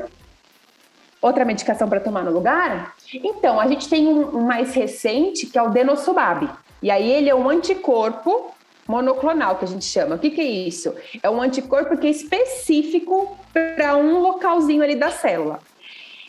outra 1.24 1.46
medicação 1.46 1.88
para 1.88 2.00
tomar 2.00 2.24
no 2.24 2.32
lugar? 2.32 2.96
Então, 3.14 3.60
a 3.60 3.68
gente 3.68 3.90
tem 3.90 4.08
um, 4.08 4.42
mais 4.42 4.74
recente, 4.74 5.46
que 5.48 5.58
é 5.58 5.64
o 5.64 5.70
denosumab. 5.70 6.50
E 6.82 6.92
aí 6.92 7.10
ele 7.10 7.30
é 7.30 7.36
um 7.36 7.50
anticorpo 7.50 8.54
monoclonal, 8.88 9.56
que 9.56 9.66
a 9.66 9.68
gente 9.68 9.86
chama. 9.86 10.16
O 10.16 10.20
que, 10.20 10.30
que 10.30 10.42
é 10.42 10.44
isso? 10.44 10.94
É 11.22 11.30
um 11.30 11.42
anticorpo 11.42 11.98
que 11.98 12.08
é 12.08 12.10
específico 12.10 13.38
para 13.54 13.96
um 13.96 14.20
localzinho 14.20 14.84
ali 14.84 14.96
da 14.96 15.10
célula. 15.10 15.60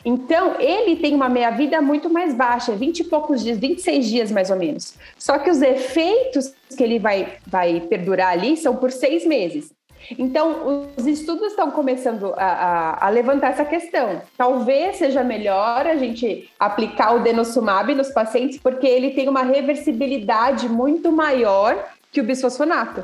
Então, 0.05 0.55
ele 0.59 0.95
tem 0.97 1.15
uma 1.15 1.27
meia-vida 1.27 1.81
muito 1.81 2.09
mais 2.11 2.33
baixa, 2.33 2.71
20 2.73 2.99
e 2.99 3.03
poucos 3.05 3.43
dias, 3.43 3.57
26 3.57 4.05
dias 4.05 4.31
mais 4.31 4.51
ou 4.51 4.55
menos. 4.55 4.93
Só 5.17 5.39
que 5.39 5.49
os 5.49 5.61
efeitos 5.63 6.53
que 6.77 6.83
ele 6.83 6.99
vai, 6.99 7.33
vai 7.45 7.81
perdurar 7.81 8.31
ali 8.31 8.55
são 8.55 8.75
por 8.75 8.91
seis 8.91 9.25
meses. 9.25 9.74
Então, 10.17 10.87
os 10.95 11.05
estudos 11.05 11.47
estão 11.47 11.71
começando 11.71 12.33
a, 12.37 12.45
a, 12.45 13.07
a, 13.07 13.09
levantar 13.09 13.49
essa 13.51 13.65
questão. 13.65 14.21
Talvez 14.37 14.97
seja 14.97 15.23
melhor 15.23 15.87
a 15.87 15.95
gente 15.95 16.49
aplicar 16.59 17.13
o 17.15 17.19
denosumab 17.19 17.93
nos 17.93 18.09
pacientes, 18.09 18.59
porque 18.59 18.87
ele 18.87 19.11
tem 19.11 19.27
uma 19.27 19.43
reversibilidade 19.43 20.69
muito 20.69 21.11
maior 21.11 21.83
que 22.11 22.21
o 22.21 22.23
bisfosfonato. 22.23 23.03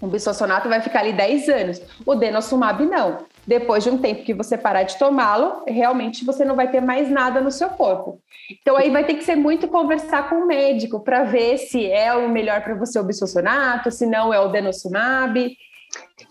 O 0.00 0.06
bisfosfonato 0.06 0.68
vai 0.68 0.80
ficar 0.80 1.00
ali 1.00 1.12
10 1.12 1.48
anos. 1.48 1.82
O 2.06 2.14
denosumab 2.14 2.84
não. 2.84 3.26
Depois 3.46 3.82
de 3.82 3.90
um 3.90 3.98
tempo 3.98 4.24
que 4.24 4.34
você 4.34 4.56
parar 4.58 4.82
de 4.82 4.98
tomá-lo, 4.98 5.64
realmente 5.66 6.24
você 6.24 6.44
não 6.44 6.54
vai 6.54 6.70
ter 6.70 6.80
mais 6.80 7.10
nada 7.10 7.40
no 7.40 7.50
seu 7.50 7.70
corpo. 7.70 8.20
Então 8.50 8.76
aí 8.76 8.90
vai 8.90 9.04
ter 9.04 9.14
que 9.14 9.24
ser 9.24 9.36
muito 9.36 9.66
conversar 9.66 10.28
com 10.28 10.36
o 10.36 10.46
médico 10.46 11.00
para 11.00 11.24
ver 11.24 11.58
se 11.58 11.90
é 11.90 12.12
o 12.14 12.28
melhor 12.28 12.62
para 12.62 12.74
você 12.74 12.98
o 12.98 13.04
bisfosfonato, 13.04 13.90
se 13.90 14.06
não 14.06 14.32
é 14.32 14.38
o 14.38 14.48
denosumab. 14.48 15.56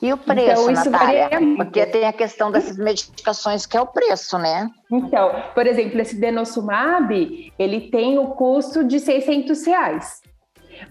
E 0.01 0.13
o 0.13 0.17
preço, 0.17 0.69
então, 0.69 0.91
Natália? 0.91 1.29
Porque 1.55 1.85
tem 1.85 2.05
a 2.05 2.13
questão 2.13 2.51
dessas 2.51 2.77
medicações 2.77 3.65
que 3.65 3.75
é 3.75 3.81
o 3.81 3.87
preço, 3.87 4.37
né? 4.37 4.69
Então, 4.91 5.31
por 5.53 5.65
exemplo, 5.65 5.99
esse 5.99 6.15
denosumab, 6.15 7.53
ele 7.57 7.81
tem 7.89 8.19
o 8.19 8.27
custo 8.27 8.83
de 8.83 8.99
600 8.99 9.65
reais. 9.65 10.21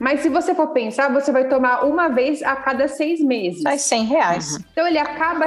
Mas 0.00 0.20
se 0.20 0.28
você 0.28 0.54
for 0.54 0.68
pensar, 0.68 1.12
você 1.12 1.30
vai 1.30 1.48
tomar 1.48 1.84
uma 1.84 2.08
vez 2.08 2.42
a 2.42 2.56
cada 2.56 2.88
seis 2.88 3.20
meses. 3.20 3.62
Faz 3.62 3.82
100 3.82 4.04
reais. 4.04 4.52
Uhum. 4.52 4.64
Então 4.72 4.86
ele 4.86 4.98
acaba 4.98 5.46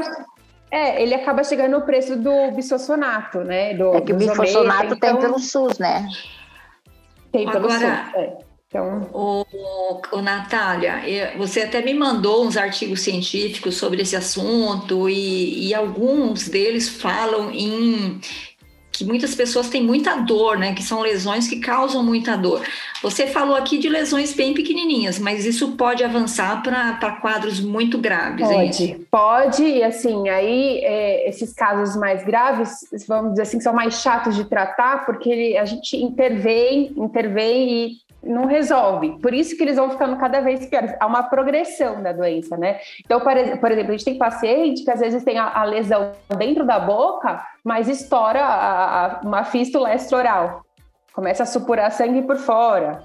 é, 0.72 1.02
ele 1.02 1.16
acaba 1.16 1.44
chegando 1.44 1.72
no 1.72 1.82
preço 1.82 2.16
do 2.16 2.52
bisfosfonato, 2.52 3.40
né? 3.40 3.74
Do, 3.74 3.96
é 3.96 4.02
que 4.02 4.14
o 4.14 4.16
bisfosfonato 4.16 4.94
então... 4.94 4.98
tem 4.98 5.18
pelo 5.18 5.40
SUS, 5.40 5.80
né? 5.80 6.08
Tem 7.32 7.50
pelo 7.50 7.66
Agora, 7.66 8.06
SUS. 8.06 8.16
É. 8.16 8.49
Então... 8.70 9.10
O, 9.12 9.46
o, 10.12 10.22
Natália, 10.22 11.34
você 11.36 11.62
até 11.62 11.82
me 11.82 11.94
mandou 11.94 12.46
uns 12.46 12.56
artigos 12.56 13.02
científicos 13.02 13.76
sobre 13.76 14.04
esse 14.04 14.16
assunto 14.16 15.10
e, 15.10 15.68
e 15.68 15.74
alguns 15.74 16.48
deles 16.48 16.88
falam 16.88 17.50
em 17.52 18.22
que 18.92 19.04
muitas 19.04 19.34
pessoas 19.34 19.70
têm 19.70 19.82
muita 19.82 20.18
dor, 20.18 20.60
né? 20.60 20.76
Que 20.76 20.84
são 20.84 21.00
lesões 21.00 21.48
que 21.48 21.60
causam 21.62 22.04
muita 22.04 22.36
dor. 22.36 22.62
Você 23.02 23.26
falou 23.26 23.56
aqui 23.56 23.78
de 23.78 23.88
lesões 23.88 24.34
bem 24.34 24.54
pequenininhas, 24.54 25.18
mas 25.18 25.46
isso 25.46 25.72
pode 25.78 26.04
avançar 26.04 26.62
para 26.62 27.14
quadros 27.22 27.62
muito 27.62 27.98
graves, 27.98 28.46
pode, 28.46 28.60
é 28.60 28.66
isso? 28.66 29.06
Pode, 29.10 29.64
e 29.64 29.82
assim, 29.82 30.28
aí 30.28 30.80
é, 30.84 31.30
esses 31.30 31.54
casos 31.54 31.96
mais 31.96 32.24
graves, 32.26 32.86
vamos 33.08 33.32
dizer 33.32 33.44
assim, 33.44 33.62
são 33.62 33.74
mais 33.74 34.02
chatos 34.02 34.36
de 34.36 34.44
tratar, 34.44 35.06
porque 35.06 35.58
a 35.60 35.66
gente 35.66 35.96
intervém, 35.96 36.94
intervém 36.98 37.70
e 37.72 38.09
não 38.24 38.46
resolve. 38.46 39.18
Por 39.22 39.34
isso 39.34 39.56
que 39.56 39.64
eles 39.64 39.78
vão 39.78 39.90
ficando 39.90 40.18
cada 40.18 40.42
vez 40.42 40.66
piores. 40.66 40.94
Há 41.00 41.06
uma 41.06 41.24
progressão 41.24 42.02
da 42.02 42.12
doença, 42.12 42.58
né? 42.58 42.80
Então, 43.04 43.20
por, 43.20 43.36
exemplo, 43.36 43.66
a 43.66 43.92
gente 43.92 44.06
tem 44.06 44.18
paciente 44.18 44.84
que 44.84 44.92
às 44.92 45.00
vezes 45.00 45.24
tem 45.24 45.38
a, 45.38 45.48
a 45.48 45.64
lesão 45.64 46.12
dentro 46.38 46.66
da 46.66 46.80
boca, 46.80 47.42
mas 47.64 47.88
estoura 47.88 48.42
a, 48.42 49.06
a, 49.06 49.22
uma 49.22 49.44
fístula 49.44 49.94
extraoral. 49.94 50.64
Começa 51.14 51.44
a 51.44 51.46
supurar 51.46 51.92
sangue 51.92 52.22
por 52.22 52.38
fora. 52.38 53.04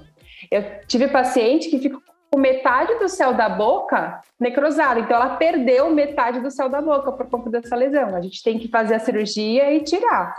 Eu 0.51 0.63
tive 0.87 1.07
paciente 1.07 1.69
que 1.69 1.79
ficou 1.79 2.01
com 2.31 2.39
metade 2.39 2.95
do 2.99 3.07
céu 3.07 3.33
da 3.33 3.47
boca 3.47 4.19
necrosado. 4.39 4.99
Então, 4.99 5.15
ela 5.15 5.37
perdeu 5.37 5.89
metade 5.91 6.41
do 6.41 6.51
céu 6.51 6.67
da 6.67 6.81
boca 6.81 7.11
por 7.11 7.29
conta 7.29 7.49
dessa 7.49 7.75
lesão. 7.75 8.15
A 8.15 8.21
gente 8.21 8.43
tem 8.43 8.59
que 8.59 8.67
fazer 8.67 8.95
a 8.95 8.99
cirurgia 8.99 9.73
e 9.73 9.81
tirar. 9.81 10.35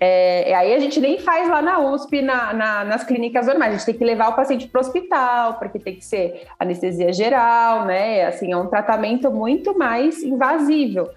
É, 0.00 0.54
aí 0.54 0.74
a 0.74 0.78
gente 0.78 1.00
nem 1.00 1.18
faz 1.18 1.48
lá 1.48 1.62
na 1.62 1.78
USP, 1.78 2.20
na, 2.20 2.52
na, 2.52 2.84
nas 2.84 3.04
clínicas 3.04 3.46
normais, 3.46 3.74
a 3.74 3.76
gente 3.76 3.86
tem 3.86 3.94
que 3.94 4.04
levar 4.04 4.28
o 4.28 4.36
paciente 4.36 4.66
para 4.68 4.78
o 4.78 4.82
hospital, 4.82 5.54
porque 5.54 5.78
tem 5.78 5.96
que 5.96 6.04
ser 6.04 6.46
anestesia 6.58 7.12
geral, 7.12 7.84
né? 7.84 8.26
Assim, 8.26 8.52
é 8.52 8.56
um 8.56 8.66
tratamento 8.66 9.30
muito 9.30 9.76
mais 9.78 10.22
invasivo. 10.22 11.08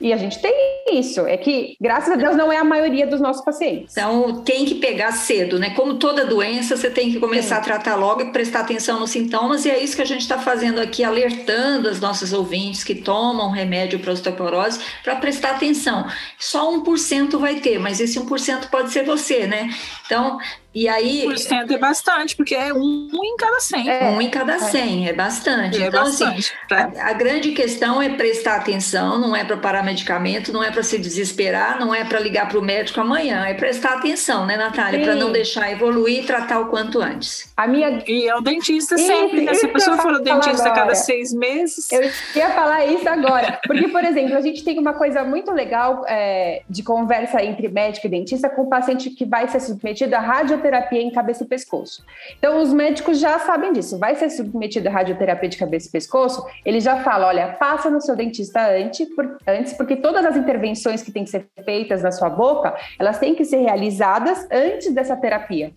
E 0.00 0.12
a 0.12 0.16
gente 0.16 0.40
tem 0.40 0.52
isso, 0.92 1.26
é 1.26 1.36
que, 1.36 1.76
graças 1.80 2.12
a 2.12 2.16
Deus, 2.16 2.36
não 2.36 2.52
é 2.52 2.58
a 2.58 2.64
maioria 2.64 3.06
dos 3.06 3.20
nossos 3.20 3.44
pacientes. 3.44 3.96
Então, 3.96 4.42
tem 4.42 4.66
que 4.66 4.74
pegar 4.74 5.10
cedo, 5.12 5.58
né? 5.58 5.70
Como 5.70 5.94
toda 5.94 6.24
doença, 6.24 6.76
você 6.76 6.90
tem 6.90 7.10
que 7.10 7.18
começar 7.18 7.56
Sim. 7.56 7.60
a 7.62 7.64
tratar 7.64 7.94
logo 7.96 8.20
e 8.20 8.30
prestar 8.30 8.60
atenção 8.60 9.00
nos 9.00 9.10
sintomas, 9.10 9.64
e 9.64 9.70
é 9.70 9.82
isso 9.82 9.96
que 9.96 10.02
a 10.02 10.06
gente 10.06 10.20
está 10.20 10.38
fazendo 10.38 10.80
aqui, 10.80 11.02
alertando 11.02 11.88
as 11.88 11.98
nossas 11.98 12.32
ouvintes 12.32 12.84
que 12.84 12.94
tomam 12.94 13.50
remédio 13.50 13.98
para 13.98 14.12
osteoporose 14.12 14.80
para 15.02 15.16
prestar 15.16 15.52
atenção. 15.52 16.06
Só 16.38 16.70
1% 16.78 17.38
vai 17.38 17.56
ter, 17.56 17.78
mas 17.78 17.98
esse 17.98 18.20
1% 18.20 18.68
pode 18.70 18.92
ser 18.92 19.04
você, 19.04 19.46
né? 19.46 19.70
Então, 20.04 20.38
e 20.76 20.86
aí. 20.90 21.24
1% 21.26 21.70
é 21.70 21.78
bastante, 21.78 22.36
porque 22.36 22.54
é 22.54 22.70
um, 22.70 23.08
em 23.10 23.36
cada 23.38 23.58
100. 23.58 23.88
É, 23.88 24.10
um 24.10 24.20
em 24.20 24.28
cada 24.28 24.58
100, 24.58 25.06
é, 25.06 25.08
é 25.08 25.12
bastante. 25.14 25.82
É 25.82 25.86
então, 25.86 26.02
assim, 26.02 26.24
bastante. 26.26 26.52
Assim, 26.70 26.98
a, 27.00 27.08
a, 27.08 27.12
grande 27.14 27.52
questão 27.52 28.02
é 28.02 28.10
prestar 28.10 28.56
atenção, 28.56 29.18
não 29.18 29.34
é 29.34 29.42
para 29.42 29.56
parar 29.56 29.82
medicamento, 29.82 30.52
não 30.52 30.62
é 30.62 30.70
para 30.70 30.82
se 30.82 30.98
desesperar, 30.98 31.80
não 31.80 31.94
é 31.94 32.04
para 32.04 32.20
ligar 32.20 32.46
para 32.46 32.58
o 32.58 32.62
médico 32.62 33.00
amanhã, 33.00 33.46
é 33.46 33.54
prestar 33.54 33.94
atenção, 33.94 34.44
né, 34.44 34.58
Natália? 34.58 35.02
Para 35.02 35.14
não 35.14 35.32
deixar 35.32 35.72
evoluir 35.72 36.24
e 36.24 36.26
tratar 36.26 36.60
o 36.60 36.66
quanto 36.66 37.00
antes. 37.00 37.50
A 37.56 37.66
minha... 37.66 38.02
E 38.06 38.28
é 38.28 38.36
o 38.36 38.42
dentista 38.42 38.98
sempre, 38.98 39.46
né? 39.46 39.54
Se 39.54 39.64
a 39.64 39.68
pessoa 39.70 39.96
for 39.96 40.12
o 40.12 40.18
dentista 40.18 40.68
a 40.68 40.72
cada 40.72 40.94
seis 40.94 41.32
meses. 41.32 41.90
Eu 41.90 42.02
ia 42.34 42.50
falar 42.50 42.84
isso 42.84 43.08
agora. 43.08 43.58
Porque, 43.66 43.88
por 43.88 44.04
exemplo, 44.04 44.36
a 44.36 44.42
gente 44.42 44.62
tem 44.62 44.78
uma 44.78 44.92
coisa 44.92 45.24
muito 45.24 45.50
legal 45.52 46.04
é, 46.06 46.60
de 46.68 46.82
conversa 46.82 47.42
entre 47.42 47.66
médico 47.68 48.06
e 48.08 48.10
dentista 48.10 48.50
com 48.50 48.62
o 48.64 48.68
paciente 48.68 49.08
que 49.08 49.24
vai 49.24 49.48
ser 49.48 49.60
submetido 49.60 50.14
a 50.14 50.20
radioterapia 50.20 50.65
radioterapia 50.66 51.00
em 51.00 51.10
cabeça 51.10 51.44
e 51.44 51.46
pescoço. 51.46 52.04
Então, 52.38 52.60
os 52.60 52.72
médicos 52.72 53.18
já 53.18 53.38
sabem 53.38 53.72
disso. 53.72 53.98
Vai 53.98 54.14
ser 54.16 54.30
submetido 54.30 54.88
a 54.88 54.92
radioterapia 54.92 55.48
de 55.48 55.56
cabeça 55.56 55.88
e 55.88 55.92
pescoço, 55.92 56.44
ele 56.64 56.80
já 56.80 57.02
fala: 57.02 57.26
olha, 57.28 57.48
passa 57.54 57.88
no 57.88 58.00
seu 58.00 58.16
dentista 58.16 58.60
antes, 58.70 59.08
antes, 59.46 59.72
porque 59.72 59.96
todas 59.96 60.24
as 60.24 60.36
intervenções 60.36 61.02
que 61.02 61.10
têm 61.10 61.24
que 61.24 61.30
ser 61.30 61.46
feitas 61.64 62.02
na 62.02 62.12
sua 62.12 62.28
boca, 62.28 62.74
elas 62.98 63.18
têm 63.18 63.34
que 63.34 63.44
ser 63.44 63.58
realizadas 63.58 64.46
antes 64.50 64.92
dessa 64.92 65.16
terapia. 65.16 65.72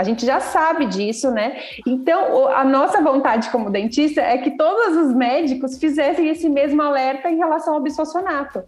A 0.00 0.02
gente 0.02 0.24
já 0.24 0.40
sabe 0.40 0.86
disso, 0.86 1.30
né? 1.30 1.58
Então, 1.86 2.48
a 2.48 2.64
nossa 2.64 3.02
vontade 3.02 3.50
como 3.50 3.68
dentista 3.68 4.22
é 4.22 4.38
que 4.38 4.52
todos 4.52 4.96
os 4.96 5.14
médicos 5.14 5.76
fizessem 5.78 6.26
esse 6.30 6.48
mesmo 6.48 6.80
alerta 6.80 7.28
em 7.28 7.36
relação 7.36 7.74
ao 7.74 7.82
bisfosfonato. 7.82 8.64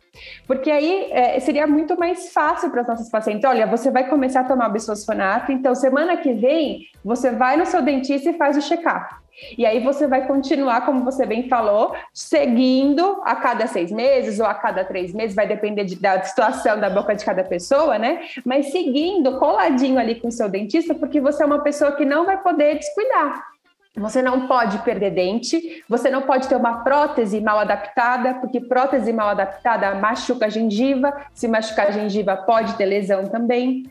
Porque 0.47 0.71
aí 0.71 1.09
é, 1.11 1.41
seria 1.41 1.67
muito 1.67 1.99
mais 1.99 2.31
fácil 2.35 2.69
para 2.69 2.83
os 2.83 2.87
nossos 2.87 3.09
pacientes. 3.09 3.49
Olha, 3.49 3.67
você 3.67 3.91
vai 3.91 4.11
começar 4.11 4.41
a 4.41 4.45
tomar 4.45 4.69
bisfosfonato, 4.69 5.51
então 5.51 5.75
semana 5.75 6.19
que 6.19 6.35
vem 6.35 6.81
você 7.03 7.31
vai 7.31 7.57
no 7.57 7.65
seu 7.65 7.81
dentista 7.81 8.29
e 8.29 8.35
faz 8.35 8.55
o 8.59 8.61
check-up. 8.61 9.22
E 9.57 9.67
aí 9.67 9.81
você 9.81 10.07
vai 10.07 10.27
continuar, 10.27 10.85
como 10.87 11.05
você 11.05 11.27
bem 11.27 11.49
falou, 11.49 11.95
seguindo 12.13 13.21
a 13.25 13.37
cada 13.37 13.67
seis 13.67 13.91
meses 13.91 14.39
ou 14.39 14.47
a 14.47 14.55
cada 14.55 14.85
três 14.85 15.13
meses, 15.13 15.35
vai 15.35 15.47
depender 15.47 15.85
de, 15.85 15.97
da 15.97 16.23
situação 16.23 16.79
da 16.79 16.91
boca 16.91 17.15
de 17.15 17.25
cada 17.25 17.45
pessoa, 17.45 17.99
né? 17.99 18.23
Mas 18.45 18.73
seguindo, 18.73 19.39
coladinho 19.39 19.99
ali 19.99 20.17
com 20.17 20.29
o 20.29 20.33
seu 20.33 20.49
dentista, 20.49 20.95
porque 20.95 21.21
você 21.21 21.43
é 21.43 21.47
uma 21.47 21.63
pessoa 21.63 21.93
que 21.93 22.05
não 22.05 22.25
vai 22.25 22.41
poder 22.43 22.79
descuidar. 22.79 23.52
Você 23.97 24.23
não 24.23 24.47
pode 24.47 24.79
perder 24.79 25.11
dente, 25.11 25.85
você 25.87 26.09
não 26.09 26.23
pode 26.23 26.49
ter 26.49 26.57
uma 26.57 26.83
prótese 26.83 27.41
mal 27.43 27.59
adaptada, 27.59 28.35
porque 28.35 28.59
prótese 28.59 29.13
mal 29.13 29.29
adaptada 29.29 29.95
machuca 29.97 30.47
a 30.47 30.49
gengiva, 30.49 31.15
se 31.35 31.47
machucar 31.47 31.89
a 31.89 31.91
gengiva 31.91 32.35
pode 32.37 32.75
ter 32.75 32.87
lesão 32.87 33.27
também. 33.27 33.85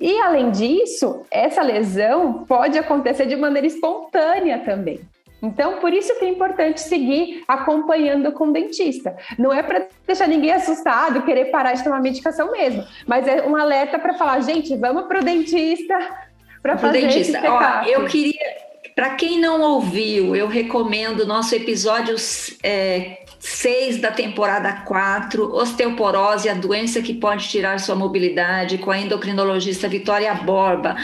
E 0.00 0.18
além 0.18 0.50
disso, 0.50 1.24
essa 1.30 1.62
lesão 1.62 2.44
pode 2.44 2.76
acontecer 2.76 3.26
de 3.26 3.36
maneira 3.36 3.68
espontânea 3.68 4.58
também. 4.58 5.00
Então, 5.40 5.78
por 5.78 5.92
isso 5.92 6.18
que 6.18 6.24
é 6.24 6.28
importante 6.28 6.80
seguir 6.80 7.44
acompanhando 7.46 8.32
com 8.32 8.48
o 8.48 8.52
dentista. 8.52 9.16
Não 9.38 9.52
é 9.52 9.62
para 9.62 9.86
deixar 10.04 10.26
ninguém 10.26 10.50
assustado, 10.50 11.22
querer 11.22 11.46
parar 11.46 11.74
de 11.74 11.84
tomar 11.84 12.00
medicação 12.00 12.50
mesmo, 12.50 12.84
mas 13.06 13.28
é 13.28 13.46
um 13.46 13.54
alerta 13.54 13.96
para 13.96 14.14
falar, 14.14 14.40
gente, 14.40 14.74
vamos 14.76 15.04
para 15.06 15.20
o 15.20 15.24
dentista 15.24 15.96
para 16.62 16.76
fazer 16.78 17.02
dentista. 17.02 17.38
esse 17.38 17.46
Ó, 17.46 17.82
eu 17.84 18.06
queria 18.06 18.65
para 18.96 19.10
quem 19.10 19.38
não 19.38 19.60
ouviu, 19.60 20.34
eu 20.34 20.48
recomendo 20.48 21.26
nosso 21.26 21.54
episódio 21.54 22.16
é, 22.62 23.18
6 23.38 24.00
da 24.00 24.10
temporada 24.10 24.72
4, 24.72 25.54
osteoporose, 25.54 26.48
a 26.48 26.54
doença 26.54 27.02
que 27.02 27.12
pode 27.12 27.46
tirar 27.46 27.78
sua 27.78 27.94
mobilidade, 27.94 28.78
com 28.78 28.90
a 28.90 28.98
endocrinologista 28.98 29.86
Vitória 29.86 30.32
Borba 30.32 30.96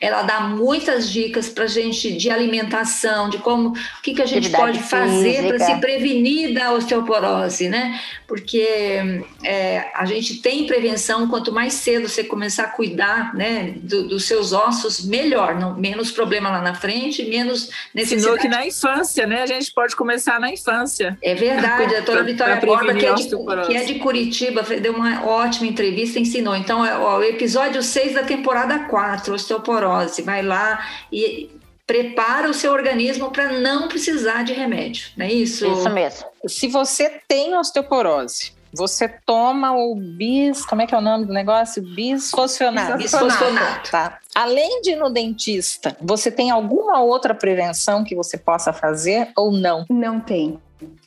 ela 0.00 0.22
dá 0.22 0.40
muitas 0.40 1.10
dicas 1.10 1.48
para 1.48 1.66
gente 1.66 2.12
de 2.12 2.30
alimentação, 2.30 3.28
de 3.28 3.38
como 3.38 3.70
o 3.70 4.02
que, 4.02 4.14
que 4.14 4.22
a 4.22 4.26
gente 4.26 4.48
Atividade 4.48 4.78
pode 4.78 4.88
fazer 4.88 5.46
para 5.48 5.58
se 5.58 5.74
prevenir 5.76 6.54
da 6.54 6.72
osteoporose, 6.72 7.68
né? 7.68 8.00
Porque 8.26 8.66
é, 9.42 9.90
a 9.94 10.04
gente 10.04 10.40
tem 10.42 10.66
prevenção, 10.66 11.28
quanto 11.28 11.52
mais 11.52 11.74
cedo 11.74 12.08
você 12.08 12.24
começar 12.24 12.64
a 12.64 12.68
cuidar 12.68 13.34
né, 13.34 13.74
do, 13.76 14.08
dos 14.08 14.24
seus 14.24 14.52
ossos, 14.52 15.04
melhor, 15.04 15.54
não, 15.58 15.74
menos 15.74 16.10
problema 16.10 16.50
lá 16.50 16.60
na 16.60 16.74
frente, 16.74 17.24
menos 17.24 17.70
necessidade. 17.94 18.26
Ensinou 18.26 18.38
que 18.38 18.48
na 18.48 18.66
infância, 18.66 19.26
né? 19.26 19.42
A 19.42 19.46
gente 19.46 19.72
pode 19.72 19.96
começar 19.96 20.38
na 20.38 20.50
infância. 20.50 21.16
É 21.22 21.34
verdade, 21.34 21.96
a 21.96 22.00
doutora 22.00 22.22
Vitória 22.22 22.56
Borba, 22.56 22.94
que, 22.94 23.06
é 23.06 23.14
de, 23.14 23.28
que 23.66 23.76
é 23.76 23.84
de 23.84 23.94
Curitiba, 23.94 24.62
deu 24.62 24.92
uma 24.92 25.24
ótima 25.24 25.66
entrevista, 25.66 26.18
ensinou. 26.18 26.54
Então, 26.54 26.84
é, 26.84 26.98
ó, 26.98 27.18
o 27.18 27.22
episódio 27.22 27.82
6 27.82 28.14
da 28.14 28.22
temporada 28.22 28.80
4, 28.80 29.34
osteoporose 29.34 29.85
osteoporose, 29.86 30.22
vai 30.22 30.42
lá 30.42 30.84
e 31.12 31.50
prepara 31.86 32.50
o 32.50 32.54
seu 32.54 32.72
organismo 32.72 33.30
para 33.30 33.60
não 33.60 33.88
precisar 33.88 34.42
de 34.42 34.52
remédio, 34.52 35.08
não 35.16 35.24
é 35.24 35.32
isso? 35.32 35.66
Isso 35.66 35.90
mesmo. 35.90 36.26
Se 36.46 36.66
você 36.66 37.20
tem 37.28 37.56
osteoporose, 37.56 38.52
você 38.72 39.08
toma 39.08 39.72
o 39.72 39.94
bis, 39.94 40.66
como 40.66 40.82
é 40.82 40.86
que 40.86 40.94
é 40.94 40.98
o 40.98 41.00
nome 41.00 41.24
do 41.24 41.32
negócio? 41.32 41.82
Bisfosfonato. 41.82 42.98
Bisfosfonato. 42.98 43.90
Tá. 43.90 44.18
Além 44.34 44.82
de 44.82 44.90
ir 44.90 44.96
no 44.96 45.08
dentista, 45.08 45.96
você 46.00 46.30
tem 46.30 46.50
alguma 46.50 47.00
outra 47.00 47.34
prevenção 47.34 48.04
que 48.04 48.14
você 48.14 48.36
possa 48.36 48.72
fazer 48.72 49.30
ou 49.36 49.50
não? 49.50 49.86
Não 49.88 50.20
tem. 50.20 50.60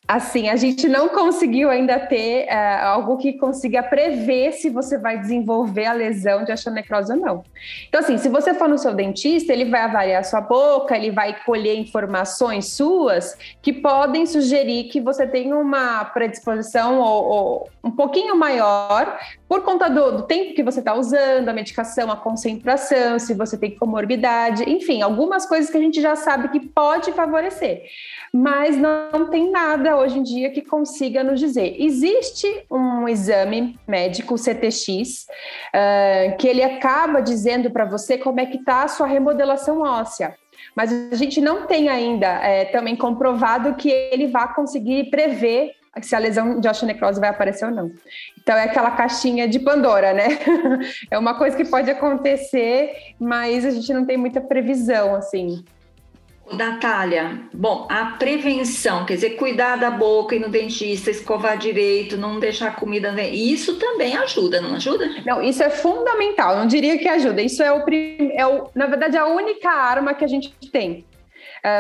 Assim, 0.08 0.50
a 0.50 0.56
gente 0.56 0.90
não 0.90 1.10
conseguiu 1.10 1.70
ainda 1.70 2.00
ter 2.00 2.48
uh, 2.48 2.86
algo 2.86 3.18
que 3.18 3.34
consiga 3.34 3.84
prever 3.84 4.54
se 4.54 4.68
você 4.68 4.98
vai 4.98 5.20
desenvolver 5.20 5.86
a 5.86 5.94
lesão 5.94 6.44
de 6.44 6.52
osteonecrose 6.52 7.12
ou 7.12 7.20
não. 7.20 7.44
Então, 7.88 8.02
assim, 8.02 8.18
se 8.18 8.28
você 8.28 8.56
for 8.56 8.68
no 8.68 8.78
seu 8.78 8.96
dentista, 8.96 9.54
ele 9.54 9.66
vai 9.66 9.82
avaliar 9.82 10.26
sua 10.26 10.42
boca, 10.42 10.98
ele 10.98 11.12
vai 11.12 11.38
colher 11.46 11.78
informações 11.78 12.74
suas 12.74 13.38
que 13.62 13.72
podem 13.72 14.26
sugerir 14.26 14.86
que 14.86 15.00
você 15.00 15.28
tenha 15.28 15.56
uma 15.56 16.04
predisposição 16.06 17.00
ou, 17.00 17.24
ou 17.26 17.70
um 17.84 17.92
pouquinho 17.92 18.36
maior 18.36 19.20
por 19.48 19.64
conta 19.64 19.88
do, 19.90 20.18
do 20.18 20.24
tempo 20.24 20.56
que 20.56 20.64
você 20.64 20.80
está 20.80 20.96
usando, 20.96 21.50
a 21.50 21.54
medicação, 21.54 22.12
a 22.12 22.18
concentração, 22.18 23.20
se 23.20 23.36
você 23.36 23.58
tem 23.58 23.78
comorbidade, 23.78 24.68
enfim, 24.68 25.04
algumas 25.04 25.46
coisas 25.46 25.70
que 25.70 25.78
a 25.78 25.82
gente 25.82 26.02
já 26.02 26.16
sabe 26.16 26.50
que 26.50 26.60
pode 26.60 27.12
favorecer 27.12 27.84
mas 28.34 28.78
não 28.78 29.30
tem 29.30 29.52
nada 29.52 29.98
hoje 30.00 30.20
em 30.20 30.24
dia 30.24 30.50
que 30.50 30.62
consiga 30.62 31.24
nos 31.24 31.40
dizer. 31.40 31.76
Existe 31.80 32.66
um 32.70 33.08
exame 33.08 33.78
médico, 33.88 34.38
CTX, 34.38 35.28
uh, 35.74 36.38
que 36.38 36.48
ele 36.48 36.64
acaba 36.64 37.22
dizendo 37.22 37.70
para 37.70 37.86
você 37.86 38.18
como 38.18 38.40
é 38.40 38.46
que 38.46 38.58
está 38.58 38.84
a 38.84 38.88
sua 38.88 39.08
remodelação 39.08 39.82
óssea. 39.82 40.36
Mas 40.76 40.92
a 41.12 41.16
gente 41.16 41.42
não 41.42 41.66
tem 41.66 41.90
ainda 41.90 42.28
é, 42.28 42.66
também 42.66 42.96
comprovado 42.96 43.76
que 43.76 43.90
ele 43.90 44.28
vá 44.28 44.48
conseguir 44.48 45.10
prever 45.10 45.74
se 46.02 46.16
a 46.16 46.20
lesão 46.20 46.60
de 46.60 46.68
osteonecrose 46.68 47.20
vai 47.20 47.30
aparecer 47.30 47.66
ou 47.66 47.72
não. 47.72 47.92
Então 48.42 48.56
é 48.56 48.64
aquela 48.64 48.92
caixinha 48.92 49.48
de 49.48 49.60
Pandora, 49.60 50.14
né? 50.14 50.28
é 51.10 51.18
uma 51.18 51.38
coisa 51.38 51.58
que 51.58 51.66
pode 51.66 51.90
acontecer, 51.90 52.92
mas 53.20 53.66
a 53.66 53.72
gente 53.72 53.92
não 53.94 54.06
tem 54.06 54.18
muita 54.18 54.40
previsão, 54.40 55.16
assim. 55.16 55.64
Natália, 56.52 57.42
bom, 57.54 57.88
a 57.90 58.06
prevenção, 58.18 59.06
quer 59.06 59.16
dizer, 59.16 59.32
cuidar 59.32 59.76
da 59.76 59.92
boca 59.92 60.36
e 60.36 60.40
no 60.40 60.50
dentista, 60.50 61.12
escovar 61.12 61.58
direito, 61.58 62.18
não 62.18 62.40
deixar 62.40 62.70
a 62.70 62.72
comida. 62.72 63.10
Isso 63.24 63.78
também 63.78 64.16
ajuda, 64.18 64.62
não 64.62 64.76
ajuda? 64.76 65.08
Não, 65.26 65.42
isso 65.42 65.62
é 65.64 65.70
fundamental, 65.70 66.58
não 66.58 66.68
diria 66.68 66.98
que 66.98 67.08
ajuda. 67.08 67.42
Isso 67.42 67.62
é 67.62 67.72
o, 67.72 67.84
é 68.34 68.48
o 68.48 68.70
na 68.74 68.88
verdade, 68.88 69.18
a 69.18 69.26
única 69.26 69.70
arma 69.70 70.14
que 70.14 70.24
a 70.24 70.28
gente 70.28 70.54
tem 70.72 71.06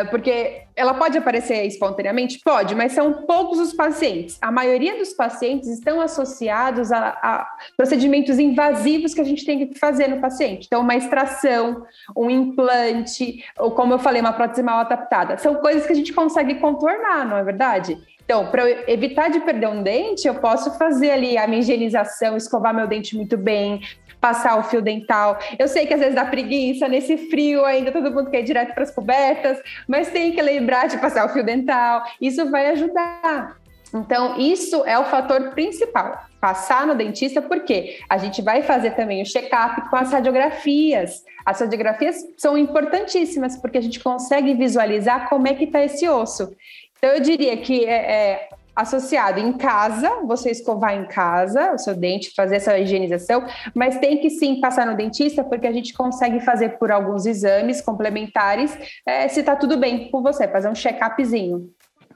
porque 0.09 0.63
ela 0.75 0.93
pode 0.93 1.17
aparecer 1.17 1.65
espontaneamente? 1.65 2.39
Pode, 2.43 2.75
mas 2.75 2.93
são 2.93 3.25
poucos 3.25 3.59
os 3.59 3.73
pacientes. 3.73 4.37
A 4.41 4.51
maioria 4.51 4.97
dos 4.97 5.13
pacientes 5.13 5.69
estão 5.69 6.01
associados 6.01 6.91
a, 6.91 7.09
a, 7.21 7.47
procedimentos 7.75 8.39
invasivos 8.39 9.13
que 9.13 9.21
a 9.21 9.25
gente 9.25 9.45
tem 9.45 9.67
que 9.67 9.79
fazer 9.79 10.07
no 10.07 10.21
paciente. 10.21 10.65
Então, 10.67 10.81
uma 10.81 10.95
extração, 10.95 11.85
um 12.15 12.29
implante, 12.29 13.43
ou 13.57 13.71
como 13.71 13.93
eu 13.93 13.99
falei, 13.99 14.21
uma 14.21 14.33
prótese 14.33 14.63
mal 14.63 14.79
adaptada. 14.79 15.37
São 15.37 15.55
coisas 15.55 15.85
que 15.85 15.93
a 15.93 15.95
gente 15.95 16.13
consegue 16.13 16.55
contornar, 16.55 17.25
não 17.25 17.37
é 17.37 17.43
verdade? 17.43 17.97
Então, 18.29 18.45
para 18.45 18.63
evitar 18.87 19.31
de 19.31 19.39
perder 19.39 19.69
um 19.69 19.81
dente, 19.81 20.27
eu 20.27 20.35
posso 20.35 20.77
fazer 20.77 21.09
ali 21.09 21.35
a 21.35 21.47
minha 21.47 21.61
higienização, 21.61 22.37
escovar 22.37 22.71
meu 22.75 22.85
dente 22.85 23.15
muito 23.15 23.35
bem, 23.35 23.81
passar 24.21 24.59
o 24.59 24.61
fio 24.61 24.83
dental. 24.83 25.39
Eu 25.57 25.67
sei 25.67 25.87
que 25.87 25.95
às 25.95 25.99
vezes 25.99 26.13
dá 26.13 26.23
preguiça, 26.23 26.87
nesse 26.87 27.17
frio 27.31 27.65
ainda 27.65 27.91
todo 27.91 28.13
mundo 28.13 28.29
quer 28.29 28.41
ir 28.41 28.43
direto 28.43 28.75
para 28.75 28.83
as 28.83 28.91
cobertas, 28.91 29.59
mas 29.87 30.11
tem 30.11 30.31
que 30.31 30.43
lembrar 30.43 30.87
de 30.87 30.99
passar 30.99 31.25
o 31.25 31.29
fio 31.29 31.43
dental. 31.43 32.03
Isso 32.21 32.47
vai 32.51 32.67
ajudar. 32.67 33.57
Então, 33.91 34.37
isso 34.37 34.83
é 34.85 34.99
o 34.99 35.05
fator 35.05 35.49
principal. 35.55 36.19
Passar 36.39 36.85
no 36.85 36.93
dentista, 36.93 37.41
porque 37.41 37.97
a 38.07 38.19
gente 38.19 38.43
vai 38.43 38.61
fazer 38.61 38.91
também 38.91 39.23
o 39.23 39.25
check-up 39.25 39.89
com 39.89 39.95
as 39.95 40.11
radiografias. 40.11 41.23
As 41.43 41.59
radiografias 41.59 42.17
são 42.37 42.55
importantíssimas, 42.55 43.57
porque 43.57 43.79
a 43.79 43.81
gente 43.81 43.99
consegue 43.99 44.53
visualizar 44.53 45.27
como 45.29 45.47
é 45.47 45.55
que 45.55 45.63
está 45.63 45.83
esse 45.83 46.07
osso. 46.07 46.55
Então, 46.99 47.11
eu 47.11 47.21
diria 47.21 47.55
que 47.57 47.85
é, 47.85 48.11
é, 48.11 48.49
associado 48.75 49.39
em 49.39 49.53
casa, 49.53 50.21
você 50.25 50.51
escovar 50.51 50.93
em 50.93 51.05
casa 51.05 51.73
o 51.73 51.77
seu 51.77 51.95
dente, 51.95 52.33
fazer 52.35 52.57
essa 52.57 52.77
higienização, 52.77 53.45
mas 53.73 53.97
tem 53.99 54.17
que 54.17 54.29
sim 54.29 54.59
passar 54.59 54.85
no 54.85 54.95
dentista, 54.95 55.43
porque 55.43 55.65
a 55.65 55.71
gente 55.71 55.93
consegue 55.93 56.41
fazer 56.41 56.77
por 56.77 56.91
alguns 56.91 57.25
exames 57.25 57.81
complementares 57.81 58.77
é, 59.05 59.27
se 59.27 59.39
está 59.39 59.55
tudo 59.55 59.77
bem 59.77 60.09
com 60.11 60.21
você, 60.21 60.47
fazer 60.47 60.69
um 60.69 60.73
check-upzinho. 60.73 61.69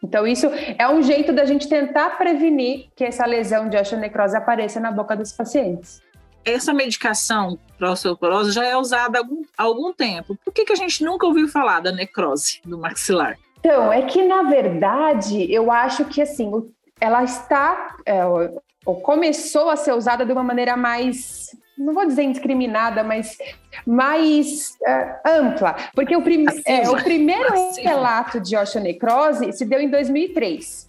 Então, 0.04 0.28
isso 0.28 0.48
é 0.78 0.88
um 0.89 1.02
jeito 1.02 1.32
da 1.32 1.46
gente 1.46 1.67
tentar 1.67 2.17
prevenir 2.17 2.88
que 2.93 3.06
essa 3.06 3.26
lesão 3.26 3.69
de 3.69 3.78
osteonecrose 3.78 4.36
apareça 4.36 4.80
na 4.80 4.91
boca 4.91 5.15
dos 5.15 5.32
pacientes. 5.32 6.02
Essa 6.43 6.74
medicação 6.74 7.58
para 7.78 7.91
osteoporose 7.91 8.52
já 8.52 8.65
é 8.65 8.76
usada 8.76 9.17
há 9.17 9.22
algum, 9.22 9.41
há 9.58 9.63
algum 9.63 9.93
tempo. 9.93 10.38
Por 10.43 10.54
que, 10.54 10.65
que 10.65 10.74
a 10.74 10.76
gente 10.76 11.04
nunca 11.06 11.26
ouviu 11.26 11.48
falar 11.48 11.80
da 11.80 11.91
necrose 11.91 12.60
do 12.65 12.78
maxilar? 12.78 13.38
Então, 13.63 13.93
é 13.93 14.02
que 14.02 14.21
na 14.21 14.43
verdade, 14.43 15.49
eu 15.49 15.71
acho 15.71 16.04
que 16.04 16.21
assim, 16.21 16.52
ela 16.99 17.23
está, 17.23 17.95
é, 18.06 18.19
ou 18.86 18.99
começou 18.99 19.69
a 19.69 19.78
ser 19.78 19.93
usada 19.93 20.26
de 20.26 20.34
uma 20.34 20.43
maneira 20.43 20.76
mais, 20.76 21.47
não 21.78 21.93
vou 21.93 22.06
dizer 22.06 22.23
indiscriminada, 22.23 23.06
mas 23.06 23.38
mais 23.88 24.78
é, 24.86 25.15
ampla, 25.26 25.78
porque 25.95 26.13
o, 26.13 26.21
prim 26.21 26.45
é, 26.65 26.89
o 26.89 27.02
primeiro 27.02 27.54
relato 27.78 28.41
de 28.41 28.58
osteonecrose 28.58 29.54
se 29.54 29.63
deu 29.63 29.80
em 29.80 29.89
2003. 29.89 30.86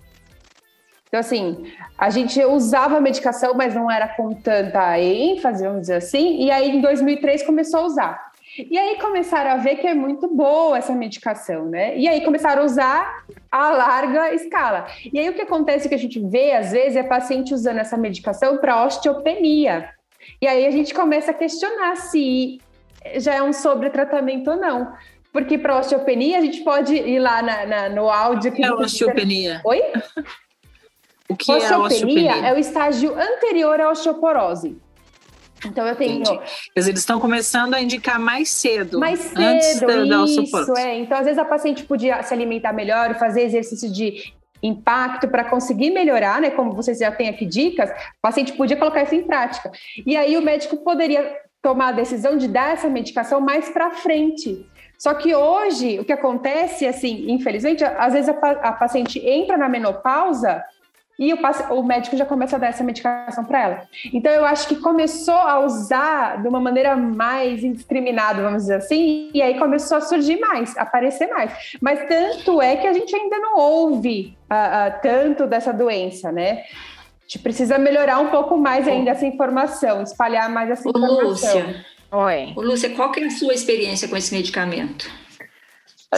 Então, 1.07 1.21
assim, 1.21 1.73
a 1.97 2.11
gente 2.11 2.45
usava 2.45 2.97
a 2.97 3.01
medicação, 3.01 3.55
mas 3.55 3.73
não 3.73 3.89
era 3.89 4.09
com 4.09 4.35
tanta 4.35 4.99
ênfase, 4.99 5.63
vamos 5.63 5.83
dizer 5.83 5.95
assim, 5.95 6.43
e 6.43 6.51
aí 6.51 6.71
em 6.71 6.81
2003 6.81 7.45
começou 7.45 7.81
a 7.81 7.85
usar. 7.85 8.34
E 8.57 8.79
aí 8.79 8.99
começaram 9.01 9.51
a 9.51 9.57
ver 9.57 9.77
que 9.77 9.87
é 9.87 9.95
muito 9.95 10.29
boa 10.29 10.79
essa 10.79 10.95
medicação, 10.95 11.67
né? 11.67 11.97
E 11.99 12.07
aí 12.07 12.25
começaram 12.25 12.63
a 12.63 12.65
usar 12.65 13.25
a 13.51 13.71
larga 13.71 14.33
escala. 14.33 14.87
E 15.13 15.19
aí 15.19 15.29
o 15.29 15.35
que 15.35 15.43
acontece 15.43 15.89
que 15.89 15.95
a 15.95 15.99
gente 15.99 16.21
vê, 16.21 16.53
às 16.53 16.71
vezes, 16.71 16.97
é 16.97 17.03
paciente 17.03 17.53
usando 17.53 17.79
essa 17.79 17.97
medicação 17.97 18.59
para 18.59 18.85
osteopenia. 18.85 19.91
E 20.41 20.47
aí 20.47 20.67
a 20.67 20.71
gente 20.71 20.95
começa 20.95 21.33
a 21.33 21.35
questionar 21.35 21.97
se 21.97 22.61
já 23.17 23.35
é 23.35 23.43
um 23.43 23.53
sobretratamento 23.53 24.51
ou 24.51 24.57
não. 24.57 24.93
Porque 25.33 25.59
para 25.59 25.79
osteopenia, 25.79 26.39
a 26.39 26.41
gente 26.41 26.63
pode 26.63 26.95
ir 26.95 27.19
lá 27.19 27.43
na, 27.43 27.67
na 27.67 27.89
no 27.89 28.09
áudio. 28.09 28.53
Que 28.53 28.65
é 28.65 28.73
osteopenia? 28.73 29.61
Oi? 29.65 29.83
O 31.29 31.35
que 31.35 31.51
osteopenia 31.51 31.75
é 31.75 31.79
osteopenia? 31.79 32.47
É 32.49 32.55
o 32.55 32.59
estágio 32.59 33.15
anterior 33.19 33.81
à 33.81 33.91
osteoporose. 33.91 34.79
Então 35.67 35.87
eu 35.87 35.97
tenho. 35.97 36.21
Entendi. 36.21 36.41
Dizer, 36.77 36.91
eles 36.91 37.01
estão 37.01 37.21
começando 37.21 37.75
a 37.75 37.81
indicar 37.81 38.19
mais 38.19 38.49
cedo. 38.51 38.99
Mais 38.99 39.21
cedo, 39.21 39.41
antes 39.41 39.81
da, 39.81 39.87
da 39.87 40.25
isso, 40.25 40.77
é. 40.77 40.99
Então, 40.99 41.19
às 41.19 41.25
vezes, 41.25 41.39
a 41.39 41.45
paciente 41.45 41.85
podia 41.85 42.23
se 42.23 42.33
alimentar 42.33 42.73
melhor 42.73 43.11
e 43.11 43.15
fazer 43.15 43.43
exercício 43.43 43.93
de 43.93 44.33
impacto 44.63 45.29
para 45.29 45.45
conseguir 45.45 45.91
melhorar, 45.91 46.41
né? 46.41 46.51
Como 46.51 46.73
vocês 46.73 46.99
já 46.99 47.13
têm 47.13 47.29
aqui 47.29 47.45
dicas, 47.45 47.91
o 47.91 48.21
paciente 48.23 48.53
podia 48.55 48.77
colocar 48.77 49.03
isso 49.03 49.15
em 49.15 49.23
prática. 49.23 49.71
E 50.07 50.17
aí 50.17 50.37
o 50.37 50.43
médico 50.43 50.79
poderia 50.79 51.37
tomar 51.61 51.89
a 51.89 51.93
decisão 51.93 52.37
de 52.37 52.49
dar 52.49 52.73
essa 52.73 52.89
medicação 52.89 53.41
mais 53.41 53.69
para 53.69 53.91
frente. 53.91 54.67
Só 54.99 55.13
que 55.13 55.35
hoje 55.35 55.99
o 55.99 56.05
que 56.05 56.13
acontece, 56.13 56.87
assim, 56.87 57.31
infelizmente, 57.31 57.85
às 57.85 58.13
vezes 58.13 58.29
a, 58.29 58.51
a 58.51 58.73
paciente 58.73 59.19
entra 59.19 59.57
na 59.59 59.69
menopausa 59.69 60.65
e 61.19 61.33
o, 61.33 61.39
o, 61.71 61.83
médico 61.83 62.17
já 62.17 62.25
começa 62.25 62.57
a 62.57 62.59
dar 62.59 62.69
essa 62.69 62.83
medicação 62.83 63.45
para 63.45 63.63
ela. 63.63 63.83
Então, 64.13 64.33
eu 64.33 64.45
acho 64.45 64.67
que 64.67 64.77
começou 64.77 65.35
a 65.35 65.61
usar 65.61 66.43
de 66.43 66.49
uma 66.49 66.61
maneira 66.61 66.97
mais 66.97 67.63
indiscriminada, 67.63 68.43
vamos 68.43 68.63
dizer 68.63 68.77
assim, 68.77 69.31
e 69.33 69.41
aí 69.41 69.59
começou 69.59 69.99
a 69.99 70.01
surgir 70.01 70.41
mais, 70.41 70.77
aparecer 70.77 71.29
mais. 71.29 71.53
Mas 71.81 72.01
tanto 72.09 72.61
é 72.61 72.77
que 72.77 72.87
a 72.87 72.93
gente 72.93 73.15
ainda 73.15 73.39
não 73.39 73.57
ouve 73.59 74.37
uh, 74.51 74.55
uh, 74.55 75.01
tanto 75.03 75.47
dessa 75.47 75.73
doença, 75.73 76.33
né? 76.33 76.65
A 77.21 77.27
gente 77.27 77.39
precisa 77.39 77.79
melhorar 77.79 78.19
um 78.19 78.29
pouco 78.29 78.57
mais 78.57 78.89
ainda 78.89 79.13
essa 79.13 79.25
informação, 79.25 80.03
espalhar 80.03 80.51
mais 80.51 80.69
essa 80.69 80.89
informação. 80.89 81.19
Ô, 81.19 81.29
Lúcia, 81.29 81.85
Oi. 82.11 82.53
Ô, 82.55 82.61
Lúcia, 82.61 82.91
qual 82.91 83.11
que 83.11 83.21
é 83.21 83.27
a 83.27 83.31
sua 83.31 83.55
experiência 83.55 84.07
com 84.07 84.17
esse 84.17 84.33
medicamento? 84.33 85.11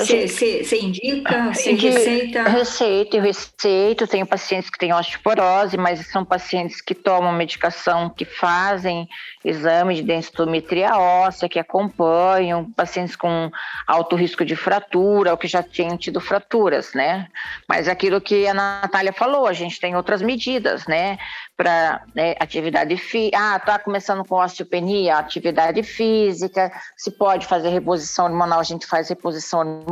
Você 0.04 0.78
indica, 0.78 1.52
você 1.52 1.72
receita? 1.72 2.42
Receito, 2.44 3.16
eu 3.16 3.22
receito. 3.22 4.06
Tenho 4.06 4.26
pacientes 4.26 4.70
que 4.70 4.78
têm 4.78 4.92
osteoporose, 4.92 5.76
mas 5.76 6.06
são 6.08 6.24
pacientes 6.24 6.80
que 6.80 6.94
tomam 6.94 7.32
medicação, 7.32 8.10
que 8.10 8.24
fazem 8.24 9.08
exame 9.44 9.94
de 9.94 10.02
densitometria 10.02 10.96
óssea, 10.96 11.48
que 11.48 11.58
acompanham 11.58 12.70
pacientes 12.72 13.14
com 13.14 13.50
alto 13.86 14.16
risco 14.16 14.44
de 14.44 14.56
fratura 14.56 15.30
ou 15.30 15.38
que 15.38 15.46
já 15.46 15.62
tinham 15.62 15.96
tido 15.96 16.20
fraturas, 16.20 16.92
né? 16.94 17.28
Mas 17.68 17.88
aquilo 17.88 18.20
que 18.20 18.46
a 18.46 18.54
Natália 18.54 19.12
falou, 19.12 19.46
a 19.46 19.52
gente 19.52 19.80
tem 19.80 19.94
outras 19.94 20.20
medidas, 20.20 20.86
né? 20.86 21.16
Para 21.56 22.02
né, 22.14 22.34
atividade 22.40 22.96
física. 22.96 23.38
Ah, 23.38 23.58
tá 23.58 23.78
começando 23.78 24.24
com 24.24 24.36
osteopenia, 24.36 25.16
atividade 25.16 25.82
física. 25.82 26.72
Se 26.96 27.10
pode 27.12 27.46
fazer 27.46 27.68
reposição 27.68 28.26
hormonal, 28.26 28.60
a 28.60 28.64
gente 28.64 28.86
faz 28.86 29.08
reposição 29.08 29.60
hormonal, 29.60 29.85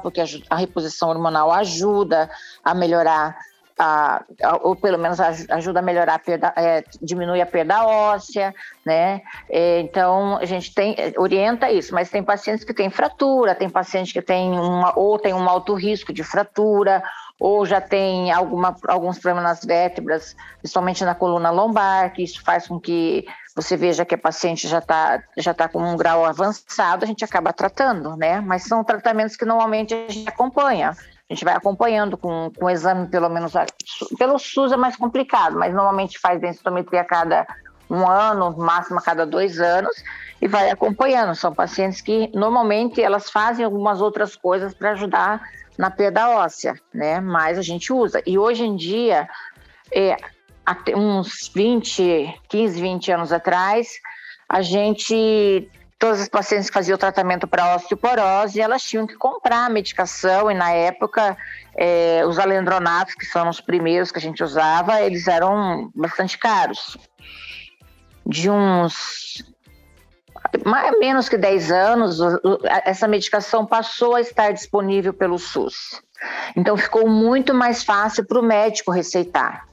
porque 0.00 0.22
a 0.48 0.56
reposição 0.56 1.08
hormonal 1.08 1.50
ajuda 1.52 2.30
a 2.64 2.74
melhorar 2.74 3.36
a, 3.78 4.24
ou 4.62 4.74
pelo 4.74 4.98
menos 4.98 5.20
ajuda 5.20 5.78
a 5.78 5.82
melhorar 5.82 6.14
a 6.14 6.18
perda, 6.18 6.52
é, 6.56 6.82
diminui 7.00 7.40
a 7.40 7.46
perda 7.46 7.86
óssea, 7.86 8.52
né? 8.84 9.22
É, 9.48 9.80
então 9.80 10.36
a 10.36 10.44
gente 10.44 10.74
tem 10.74 10.96
orienta 11.16 11.70
isso, 11.70 11.94
mas 11.94 12.10
tem 12.10 12.22
pacientes 12.22 12.64
que 12.64 12.74
têm 12.74 12.90
fratura, 12.90 13.54
tem 13.54 13.70
paciente 13.70 14.12
que 14.12 14.20
tem 14.20 14.58
uma 14.58 14.98
ou 14.98 15.18
tem 15.18 15.32
um 15.32 15.48
alto 15.48 15.74
risco 15.74 16.12
de 16.12 16.24
fratura, 16.24 17.02
ou 17.38 17.64
já 17.64 17.80
tem 17.80 18.32
alguma, 18.32 18.76
alguns 18.88 19.18
problemas 19.18 19.44
nas 19.44 19.64
vértebras, 19.64 20.34
principalmente 20.58 21.04
na 21.04 21.14
coluna 21.14 21.50
lombar, 21.50 22.12
que 22.12 22.22
isso 22.22 22.42
faz 22.42 22.66
com 22.66 22.80
que 22.80 23.24
você 23.60 23.76
veja 23.76 24.04
que 24.04 24.14
a 24.14 24.18
paciente 24.18 24.68
já 24.68 24.78
está 24.78 25.20
já 25.36 25.52
tá 25.52 25.68
com 25.68 25.82
um 25.82 25.96
grau 25.96 26.24
avançado, 26.24 27.04
a 27.04 27.08
gente 27.08 27.24
acaba 27.24 27.52
tratando, 27.52 28.16
né? 28.16 28.40
Mas 28.40 28.62
são 28.62 28.84
tratamentos 28.84 29.34
que 29.34 29.44
normalmente 29.44 29.92
a 29.92 30.08
gente 30.08 30.28
acompanha. 30.28 30.90
A 30.90 31.34
gente 31.34 31.44
vai 31.44 31.54
acompanhando 31.54 32.16
com, 32.16 32.52
com 32.56 32.70
exame, 32.70 33.08
pelo 33.08 33.28
menos. 33.28 33.52
Pelo 34.16 34.38
SUS 34.38 34.70
é 34.70 34.76
mais 34.76 34.94
complicado, 34.94 35.58
mas 35.58 35.74
normalmente 35.74 36.20
faz 36.20 36.40
densitometria 36.40 37.00
a 37.00 37.04
cada 37.04 37.48
um 37.90 38.08
ano, 38.08 38.56
máximo 38.56 39.00
a 39.00 39.02
cada 39.02 39.26
dois 39.26 39.58
anos, 39.58 39.92
e 40.40 40.46
vai 40.46 40.70
acompanhando. 40.70 41.34
São 41.34 41.52
pacientes 41.52 42.00
que 42.00 42.30
normalmente 42.32 43.02
elas 43.02 43.28
fazem 43.28 43.64
algumas 43.64 44.00
outras 44.00 44.36
coisas 44.36 44.72
para 44.72 44.92
ajudar 44.92 45.42
na 45.76 45.90
perda 45.90 46.30
óssea, 46.30 46.74
né? 46.94 47.20
Mas 47.20 47.58
a 47.58 47.62
gente 47.62 47.92
usa. 47.92 48.22
E 48.24 48.38
hoje 48.38 48.64
em 48.64 48.76
dia, 48.76 49.28
é, 49.92 50.16
uns 50.94 51.50
20, 51.54 52.40
15, 52.48 52.80
20 52.80 53.12
anos 53.12 53.32
atrás, 53.32 53.88
a 54.48 54.62
gente 54.62 55.70
todas 55.98 56.20
as 56.20 56.28
pacientes 56.28 56.68
que 56.70 56.74
faziam 56.74 56.96
tratamento 56.96 57.48
para 57.48 57.74
osteoporose, 57.74 58.60
elas 58.60 58.82
tinham 58.82 59.06
que 59.06 59.16
comprar 59.16 59.66
a 59.66 59.68
medicação, 59.68 60.50
e 60.50 60.54
na 60.54 60.70
época 60.70 61.36
é, 61.76 62.22
os 62.24 62.38
alendronatos, 62.38 63.14
que 63.14 63.26
são 63.26 63.48
os 63.48 63.60
primeiros 63.60 64.12
que 64.12 64.18
a 64.18 64.22
gente 64.22 64.42
usava, 64.42 65.02
eles 65.02 65.26
eram 65.26 65.90
bastante 65.94 66.38
caros. 66.38 66.96
De 68.24 68.48
uns 68.48 69.42
mais 70.64 70.96
menos 71.00 71.28
que 71.28 71.36
10 71.36 71.72
anos, 71.72 72.18
essa 72.84 73.08
medicação 73.08 73.66
passou 73.66 74.14
a 74.14 74.20
estar 74.20 74.52
disponível 74.52 75.12
pelo 75.12 75.38
SUS. 75.38 76.00
Então 76.56 76.76
ficou 76.76 77.08
muito 77.08 77.52
mais 77.52 77.82
fácil 77.82 78.24
para 78.24 78.38
o 78.38 78.42
médico 78.42 78.92
receitar 78.92 79.67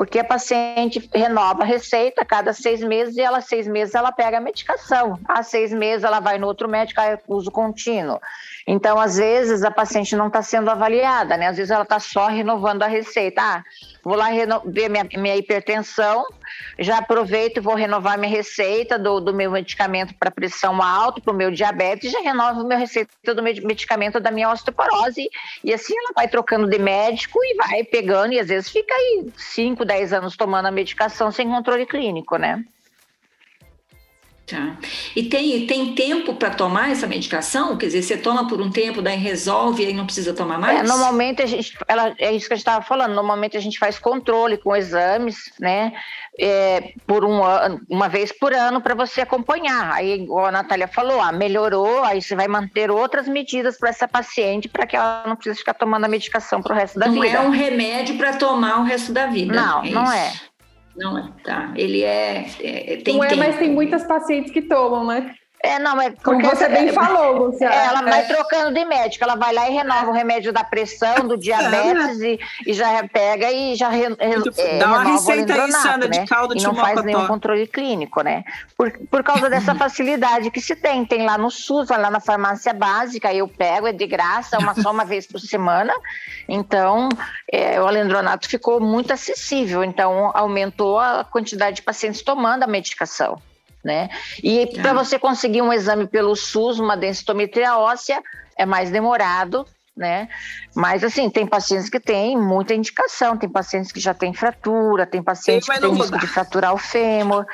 porque 0.00 0.18
a 0.18 0.24
paciente 0.24 1.10
renova 1.12 1.62
a 1.62 1.66
receita 1.66 2.22
a 2.22 2.24
cada 2.24 2.54
seis 2.54 2.80
meses 2.80 3.18
e 3.18 3.20
ela 3.20 3.42
seis 3.42 3.68
meses 3.68 3.94
ela 3.94 4.10
pega 4.10 4.38
a 4.38 4.40
medicação. 4.40 5.20
Há 5.28 5.42
seis 5.42 5.74
meses 5.74 6.04
ela 6.04 6.20
vai 6.20 6.38
no 6.38 6.46
outro 6.46 6.66
médico, 6.66 7.02
é 7.02 7.18
uso 7.28 7.50
contínuo. 7.50 8.18
Então, 8.66 8.98
às 8.98 9.18
vezes, 9.18 9.62
a 9.62 9.70
paciente 9.70 10.16
não 10.16 10.28
está 10.28 10.40
sendo 10.40 10.70
avaliada, 10.70 11.36
né? 11.36 11.48
Às 11.48 11.58
vezes 11.58 11.70
ela 11.70 11.82
está 11.82 12.00
só 12.00 12.28
renovando 12.28 12.82
a 12.82 12.86
receita. 12.86 13.42
Ah, 13.42 13.62
vou 14.02 14.16
lá 14.16 14.28
ver 14.64 14.88
minha, 14.88 15.06
minha 15.16 15.36
hipertensão, 15.36 16.24
já 16.78 16.98
aproveito 16.98 17.58
e 17.58 17.60
vou 17.60 17.74
renovar 17.74 18.18
minha 18.18 18.30
receita 18.30 18.98
do, 18.98 19.20
do 19.20 19.34
meu 19.34 19.50
medicamento 19.50 20.14
para 20.14 20.30
pressão 20.30 20.82
alta, 20.82 21.20
para 21.20 21.32
o 21.32 21.36
meu 21.36 21.50
diabetes, 21.50 22.10
já 22.10 22.20
renovo 22.20 22.64
minha 22.64 22.78
receita 22.78 23.34
do 23.34 23.42
medicamento 23.42 24.20
da 24.20 24.30
minha 24.30 24.50
osteoporose. 24.50 25.28
E 25.62 25.72
assim 25.72 25.94
ela 25.96 26.12
vai 26.14 26.28
trocando 26.28 26.68
de 26.68 26.78
médico 26.78 27.38
e 27.42 27.54
vai 27.54 27.84
pegando, 27.84 28.32
e 28.32 28.40
às 28.40 28.48
vezes 28.48 28.70
fica 28.70 28.94
aí 28.94 29.26
5, 29.36 29.84
10 29.84 30.12
anos 30.12 30.36
tomando 30.36 30.66
a 30.66 30.70
medicação 30.70 31.30
sem 31.30 31.48
controle 31.48 31.86
clínico, 31.86 32.36
né? 32.36 32.64
Tá. 34.50 34.76
E 35.14 35.22
tem, 35.22 35.64
tem 35.66 35.94
tempo 35.94 36.34
para 36.34 36.50
tomar 36.50 36.90
essa 36.90 37.06
medicação? 37.06 37.76
Quer 37.76 37.86
dizer, 37.86 38.02
você 38.02 38.16
toma 38.16 38.48
por 38.48 38.60
um 38.60 38.68
tempo, 38.68 39.00
daí 39.00 39.16
resolve 39.16 39.84
e 39.84 39.86
aí 39.86 39.92
não 39.94 40.04
precisa 40.04 40.34
tomar 40.34 40.58
mais? 40.58 40.80
É, 40.80 40.82
normalmente 40.82 41.40
a 41.40 41.46
gente, 41.46 41.76
ela, 41.86 42.12
é 42.18 42.32
isso 42.32 42.48
que 42.48 42.54
a 42.54 42.56
gente 42.56 42.66
estava 42.66 42.84
falando, 42.84 43.14
normalmente 43.14 43.56
a 43.56 43.60
gente 43.60 43.78
faz 43.78 43.98
controle 43.98 44.56
com 44.58 44.74
exames, 44.74 45.52
né? 45.60 45.92
É, 46.38 46.94
por 47.06 47.24
um 47.24 47.44
ano, 47.44 47.80
uma 47.88 48.08
vez 48.08 48.32
por 48.32 48.52
ano 48.52 48.80
para 48.80 48.94
você 48.94 49.20
acompanhar. 49.20 49.92
Aí, 49.92 50.14
igual 50.14 50.46
a 50.46 50.52
Natália 50.52 50.88
falou, 50.88 51.20
ah, 51.20 51.30
melhorou, 51.30 52.02
aí 52.02 52.20
você 52.20 52.34
vai 52.34 52.48
manter 52.48 52.90
outras 52.90 53.28
medidas 53.28 53.78
para 53.78 53.90
essa 53.90 54.08
paciente 54.08 54.68
para 54.68 54.86
que 54.86 54.96
ela 54.96 55.24
não 55.26 55.36
precise 55.36 55.58
ficar 55.58 55.74
tomando 55.74 56.04
a 56.04 56.08
medicação 56.08 56.60
para 56.60 56.72
o 56.72 56.76
resto 56.76 56.98
da 56.98 57.06
não 57.06 57.14
vida. 57.14 57.34
Não 57.34 57.44
é 57.44 57.46
um 57.46 57.50
remédio 57.50 58.16
para 58.16 58.32
tomar 58.32 58.80
o 58.80 58.84
resto 58.84 59.12
da 59.12 59.26
vida. 59.26 59.54
Não, 59.54 59.84
é 59.84 59.90
não 59.90 60.10
é. 60.10 60.32
Não 60.96 61.16
é, 61.16 61.32
tá. 61.44 61.72
Ele 61.76 62.02
é. 62.02 62.46
é 62.60 62.96
tem 62.96 63.16
não 63.16 63.24
é, 63.24 63.28
tempo. 63.28 63.40
mas 63.40 63.58
tem 63.58 63.70
muitas 63.70 64.04
pacientes 64.06 64.52
que 64.52 64.62
tomam, 64.62 65.06
né? 65.06 65.34
É, 65.62 65.78
não, 65.78 66.00
é 66.00 66.10
como 66.24 66.40
você 66.40 66.68
bem 66.68 66.88
é, 66.88 66.92
falou, 66.92 67.48
Luciana. 67.48 67.74
É, 67.74 67.86
ela 67.86 68.02
vai 68.02 68.26
trocando 68.26 68.72
de 68.72 68.82
médico, 68.86 69.22
ela 69.24 69.36
vai 69.36 69.52
lá 69.52 69.68
e 69.68 69.74
renova 69.74 70.10
o 70.10 70.12
remédio 70.12 70.54
da 70.54 70.64
pressão, 70.64 71.28
do 71.28 71.36
diabetes 71.36 72.18
e, 72.20 72.40
e, 72.66 72.72
já 72.72 73.06
pega 73.06 73.50
e 73.50 73.74
já 73.74 73.90
re, 73.90 74.04
é, 74.18 74.78
Dá 74.78 74.86
uma 74.86 75.04
receita 75.04 75.52
insana 75.58 76.06
né? 76.06 76.20
de 76.20 76.26
caldo 76.26 76.54
de 76.54 76.62
E 76.62 76.64
não 76.64 76.74
faz 76.74 77.04
nenhum 77.04 77.26
controle 77.26 77.66
clínico, 77.66 78.22
né? 78.22 78.42
Por, 78.74 78.90
por 79.10 79.22
causa 79.22 79.50
dessa 79.50 79.74
facilidade 79.76 80.50
que 80.50 80.62
se 80.62 80.74
tem. 80.74 81.04
Tem 81.04 81.26
lá 81.26 81.36
no 81.36 81.50
SUS, 81.50 81.90
lá 81.90 82.10
na 82.10 82.20
farmácia 82.20 82.72
básica, 82.72 83.32
eu 83.32 83.46
pego, 83.46 83.86
é 83.86 83.92
de 83.92 84.06
graça, 84.06 84.58
uma, 84.58 84.74
só 84.74 84.90
uma 84.90 85.04
vez 85.04 85.26
por 85.26 85.40
semana. 85.40 85.92
Então, 86.48 87.10
é, 87.52 87.78
o 87.78 87.86
alendronato 87.86 88.48
ficou 88.48 88.80
muito 88.80 89.12
acessível, 89.12 89.84
então 89.84 90.30
aumentou 90.34 90.98
a 90.98 91.22
quantidade 91.22 91.76
de 91.76 91.82
pacientes 91.82 92.22
tomando 92.22 92.62
a 92.62 92.66
medicação 92.66 93.40
né? 93.84 94.08
E 94.42 94.66
para 94.80 94.92
você 94.92 95.18
conseguir 95.18 95.62
um 95.62 95.72
exame 95.72 96.06
pelo 96.06 96.36
SUS, 96.36 96.78
uma 96.78 96.96
densitometria 96.96 97.76
óssea, 97.78 98.22
é 98.56 98.66
mais 98.66 98.90
demorado, 98.90 99.66
né? 99.96 100.28
Mas 100.74 101.02
assim, 101.02 101.28
tem 101.28 101.46
pacientes 101.46 101.88
que 101.88 102.00
têm 102.00 102.36
muita 102.36 102.74
indicação, 102.74 103.36
tem 103.36 103.48
pacientes 103.48 103.92
que 103.92 104.00
já 104.00 104.14
têm 104.14 104.32
fratura, 104.32 105.06
tem 105.06 105.22
pacientes 105.22 105.68
que 105.68 105.80
têm 105.80 105.94
risco 105.94 106.18
de 106.18 106.26
fraturar 106.26 106.72
o 106.72 106.78
fêmur. 106.78 107.44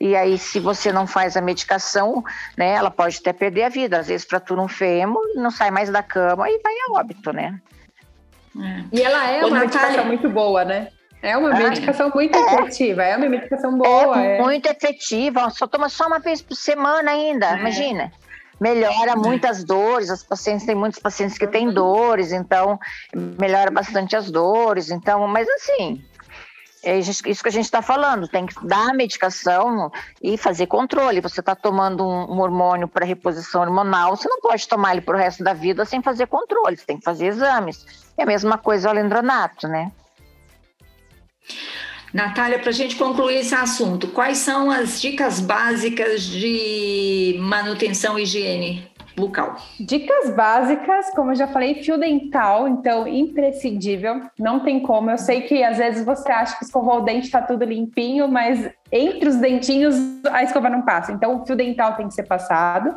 E 0.00 0.14
aí, 0.14 0.38
se 0.38 0.60
você 0.60 0.92
não 0.92 1.06
faz 1.06 1.36
a 1.36 1.40
medicação, 1.40 2.22
né, 2.56 2.74
ela 2.74 2.90
pode 2.90 3.18
até 3.18 3.32
perder 3.32 3.64
a 3.64 3.68
vida. 3.68 3.98
Às 3.98 4.08
vezes 4.08 4.26
fratura 4.26 4.60
um 4.60 4.68
fêmur, 4.68 5.22
não 5.34 5.50
sai 5.50 5.70
mais 5.70 5.90
da 5.90 6.02
cama 6.02 6.48
e 6.48 6.60
vai 6.62 6.72
a 6.72 7.00
óbito, 7.00 7.32
né? 7.32 7.58
E 8.92 9.02
ela 9.02 9.26
é 9.30 9.44
uma 9.44 9.60
medicação 9.60 10.04
muito 10.06 10.28
boa, 10.28 10.64
né? 10.64 10.88
É 11.22 11.36
uma 11.36 11.50
É. 11.58 11.70
medicação 11.70 12.10
muito 12.14 12.36
efetiva, 12.36 13.02
é 13.02 13.16
uma 13.16 13.28
medicação 13.28 13.76
boa. 13.76 14.22
é 14.22 14.38
é. 14.38 14.42
muito 14.42 14.66
efetiva, 14.66 15.48
só 15.50 15.66
toma 15.66 15.88
só 15.88 16.06
uma 16.06 16.18
vez 16.18 16.40
por 16.42 16.54
semana 16.54 17.10
ainda, 17.10 17.46
É. 17.46 17.58
imagina. 17.58 18.12
Melhora 18.58 19.16
muitas 19.16 19.62
dores, 19.64 20.08
as 20.08 20.22
pacientes 20.22 20.64
têm 20.64 20.74
muitos 20.74 20.98
pacientes 20.98 21.36
que 21.36 21.46
têm 21.46 21.70
dores, 21.70 22.32
então 22.32 22.78
melhora 23.38 23.70
bastante 23.70 24.16
as 24.16 24.30
dores, 24.30 24.90
então, 24.90 25.26
mas 25.28 25.46
assim, 25.46 26.02
é 26.82 26.98
isso 26.98 27.22
que 27.22 27.48
a 27.48 27.52
gente 27.52 27.64
está 27.66 27.82
falando, 27.82 28.28
tem 28.28 28.46
que 28.46 28.54
dar 28.66 28.90
a 28.90 28.94
medicação 28.94 29.90
e 30.22 30.38
fazer 30.38 30.68
controle. 30.68 31.20
Você 31.20 31.40
está 31.40 31.54
tomando 31.54 32.06
um, 32.06 32.32
um 32.34 32.40
hormônio 32.40 32.88
para 32.88 33.04
reposição 33.04 33.60
hormonal, 33.60 34.16
você 34.16 34.28
não 34.28 34.40
pode 34.40 34.66
tomar 34.68 34.92
ele 34.92 35.00
para 35.02 35.16
o 35.16 35.18
resto 35.18 35.42
da 35.44 35.52
vida 35.52 35.84
sem 35.84 36.00
fazer 36.00 36.26
controle, 36.26 36.76
você 36.76 36.86
tem 36.86 36.96
que 36.96 37.04
fazer 37.04 37.26
exames. 37.26 37.84
É 38.16 38.22
a 38.22 38.26
mesma 38.26 38.56
coisa 38.56 38.88
o 38.88 38.90
alendronato, 38.90 39.68
né? 39.68 39.92
Natália, 42.16 42.58
para 42.58 42.70
a 42.70 42.72
gente 42.72 42.96
concluir 42.96 43.40
esse 43.40 43.54
assunto, 43.54 44.08
quais 44.08 44.38
são 44.38 44.70
as 44.70 45.02
dicas 45.02 45.38
básicas 45.38 46.24
de 46.26 47.36
manutenção 47.38 48.18
e 48.18 48.22
higiene 48.22 48.95
bucal? 49.16 49.56
Dicas 49.80 50.30
básicas, 50.30 51.10
como 51.10 51.32
eu 51.32 51.34
já 51.34 51.46
falei, 51.46 51.82
fio 51.82 51.98
dental, 51.98 52.68
então 52.68 53.08
imprescindível, 53.08 54.20
não 54.38 54.60
tem 54.60 54.80
como. 54.80 55.10
Eu 55.10 55.18
sei 55.18 55.40
que 55.40 55.64
às 55.64 55.78
vezes 55.78 56.04
você 56.04 56.30
acha 56.30 56.56
que 56.58 56.64
escovou 56.64 56.98
o 56.98 57.00
dente 57.00 57.26
está 57.26 57.40
tudo 57.40 57.64
limpinho, 57.64 58.28
mas 58.28 58.70
entre 58.92 59.28
os 59.28 59.36
dentinhos 59.36 59.96
a 60.30 60.42
escova 60.42 60.68
não 60.68 60.82
passa. 60.82 61.12
Então 61.12 61.40
o 61.40 61.46
fio 61.46 61.56
dental 61.56 61.94
tem 61.94 62.06
que 62.06 62.14
ser 62.14 62.24
passado. 62.24 62.94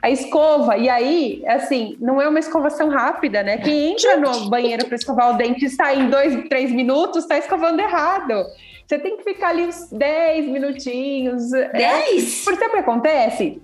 A 0.00 0.10
escova, 0.10 0.76
e 0.76 0.88
aí, 0.88 1.42
assim, 1.46 1.96
não 2.00 2.20
é 2.20 2.28
uma 2.28 2.38
escovação 2.38 2.88
rápida, 2.88 3.42
né? 3.42 3.56
Quem 3.56 3.92
entra 3.92 4.16
no 4.16 4.50
banheiro 4.50 4.86
para 4.86 4.96
escovar 4.96 5.34
o 5.34 5.36
dente 5.36 5.64
e 5.64 5.70
sai 5.70 6.00
em 6.00 6.10
dois, 6.10 6.48
três 6.48 6.70
minutos, 6.70 7.24
está 7.24 7.38
escovando 7.38 7.80
errado. 7.80 8.44
Você 8.86 8.98
tem 8.98 9.16
que 9.16 9.24
ficar 9.24 9.48
ali 9.48 9.64
uns 9.64 9.88
10 9.90 10.48
minutinhos. 10.48 11.52
É, 11.54 11.68
Dez? 11.70 12.44
por 12.44 12.56
tempo 12.58 12.72
que 12.72 12.80
acontece, 12.80 13.62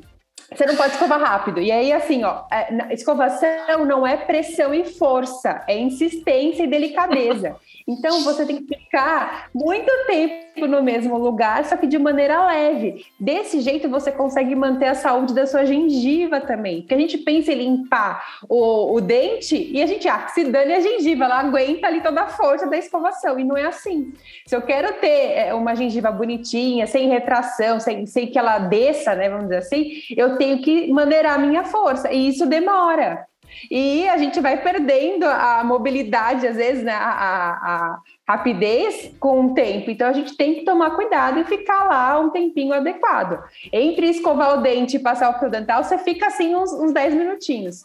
você 0.50 0.64
não 0.64 0.76
pode 0.76 0.94
escovar 0.94 1.20
rápido. 1.20 1.60
E 1.60 1.70
aí, 1.70 1.92
assim, 1.92 2.24
ó, 2.24 2.44
é, 2.50 2.94
escovação 2.94 3.84
não 3.84 4.06
é 4.06 4.16
pressão 4.16 4.72
e 4.72 4.84
força, 4.84 5.62
é 5.68 5.78
insistência 5.78 6.64
e 6.64 6.66
delicadeza. 6.66 7.56
Então, 7.90 8.22
você 8.22 8.44
tem 8.44 8.58
que 8.58 8.76
ficar 8.76 9.48
muito 9.54 9.90
tempo 10.06 10.66
no 10.66 10.82
mesmo 10.82 11.16
lugar, 11.16 11.64
só 11.64 11.74
que 11.74 11.86
de 11.86 11.98
maneira 11.98 12.44
leve. 12.44 13.06
Desse 13.18 13.62
jeito, 13.62 13.88
você 13.88 14.12
consegue 14.12 14.54
manter 14.54 14.88
a 14.88 14.94
saúde 14.94 15.32
da 15.32 15.46
sua 15.46 15.64
gengiva 15.64 16.38
também. 16.38 16.82
Porque 16.82 16.92
a 16.92 16.98
gente 16.98 17.16
pensa 17.16 17.50
em 17.50 17.56
limpar 17.56 18.42
o, 18.46 18.94
o 18.94 19.00
dente 19.00 19.56
e 19.56 19.82
a 19.82 19.86
gente, 19.86 20.06
ah, 20.06 20.28
se 20.28 20.44
dane 20.44 20.74
a 20.74 20.80
gengiva, 20.80 21.24
ela 21.24 21.40
aguenta 21.40 21.86
ali 21.86 22.02
toda 22.02 22.20
a 22.20 22.28
força 22.28 22.66
da 22.66 22.76
escovação. 22.76 23.38
E 23.38 23.44
não 23.44 23.56
é 23.56 23.64
assim. 23.64 24.12
Se 24.46 24.54
eu 24.54 24.60
quero 24.60 24.92
ter 25.00 25.32
é, 25.32 25.54
uma 25.54 25.74
gengiva 25.74 26.10
bonitinha, 26.10 26.86
sem 26.86 27.08
retração, 27.08 27.80
sem, 27.80 28.04
sem 28.04 28.26
que 28.26 28.38
ela 28.38 28.58
desça, 28.58 29.14
né, 29.14 29.30
vamos 29.30 29.44
dizer 29.44 29.58
assim, 29.58 30.02
eu 30.14 30.36
tenho 30.38 30.62
que 30.62 30.90
maneirar 30.90 31.34
a 31.34 31.38
minha 31.38 31.64
força. 31.64 32.10
E 32.12 32.28
isso 32.28 32.46
demora. 32.46 33.26
E 33.70 34.06
a 34.08 34.16
gente 34.18 34.40
vai 34.40 34.62
perdendo 34.62 35.24
a 35.24 35.64
mobilidade, 35.64 36.46
às 36.46 36.56
vezes, 36.56 36.84
né, 36.84 36.92
a, 36.92 37.10
a- 37.10 37.58
a 37.74 37.98
rapidez 38.28 39.10
com 39.18 39.46
o 39.46 39.54
tempo. 39.54 39.90
Então 39.90 40.06
a 40.06 40.12
gente 40.12 40.36
tem 40.36 40.54
que 40.56 40.64
tomar 40.64 40.90
cuidado 40.90 41.40
e 41.40 41.44
ficar 41.44 41.84
lá 41.84 42.20
um 42.20 42.28
tempinho 42.28 42.74
adequado. 42.74 43.42
Entre 43.72 44.06
escovar 44.10 44.58
o 44.58 44.60
dente 44.62 44.96
e 44.96 45.00
passar 45.00 45.30
o 45.34 45.38
fio 45.38 45.50
dental, 45.50 45.82
você 45.82 45.96
fica 45.96 46.26
assim 46.26 46.54
uns, 46.54 46.70
uns 46.74 46.92
10 46.92 47.14
minutinhos. 47.14 47.84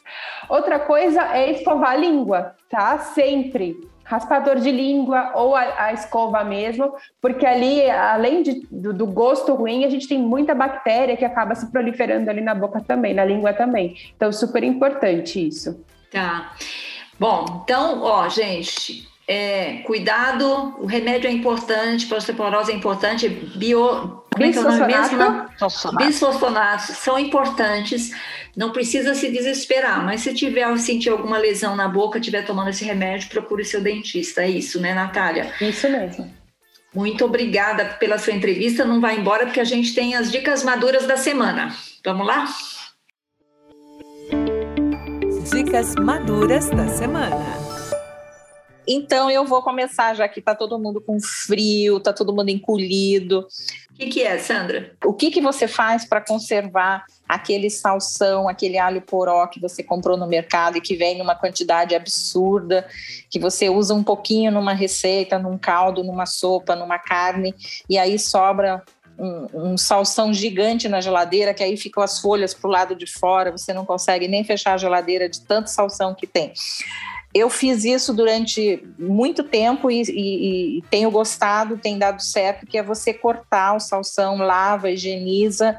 Outra 0.50 0.80
coisa 0.80 1.22
é 1.34 1.50
escovar 1.52 1.92
a 1.92 1.96
língua, 1.96 2.56
tá? 2.70 2.98
Sempre. 3.00 3.78
Raspador 4.04 4.58
de 4.58 4.70
língua 4.70 5.32
ou 5.36 5.56
a, 5.56 5.86
a 5.86 5.94
escova 5.94 6.44
mesmo, 6.44 6.94
porque 7.22 7.46
ali, 7.46 7.90
além 7.90 8.44
de- 8.44 8.68
do, 8.70 8.94
do 8.94 9.08
gosto 9.08 9.54
ruim, 9.54 9.86
a 9.86 9.90
gente 9.90 10.08
tem 10.08 10.20
muita 10.20 10.54
bactéria 10.54 11.16
que 11.16 11.24
acaba 11.24 11.56
se 11.56 11.72
proliferando 11.72 12.30
ali 12.30 12.42
na 12.42 12.54
boca 12.54 12.82
também, 12.82 13.14
na 13.14 13.24
língua 13.24 13.54
também. 13.54 13.96
Então, 14.16 14.32
super 14.32 14.64
importante 14.64 15.48
isso. 15.48 15.84
Tá. 16.12 16.52
Bom, 17.20 17.62
então, 17.64 18.02
ó, 18.02 18.28
gente, 18.28 19.08
é, 19.28 19.78
cuidado, 19.86 20.76
o 20.80 20.86
remédio 20.86 21.30
é 21.30 21.32
importante, 21.32 22.06
para 22.06 22.18
osteoporose 22.18 22.72
é 22.72 22.76
importante, 22.76 23.30
bio... 23.30 24.22
É 24.38 24.48
é 24.48 24.60
o 24.60 24.64
nome 24.64 24.88
mesmo? 24.88 25.18
Não? 25.18 25.48
Funcionar. 25.60 26.06
Bisfosfonatos 26.06 26.86
são 26.98 27.18
importantes, 27.20 28.12
não 28.56 28.72
precisa 28.72 29.16
se 29.16 29.32
desesperar, 29.32 30.06
mas 30.06 30.22
se 30.22 30.34
tiver 30.34 30.78
sentir 30.78 31.10
alguma 31.10 31.38
lesão 31.38 31.76
na 31.76 31.88
boca, 31.88 32.20
estiver 32.20 32.46
tomando 32.46 32.70
esse 32.70 32.86
remédio, 32.86 33.30
procure 33.30 33.66
seu 33.66 33.82
dentista. 33.82 34.44
É 34.44 34.50
isso, 34.50 34.80
né, 34.80 34.94
Natália? 34.94 35.52
Isso 35.60 35.90
mesmo. 35.90 36.32
Muito 36.94 37.26
obrigada 37.26 37.86
pela 38.00 38.20
sua 38.20 38.34
entrevista. 38.34 38.86
Não 38.86 39.02
vai 39.02 39.18
embora 39.18 39.46
porque 39.46 39.60
a 39.60 39.64
gente 39.64 39.96
tem 39.96 40.16
as 40.16 40.32
dicas 40.32 40.64
maduras 40.64 41.08
da 41.08 41.18
semana. 41.18 41.76
Vamos 42.06 42.28
lá? 42.28 42.48
Dicas 45.52 45.96
maduras 45.96 46.70
da 46.70 46.88
semana. 46.88 47.73
Então 48.88 49.30
eu 49.30 49.46
vou 49.46 49.62
começar, 49.62 50.14
já 50.14 50.28
que 50.28 50.42
tá 50.42 50.54
todo 50.54 50.80
mundo 50.80 51.02
com 51.02 51.18
frio, 51.20 52.00
tá 52.00 52.12
todo 52.12 52.34
mundo 52.34 52.50
encolhido. 52.50 53.48
O 53.92 53.96
que, 53.96 54.08
que 54.08 54.24
é, 54.24 54.38
Sandra? 54.38 54.92
O 55.06 55.14
que, 55.14 55.32
que 55.32 55.40
você 55.40 55.68
faz 55.68 56.06
para 56.06 56.20
conservar 56.20 57.06
aquele 57.28 57.70
salsão, 57.70 58.50
aquele 58.50 58.78
alho 58.78 59.02
poró 59.02 59.48
que 59.48 59.60
você 59.60 59.84
comprou 59.84 60.18
no 60.18 60.28
mercado 60.28 60.78
e 60.78 60.82
que 60.82 60.96
vem 60.96 61.18
numa 61.18 61.36
quantidade 61.36 61.96
absurda, 61.96 62.88
que 63.30 63.40
você 63.40 63.70
usa 63.70 63.94
um 63.94 64.04
pouquinho 64.04 64.52
numa 64.52 64.74
receita, 64.74 65.40
num 65.40 65.58
caldo, 65.58 66.04
numa 66.04 66.26
sopa, 66.26 66.76
numa 66.76 67.00
carne, 67.00 67.54
e 67.90 67.98
aí 67.98 68.20
sobra 68.20 68.84
um, 69.18 69.48
um 69.54 69.78
salsão 69.78 70.34
gigante 70.34 70.90
na 70.90 71.00
geladeira, 71.00 71.54
que 71.54 71.64
aí 71.64 71.78
ficam 71.78 72.04
as 72.04 72.20
folhas 72.20 72.54
para 72.54 72.68
o 72.68 72.72
lado 72.72 72.96
de 72.96 73.06
fora, 73.08 73.52
você 73.52 73.74
não 73.74 73.86
consegue 73.86 74.28
nem 74.28 74.44
fechar 74.44 74.74
a 74.74 74.78
geladeira 74.78 75.30
de 75.30 75.42
tanto 75.42 75.70
salsão 75.70 76.16
que 76.16 76.28
tem. 76.28 76.52
Eu 77.34 77.50
fiz 77.50 77.84
isso 77.84 78.14
durante 78.14 78.88
muito 78.98 79.44
tempo 79.44 79.90
e, 79.90 80.02
e- 80.04 80.78
e 80.78 80.82
tenho 80.84 81.10
gostado, 81.10 81.78
tem 81.78 81.98
dado 81.98 82.22
certo, 82.22 82.68
que 82.68 82.78
é 82.78 82.84
você 82.84 83.14
cortar 83.14 83.76
o 83.76 83.80
salsão, 83.80 84.38
lava, 84.38 84.92
higieniza 84.92 85.78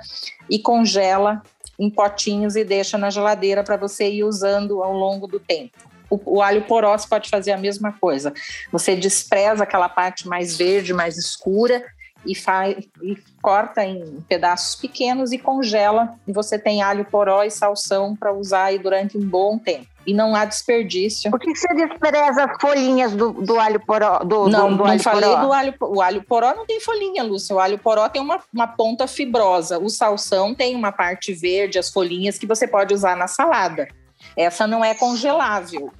e 0.51 0.59
congela 0.59 1.43
em 1.79 1.89
potinhos 1.89 2.57
e 2.57 2.65
deixa 2.65 2.99
na 2.99 3.11
geladeira 3.11 3.63
para 3.63 3.77
você 3.77 4.11
ir 4.11 4.25
usando 4.25 4.83
ao 4.83 4.93
longo 4.93 5.27
do 5.27 5.39
tempo. 5.39 5.77
O, 6.11 6.39
o 6.39 6.43
alho 6.43 6.63
poró 6.63 6.97
você 6.97 7.09
pode 7.09 7.29
fazer 7.31 7.53
a 7.53 7.57
mesma 7.57 7.93
coisa. 7.93 8.33
Você 8.73 8.95
despreza 8.97 9.63
aquela 9.65 9.89
parte 9.89 10.27
mais 10.29 10.57
verde, 10.57 10.93
mais 10.93 11.17
escura 11.17 11.85
e, 12.27 12.35
faz, 12.35 12.77
e 13.03 13.17
corta 13.43 13.85
em 13.85 14.21
pedaços 14.29 14.77
pequenos 14.77 15.33
e 15.33 15.39
congela. 15.39 16.15
E 16.27 16.33
você 16.33 16.59
tem 16.59 16.83
alho 16.83 17.05
poró 17.05 17.43
e 17.43 17.51
salsão 17.51 18.15
para 18.17 18.33
usar 18.33 18.65
aí 18.65 18.79
durante 18.79 19.17
um 19.17 19.27
bom 19.27 19.59
tempo. 19.59 19.94
E 20.07 20.13
não 20.13 20.35
há 20.35 20.45
desperdício. 20.45 21.31
Por 21.31 21.41
que 21.41 21.55
você 21.55 21.69
despreza 21.75 22.45
as 22.45 22.61
folhinhas 22.61 23.13
do, 23.13 23.33
do 23.33 23.59
alho 23.59 23.81
poró? 23.81 24.19
Do, 24.19 24.49
Não, 24.49 24.71
do, 24.71 24.77
do 24.77 24.85
não 24.85 24.91
alho 24.91 25.03
falei 25.03 25.31
poró? 25.31 25.41
do 25.43 25.53
alho. 25.53 25.75
O 25.81 26.03
alho 26.03 26.23
poró 26.23 26.55
não 26.55 26.67
tem 26.67 26.81
folhinha, 26.81 27.23
Lúcia. 27.23 27.57
O 27.57 27.61
alho 27.61 27.79
poró 27.79 28.09
tem 28.09 28.21
uma, 28.21 28.41
uma 28.53 28.67
ponta 28.67 29.07
fibrosa. 29.07 29.79
O 29.79 29.89
salsão 29.89 30.55
tem 30.55 30.75
uma 30.77 30.93
parte 30.93 31.33
verde, 31.33 31.79
as 31.79 31.91
folhinhas 31.91 32.39
que 32.39 32.47
você 32.47 32.67
pode 32.67 32.93
usar 32.93 33.17
na 33.17 33.27
salada. 33.27 33.89
Essa 34.37 34.67
não 34.67 34.85
é 34.85 34.95
congelável. 34.95 35.93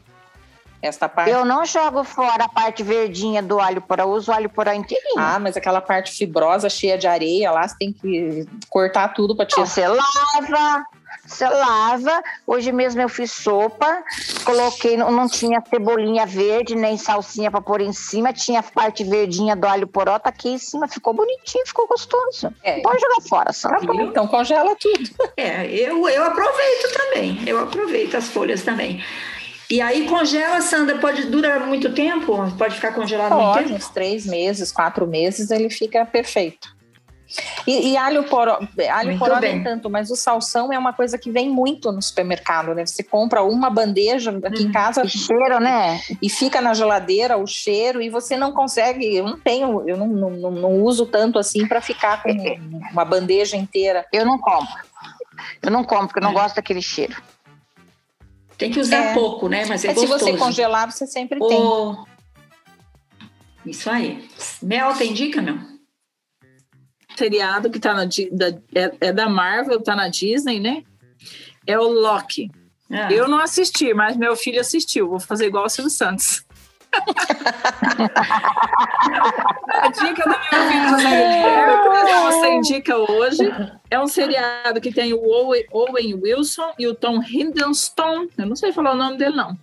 Esta 0.83 1.09
parte. 1.09 1.31
Eu 1.31 1.47
não 1.47 1.65
jogo 1.65 2.05
fora 2.05 2.45
a 2.45 2.49
parte 2.49 2.83
verdinha 2.83 3.43
do 3.43 3.59
alho 3.59 3.81
poró, 3.81 4.03
eu 4.03 4.11
uso 4.11 4.31
o 4.31 4.35
alho 4.35 4.51
poró 4.51 4.71
inteirinho. 4.71 5.19
Ah, 5.19 5.39
mas 5.39 5.57
aquela 5.57 5.81
parte 5.81 6.13
fibrosa, 6.13 6.69
cheia 6.69 6.99
de 6.99 7.07
areia, 7.07 7.51
lá 7.51 7.67
você 7.67 7.75
tem 7.79 7.91
que 7.91 8.47
cortar 8.69 9.09
tudo 9.15 9.35
para 9.35 9.47
tirar. 9.47 9.67
Você 9.67 9.87
lava, 9.89 10.85
você 11.27 11.49
lava. 11.49 12.23
Hoje 12.47 12.73
mesmo 12.73 13.01
eu 13.01 13.09
fiz 13.09 13.33
sopa, 13.33 14.03
coloquei, 14.45 14.97
não, 14.97 15.11
não 15.11 15.29
tinha 15.29 15.63
cebolinha 15.69 16.27
verde, 16.27 16.75
nem 16.75 16.97
salsinha 16.97 17.51
para 17.51 17.61
pôr 17.61 17.81
em 17.81 17.93
cima, 17.93 18.33
tinha 18.33 18.61
a 18.61 18.63
parte 18.63 19.05
verdinha 19.05 19.57
do 19.57 19.67
alho 19.67 19.87
poró, 19.87 20.19
tá 20.19 20.29
aqui 20.29 20.51
em 20.51 20.59
cima, 20.59 20.89
ficou 20.89 21.15
bonitinho, 21.15 21.67
ficou 21.67 21.87
gostoso. 21.87 22.53
É. 22.63 22.81
Pode 22.81 23.01
jogar 23.01 23.21
fora, 23.29 23.53
só. 23.53 23.69
Então 23.81 24.27
congela 24.27 24.75
tudo. 24.77 25.05
É, 25.37 25.67
eu, 25.67 26.09
eu 26.09 26.25
aproveito 26.25 26.93
também. 26.97 27.43
Eu 27.47 27.59
aproveito 27.59 28.15
as 28.15 28.29
folhas 28.29 28.63
também. 28.63 29.03
E 29.69 29.81
aí 29.81 30.07
congela, 30.07 30.61
Sandra, 30.61 30.99
pode 30.99 31.27
durar 31.27 31.67
muito 31.67 31.93
tempo? 31.93 32.53
Pode 32.57 32.75
ficar 32.75 32.93
congelado 32.93 33.33
muito 33.33 33.45
Pode, 33.45 33.65
tempo? 33.65 33.77
uns 33.77 33.89
três 33.89 34.27
meses, 34.27 34.71
quatro 34.71 35.07
meses, 35.07 35.51
ele 35.51 35.71
fica 35.71 36.05
perfeito. 36.05 36.74
E, 37.67 37.91
e 37.93 37.97
alho 37.97 38.25
poró, 38.25 38.59
alho 38.93 39.09
Muito 39.09 39.19
poró 39.19 39.41
bem. 39.41 39.55
nem 39.57 39.65
tanto, 39.65 39.91
mas 39.91 40.11
o 40.11 40.15
salsão 40.17 40.73
é 40.73 40.79
uma 40.79 40.93
coisa 40.93 41.19
que 41.19 41.31
vem 41.31 41.49
muito 41.51 41.91
no 41.91 42.01
supermercado, 42.01 42.75
né? 42.75 42.87
Você 42.87 43.03
compra 43.03 43.43
uma 43.43 43.69
bandeja 43.71 44.31
aqui 44.45 44.63
Uhum. 44.63 44.69
em 44.69 44.73
casa 44.73 45.03
Que 45.03 45.09
cheiro, 45.19 45.59
né? 45.59 46.01
e 46.23 46.29
fica 46.31 46.61
na 46.61 46.75
geladeira 46.75 47.37
o 47.37 47.47
cheiro 47.47 48.01
e 48.01 48.09
você 48.09 48.37
não 48.37 48.53
consegue, 48.53 49.17
eu 49.17 49.25
não 49.27 49.39
tenho, 49.39 49.89
eu 49.89 49.97
não, 49.97 50.07
não, 50.07 50.31
não- 50.31 50.51
não 50.51 50.83
uso 50.83 51.07
tanto 51.07 51.39
assim 51.39 51.67
para 51.67 51.81
ficar 51.81 52.23
com 52.23 52.31
uma 52.93 53.05
bandeja 53.05 53.57
inteira. 53.57 54.07
Eu 54.13 54.25
não 54.25 54.39
compro. 54.39 54.85
Eu 55.61 55.71
não 55.71 55.83
compro, 55.83 56.07
porque 56.09 56.21
eu 56.21 56.25
não 56.25 56.33
gosto 56.33 56.57
daquele 56.57 56.83
cheiro. 56.83 57.21
Tem 58.57 58.71
que 58.71 58.79
usar 58.79 58.97
É. 59.07 59.15
pouco, 59.15 59.49
né? 59.49 59.65
Mas 59.67 59.85
é, 59.85 59.89
Mas 59.89 59.99
se 59.99 60.07
você 60.07 60.37
congelar, 60.37 60.91
você 60.93 61.07
sempre 61.09 61.41
tem. 61.41 61.59
O- 61.61 62.05
Isso 63.67 63.91
aí. 63.91 64.29
Mel, 64.63 64.95
tem 64.95 65.13
dica, 65.13 65.43
Mel? 65.43 65.57
Seriado 67.17 67.71
que 67.71 67.79
tá 67.79 67.95
na, 67.95 68.05
da, 68.05 68.49
é, 68.75 68.93
é 69.01 69.13
da 69.13 69.29
Marvel, 69.29 69.83
tá 69.83 69.95
na 69.95 70.09
Disney, 70.09 70.61
né? 70.61 70.83
É 71.67 71.79
o 71.79 71.89
Loki. 71.89 72.51
Ah, 72.91 73.13
Eu 73.13 73.29
não 73.29 73.39
assisti, 73.39 73.95
mas 73.95 74.17
meu 74.17 74.37
filho 74.37 74.61
assistiu. 74.61 75.09
Vou 75.09 75.21
fazer 75.21 75.47
igual 75.47 75.65
o 75.65 75.69
Silvio 75.69 75.91
Santos. 75.91 76.45
A 79.69 79.89
dica 79.89 80.23
do 80.23 80.29
meu 80.29 80.71
filho 80.71 80.89
José 80.91 81.11
Guilherme, 81.11 81.73
que 81.83 82.23
você 82.23 82.53
indica 82.53 82.97
hoje, 82.97 83.53
é 83.91 84.01
um 84.01 84.07
seriado 84.07 84.81
que 84.81 84.93
tem 84.93 85.13
o 85.13 85.21
Owen, 85.73 86.15
Wilson 86.15 86.73
e 86.79 86.87
o 86.87 86.95
Tom 86.95 87.21
Hiddleston, 87.23 88.29
eu 88.39 88.47
não 88.47 88.55
sei 88.55 88.73
falar 88.73 88.93
o 88.93 88.97
nome 88.97 89.17
dele 89.19 89.35
não, 89.35 89.59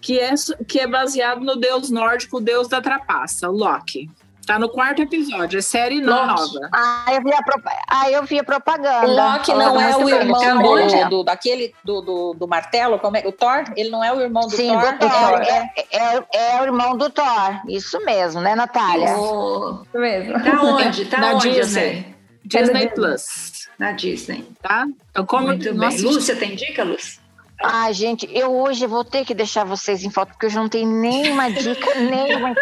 que 0.00 0.18
é, 0.18 0.34
que 0.66 0.80
é 0.80 0.86
baseado 0.86 1.40
no 1.42 1.54
deus 1.56 1.90
nórdico, 1.90 2.38
o 2.38 2.40
deus 2.40 2.66
da 2.68 2.80
trapaça, 2.80 3.48
Loki. 3.48 4.10
Tá 4.48 4.58
no 4.58 4.70
quarto 4.70 5.02
episódio, 5.02 5.58
é 5.58 5.60
série 5.62 6.00
nova. 6.00 6.70
Ah, 6.72 7.04
eu 7.12 7.22
vi 7.22 7.34
a, 7.34 7.42
propa- 7.42 7.78
ah, 7.86 8.10
eu 8.10 8.22
vi 8.24 8.38
a 8.38 8.42
propaganda. 8.42 9.06
O 9.06 9.14
Loki 9.14 9.52
não 9.52 9.78
é 9.78 9.94
o 9.94 10.08
irmão 10.08 10.62
do, 10.62 11.10
do- 11.10 11.22
daquele 11.24 11.74
do, 11.84 12.00
do, 12.00 12.32
do 12.34 12.48
martelo, 12.48 12.98
como 12.98 13.18
é? 13.18 13.20
O 13.26 13.30
Thor? 13.30 13.64
Ele 13.76 13.90
não 13.90 14.02
é 14.02 14.10
o 14.10 14.18
irmão 14.22 14.44
do 14.44 14.56
Sim, 14.56 14.68
Thor? 14.72 14.92
do 14.92 14.98
Thor. 15.00 15.42
É, 15.42 15.70
É, 15.92 16.16
é, 16.16 16.56
é 16.56 16.60
o 16.62 16.64
irmão 16.64 16.96
do 16.96 17.10
Thor. 17.10 17.60
Isso 17.68 18.02
mesmo, 18.06 18.40
né, 18.40 18.54
Natália? 18.54 19.14
o- 19.18 19.82
Isso 19.82 19.98
mesmo. 19.98 20.32
Tá 20.42 20.62
onde? 20.62 21.04
Tá 21.04 21.18
Na 21.20 21.34
onde 21.34 21.50
Disney. 21.50 22.16
Disney 22.42 22.72
Disney. 22.86 22.88
Plus, 22.94 23.68
Na 23.78 23.92
Disney. 23.92 24.48
tá? 24.62 24.86
Então, 25.10 25.26
como 25.26 25.48
Muito 25.48 25.74
bem. 25.74 26.00
Lúcia, 26.00 26.34
tem 26.34 26.56
dica, 26.56 26.82
Lúcia? 26.84 27.20
Ai, 27.62 27.92
gente, 27.92 28.28
eu 28.32 28.54
hoje 28.54 28.86
vou 28.86 29.04
ter 29.04 29.24
que 29.24 29.34
deixar 29.34 29.64
vocês 29.64 30.04
em 30.04 30.10
falta, 30.10 30.32
porque 30.32 30.46
hoje 30.46 30.56
não 30.56 30.68
tem 30.68 30.86
nenhuma 30.86 31.50
dica, 31.50 31.94
nenhuma 31.98 32.54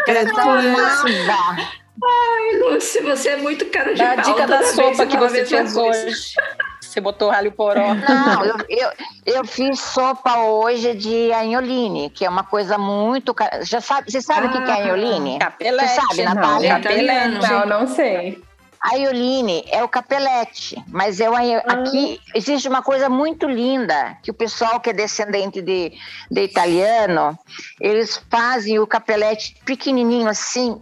nada. 1.27 1.69
Ai, 2.03 2.59
Lúcia, 2.59 3.03
você 3.03 3.31
é 3.31 3.37
muito 3.37 3.67
cara 3.67 3.95
de 3.95 3.99
Dá 3.99 4.13
a 4.13 4.17
pau. 4.17 4.25
dica 4.25 4.47
da 4.47 4.63
sopa 4.65 5.07
que 5.07 5.17
a 5.17 5.21
você 5.21 5.45
fez 5.45 5.77
hoje. 5.77 6.35
Você 6.81 7.01
botou 7.01 7.31
alho 7.31 7.53
poró. 7.53 7.95
Não, 7.95 8.45
eu, 8.45 8.57
eu, 8.69 8.91
eu 9.27 9.45
fiz 9.45 9.81
sopa 9.81 10.39
hoje 10.39 10.95
de 10.95 11.33
anholine, 11.33 12.11
que 12.11 12.25
é 12.25 12.29
uma 12.29 12.45
coisa 12.45 12.79
muito. 12.79 13.35
Já 13.63 13.81
sabe, 13.81 14.11
você 14.11 14.21
sabe 14.21 14.47
o 14.47 14.51
que 14.51 14.59
é 14.59 14.83
anholine? 14.83 15.39
Capelete. 15.39 15.89
Você 15.89 16.01
sabe, 16.01 16.23
não, 16.25 16.35
Natália? 16.35 16.79
Italiano. 16.79 17.41
Capelete. 17.41 17.69
Não, 17.69 17.81
não 17.81 17.87
sei. 17.87 18.46
A 18.89 18.95
Ioline 18.95 19.65
é 19.69 19.83
o 19.83 19.89
capelete, 19.89 20.77
mas 20.87 21.19
é 21.21 21.29
o, 21.29 21.35
anho- 21.35 21.61
aqui 21.67 22.21
existe 22.35 22.69
uma 22.69 22.83
coisa 22.83 23.09
muito 23.09 23.49
linda 23.49 24.17
que 24.23 24.31
o 24.31 24.35
pessoal 24.35 24.79
que 24.79 24.91
é 24.91 24.93
descendente 24.93 25.61
de, 25.61 25.93
de 26.31 26.43
italiano, 26.45 27.37
eles 27.81 28.23
fazem 28.31 28.79
o 28.79 28.87
capelete 28.87 29.57
pequenininho 29.65 30.29
assim, 30.29 30.81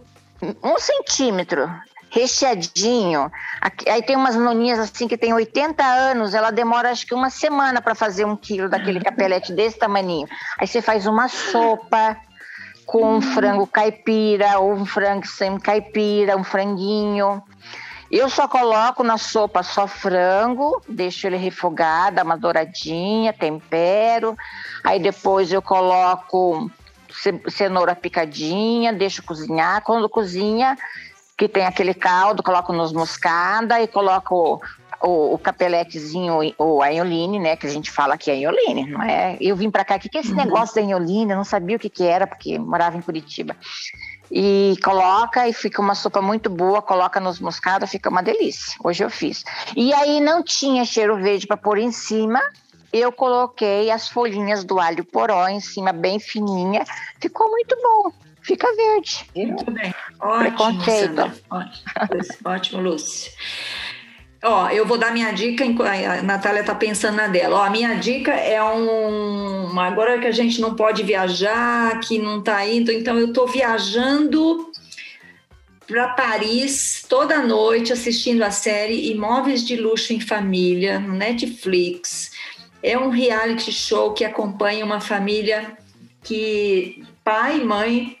um 0.63 0.77
centímetro, 0.77 1.67
recheadinho. 2.11 3.31
Aí 3.87 4.03
tem 4.03 4.15
umas 4.15 4.35
noninhas 4.35 4.77
assim 4.79 5.07
que 5.07 5.17
tem 5.17 5.33
80 5.33 5.83
anos, 5.83 6.33
ela 6.33 6.51
demora 6.51 6.91
acho 6.91 7.07
que 7.07 7.13
uma 7.15 7.29
semana 7.29 7.81
para 7.81 7.95
fazer 7.95 8.25
um 8.25 8.35
quilo 8.35 8.69
daquele 8.69 8.99
capelete 9.03 9.51
desse 9.53 9.79
tamaninho. 9.79 10.27
Aí 10.59 10.67
você 10.67 10.81
faz 10.81 11.07
uma 11.07 11.27
sopa 11.27 12.17
com 12.85 13.15
um 13.15 13.21
frango 13.21 13.65
caipira 13.65 14.59
ou 14.59 14.73
um 14.73 14.85
frango 14.85 15.25
sem 15.25 15.57
caipira, 15.59 16.37
um 16.37 16.43
franguinho. 16.43 17.41
Eu 18.11 18.29
só 18.29 18.47
coloco 18.47 19.03
na 19.03 19.17
sopa 19.17 19.63
só 19.63 19.87
frango, 19.87 20.81
deixo 20.87 21.25
ele 21.27 21.37
refogar, 21.37 22.13
dá 22.13 22.23
uma 22.23 22.37
douradinha, 22.37 23.33
tempero. 23.33 24.37
Aí 24.83 24.99
depois 24.99 25.51
eu 25.51 25.61
coloco 25.61 26.69
ce- 27.11 27.41
cenoura 27.49 27.95
picadinha, 27.95 28.93
deixo 28.93 29.23
cozinhar. 29.23 29.81
Quando 29.81 30.07
cozinha, 30.07 30.77
que 31.37 31.47
tem 31.49 31.65
aquele 31.65 31.93
caldo, 31.93 32.43
coloco 32.43 32.71
nos 32.71 32.93
moscada 32.93 33.81
e 33.81 33.87
coloco 33.87 34.61
o, 35.01 35.33
o 35.33 35.37
capeletezinho, 35.39 36.39
o 36.57 36.81
anholine, 36.81 37.39
né? 37.39 37.55
Que 37.55 37.67
a 37.67 37.69
gente 37.69 37.91
fala 37.91 38.17
que 38.17 38.29
é 38.31 38.35
anholine, 38.35 38.85
não 38.87 39.01
é? 39.01 39.35
Eu 39.41 39.55
vim 39.55 39.69
pra 39.71 39.83
cá, 39.83 39.95
o 39.95 39.99
que, 39.99 40.09
que 40.09 40.17
é 40.17 40.21
esse 40.21 40.33
negócio 40.33 40.75
da 40.75 40.81
anholine? 40.81 41.31
Eu 41.31 41.37
não 41.37 41.43
sabia 41.43 41.75
o 41.75 41.79
que, 41.79 41.89
que 41.89 42.03
era, 42.05 42.25
porque 42.27 42.57
morava 42.59 42.95
em 42.97 43.01
Curitiba. 43.01 43.55
E 44.31 44.75
coloca 44.83 45.47
e 45.47 45.53
fica 45.53 45.81
uma 45.81 45.95
sopa 45.95 46.21
muito 46.21 46.49
boa, 46.49 46.81
coloca 46.81 47.19
nos 47.19 47.39
moscados, 47.39 47.89
fica 47.89 48.09
uma 48.09 48.23
delícia. 48.23 48.75
Hoje 48.83 49.03
eu 49.03 49.09
fiz. 49.09 49.43
E 49.75 49.93
aí 49.93 50.19
não 50.19 50.43
tinha 50.43 50.83
cheiro 50.83 51.15
verde 51.17 51.47
para 51.47 51.57
pôr 51.57 51.77
em 51.77 51.91
cima, 51.91 52.41
eu 52.91 53.11
coloquei 53.11 53.91
as 53.91 54.07
folhinhas 54.07 54.63
do 54.63 54.79
alho 54.79 55.03
poró 55.03 55.47
em 55.49 55.59
cima, 55.59 55.91
bem 55.91 56.17
fininha. 56.19 56.85
Ficou 57.19 57.49
muito 57.51 57.75
bom. 57.81 58.11
Fica 58.41 58.67
verde. 58.75 59.25
Muito 59.35 59.71
bem. 59.71 59.93
Ótimo, 60.19 60.39
Preconceito. 60.39 61.15
Sandra. 61.15 61.33
Ótimo, 61.49 62.37
ótimo, 62.45 62.81
Lúcia. 62.81 63.31
Ó, 64.47 64.69
eu 64.69 64.85
vou 64.85 64.95
dar 64.95 65.11
minha 65.11 65.31
dica, 65.31 65.65
a 65.65 66.21
Natália 66.21 66.63
tá 66.63 66.75
pensando 66.75 67.15
na 67.15 67.27
dela. 67.27 67.57
Ó, 67.57 67.63
a 67.63 67.69
minha 67.71 67.95
dica 67.95 68.31
é 68.31 68.61
um. 68.63 69.79
Agora 69.79 70.19
que 70.19 70.27
a 70.27 70.31
gente 70.31 70.61
não 70.61 70.75
pode 70.75 71.01
viajar, 71.01 71.99
que 72.01 72.19
não 72.19 72.43
tá 72.43 72.63
indo, 72.63 72.91
então 72.91 73.17
eu 73.17 73.33
tô 73.33 73.47
viajando 73.47 74.71
para 75.87 76.09
Paris 76.09 77.03
toda 77.09 77.41
noite 77.41 77.91
assistindo 77.91 78.43
a 78.43 78.51
série 78.51 79.11
Imóveis 79.11 79.65
de 79.65 79.75
Luxo 79.75 80.13
em 80.13 80.19
Família, 80.19 80.99
no 80.99 81.13
Netflix. 81.13 82.31
É 82.83 82.95
um 82.97 83.09
reality 83.09 83.71
show 83.71 84.13
que 84.13 84.23
acompanha 84.23 84.85
uma 84.85 85.01
família 85.01 85.75
que 86.23 87.03
pai 87.23 87.57
e 87.57 87.63
mãe 87.63 88.17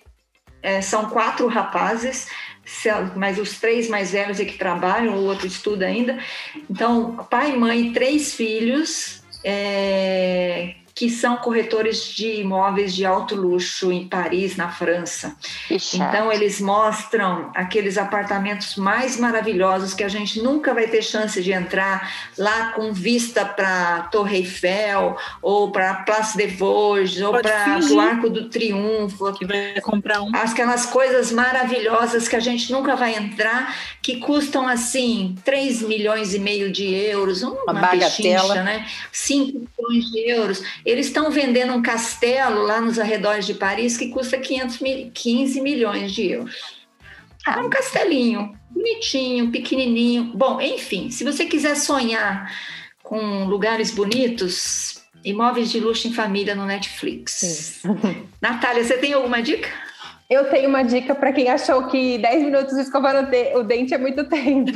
é, 0.63 0.81
são 0.81 1.07
quatro 1.07 1.45
rapazes, 1.45 2.27
mas 3.15 3.37
os 3.37 3.59
três 3.59 3.87
mais 3.89 4.11
velhos 4.11 4.39
é 4.39 4.45
que 4.45 4.57
trabalham, 4.57 5.15
o 5.15 5.25
outro 5.25 5.47
estuda 5.47 5.85
ainda. 5.85 6.17
Então, 6.69 7.15
pai, 7.29 7.55
mãe, 7.55 7.93
três 7.93 8.33
filhos 8.33 9.23
é, 9.43 10.75
que 10.95 11.09
são 11.09 11.35
corretores 11.35 12.07
de 12.07 12.39
imóveis 12.39 12.95
de 12.95 13.05
alto 13.05 13.35
luxo 13.35 13.91
em 13.91 14.07
Paris, 14.07 14.55
na 14.55 14.69
França. 14.69 15.35
Então, 15.93 16.31
eles 16.31 16.61
mostram 16.61 17.51
aqueles 17.53 17.97
apartamentos 17.97 18.77
mais 18.77 19.17
maravilhosos 19.19 19.93
que 19.93 20.05
a 20.05 20.07
gente 20.07 20.41
nunca 20.41 20.73
vai 20.73 20.87
ter 20.87 21.01
chance 21.01 21.43
de 21.43 21.51
entrar 21.51 22.09
lá 22.37 22.71
com 22.71 22.93
vista 22.93 23.43
para 23.43 24.03
Torre 24.03 24.37
Eiffel, 24.37 25.17
ou 25.41 25.69
para 25.69 25.95
Place 25.95 26.37
des 26.37 26.57
Vosges, 26.57 27.21
ou 27.21 27.33
para 27.41 27.77
o 27.91 27.99
Arco 27.99 28.29
do 28.29 28.47
Triunfo, 28.49 29.33
que 29.33 29.45
vai 29.45 29.81
comprar 29.81 30.21
um. 30.21 30.31
aquelas 30.33 30.85
coisas 30.85 31.29
maravilhosas 31.29 32.29
que 32.29 32.37
a 32.37 32.39
gente 32.39 32.71
nunca 32.71 32.95
vai 32.95 33.15
entrar, 33.15 33.75
que 34.01 34.17
custam 34.21 34.65
assim 34.65 35.35
3 35.43 35.81
milhões 35.81 36.33
e 36.33 36.39
meio 36.39 36.71
de 36.71 36.93
euros, 36.93 37.43
uma, 37.43 37.63
Uma 37.63 37.73
bagatela. 37.73 38.07
pechincha, 38.07 38.63
né? 38.63 38.87
5 39.11 39.59
milhões 39.77 40.11
de 40.11 40.29
euros. 40.29 40.63
Eles 40.85 41.07
estão 41.07 41.31
vendendo 41.31 41.73
um 41.73 41.81
castelo 41.81 42.61
lá 42.61 42.79
nos 42.79 42.99
arredores 42.99 43.45
de 43.45 43.55
Paris 43.55 43.97
que 43.97 44.09
custa 44.09 44.37
500 44.37 44.79
mil, 44.79 45.11
15 45.11 45.61
milhões 45.61 46.11
de 46.11 46.31
euros. 46.31 46.85
É 47.47 47.57
um 47.57 47.69
castelinho, 47.69 48.57
bonitinho, 48.69 49.51
pequenininho. 49.51 50.31
Bom, 50.35 50.61
enfim, 50.61 51.09
se 51.09 51.23
você 51.23 51.45
quiser 51.45 51.75
sonhar 51.75 52.51
com 53.01 53.45
lugares 53.45 53.91
bonitos, 53.91 55.03
imóveis 55.23 55.71
de 55.71 55.79
luxo 55.79 56.07
em 56.07 56.13
família 56.13 56.55
no 56.55 56.65
Netflix. 56.65 57.81
Natália, 58.41 58.83
você 58.83 58.97
tem 58.97 59.13
alguma 59.13 59.41
dica? 59.41 59.69
Eu 60.27 60.49
tenho 60.49 60.67
uma 60.69 60.83
dica 60.83 61.13
para 61.13 61.31
quem 61.31 61.49
achou 61.49 61.87
que 61.87 62.17
10 62.17 62.43
minutos 62.45 62.75
escovando 62.77 63.19
o 63.27 63.29
de- 63.29 63.55
o 63.55 63.63
dente 63.63 63.93
é 63.93 63.97
muito 63.97 64.23
tempo. 64.27 64.71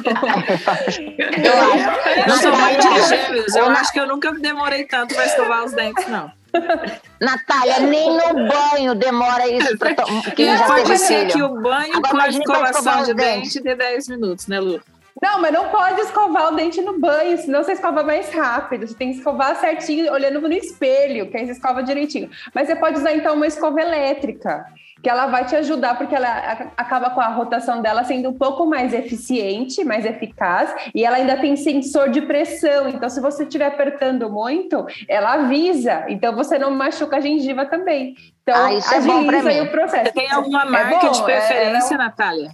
Eu 2.27 2.35
sou 2.37 2.51
mãe 2.55 2.77
de 2.77 3.01
gêmeos. 3.07 3.55
Eu 3.55 3.65
acho 3.65 3.91
que 3.91 3.99
eu 3.99 4.07
nunca 4.07 4.31
demorei 4.33 4.85
tanto 4.85 5.15
para 5.15 5.25
escovar 5.25 5.63
os 5.65 5.73
dentes, 5.73 6.07
não. 6.07 6.31
Natália, 7.21 7.79
nem 7.81 8.11
no 8.15 8.47
banho 8.47 8.95
demora 8.95 9.47
isso 9.47 9.77
para 9.77 9.93
quem 10.35 10.57
já 10.57 10.65
Pode 10.65 10.97
ser 10.97 11.27
que 11.27 11.41
o 11.41 11.49
banho 11.61 11.97
Agora 11.97 12.09
com 12.11 12.17
a 12.17 12.21
pra 12.21 12.29
escovação 12.29 12.69
escovar 12.71 13.03
de 13.05 13.11
os 13.11 13.15
dentes. 13.17 13.53
dente 13.53 13.63
dê 13.63 13.75
10 13.75 14.07
minutos, 14.09 14.47
né, 14.47 14.59
Lu? 14.59 14.81
Não, 15.21 15.41
mas 15.41 15.51
não 15.51 15.67
pode 15.69 15.99
escovar 16.01 16.51
o 16.53 16.55
dente 16.55 16.81
no 16.81 16.97
banho, 16.99 17.37
senão 17.37 17.61
você 17.63 17.73
escova 17.73 18.03
mais 18.03 18.33
rápido. 18.33 18.87
Você 18.87 18.95
tem 18.95 19.11
que 19.11 19.17
escovar 19.17 19.55
certinho, 19.59 20.11
olhando 20.13 20.39
no 20.39 20.51
espelho, 20.53 21.29
que 21.29 21.37
aí 21.37 21.45
você 21.45 21.51
escova 21.51 21.83
direitinho. 21.83 22.29
Mas 22.55 22.67
você 22.67 22.75
pode 22.75 22.97
usar 22.99 23.13
então 23.13 23.35
uma 23.35 23.45
escova 23.47 23.81
elétrica. 23.81 24.63
Que 25.01 25.09
ela 25.09 25.27
vai 25.27 25.45
te 25.45 25.55
ajudar, 25.55 25.97
porque 25.97 26.13
ela 26.13 26.29
acaba 26.75 27.09
com 27.09 27.21
a 27.21 27.27
rotação 27.27 27.81
dela 27.81 28.03
sendo 28.03 28.29
um 28.29 28.33
pouco 28.33 28.65
mais 28.65 28.93
eficiente, 28.93 29.83
mais 29.83 30.05
eficaz, 30.05 30.73
e 30.93 31.05
ela 31.05 31.17
ainda 31.17 31.37
tem 31.37 31.55
sensor 31.55 32.09
de 32.09 32.21
pressão. 32.21 32.89
Então, 32.89 33.09
se 33.09 33.21
você 33.21 33.43
estiver 33.43 33.67
apertando 33.67 34.29
muito, 34.29 34.85
ela 35.07 35.33
avisa. 35.33 36.05
Então, 36.09 36.35
você 36.35 36.59
não 36.59 36.71
machuca 36.71 37.17
a 37.17 37.21
gengiva 37.21 37.65
também. 37.65 38.15
Então, 38.43 38.65
ah, 38.65 38.73
isso 38.73 38.93
é 38.93 39.01
bom 39.01 39.25
para 39.25 39.43
mim. 39.43 39.61
o 39.61 39.71
processo. 39.71 40.05
Você 40.05 40.11
tem 40.11 40.31
alguma 40.31 40.63
é 40.63 40.69
marca 40.69 40.95
é 40.95 40.99
bom, 40.99 41.11
de 41.11 41.23
preferência, 41.23 41.93
é, 41.93 41.95
é... 41.95 41.97
Natália? 41.97 42.49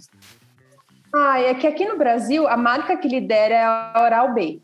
Ah, 1.14 1.40
é 1.40 1.54
que 1.54 1.66
aqui 1.66 1.84
no 1.86 1.96
Brasil, 1.96 2.46
a 2.46 2.56
marca 2.56 2.96
que 2.96 3.08
lidera 3.08 3.54
é 3.54 3.64
a 3.64 4.02
Oral 4.04 4.34
B 4.34 4.60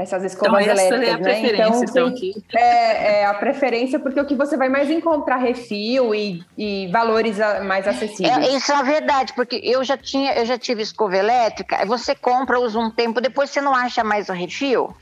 essas 0.00 0.24
escovas 0.24 0.62
então, 0.62 0.74
elétricas, 0.74 1.08
é 1.08 1.12
a 1.12 1.18
né? 1.18 1.52
Então, 1.52 1.84
então 1.84 2.06
aqui. 2.06 2.32
É, 2.54 3.20
é, 3.20 3.26
a 3.26 3.34
preferência, 3.34 3.98
porque 3.98 4.18
o 4.18 4.24
que 4.24 4.34
você 4.34 4.56
vai 4.56 4.68
mais 4.68 4.90
encontrar 4.90 5.36
refil 5.36 6.14
e, 6.14 6.42
e 6.56 6.88
valores 6.88 7.38
mais 7.66 7.86
acessíveis. 7.86 8.48
É, 8.48 8.56
isso 8.56 8.72
é 8.72 8.82
verdade, 8.82 9.34
porque 9.34 9.60
eu 9.62 9.84
já 9.84 9.98
tinha, 9.98 10.32
eu 10.32 10.46
já 10.46 10.56
tive 10.56 10.82
escova 10.82 11.16
elétrica, 11.16 11.84
você 11.84 12.14
compra, 12.14 12.58
usa 12.58 12.78
um 12.78 12.90
tempo, 12.90 13.20
depois 13.20 13.50
você 13.50 13.60
não 13.60 13.74
acha 13.74 14.02
mais 14.02 14.28
o 14.30 14.32
refil. 14.32 14.94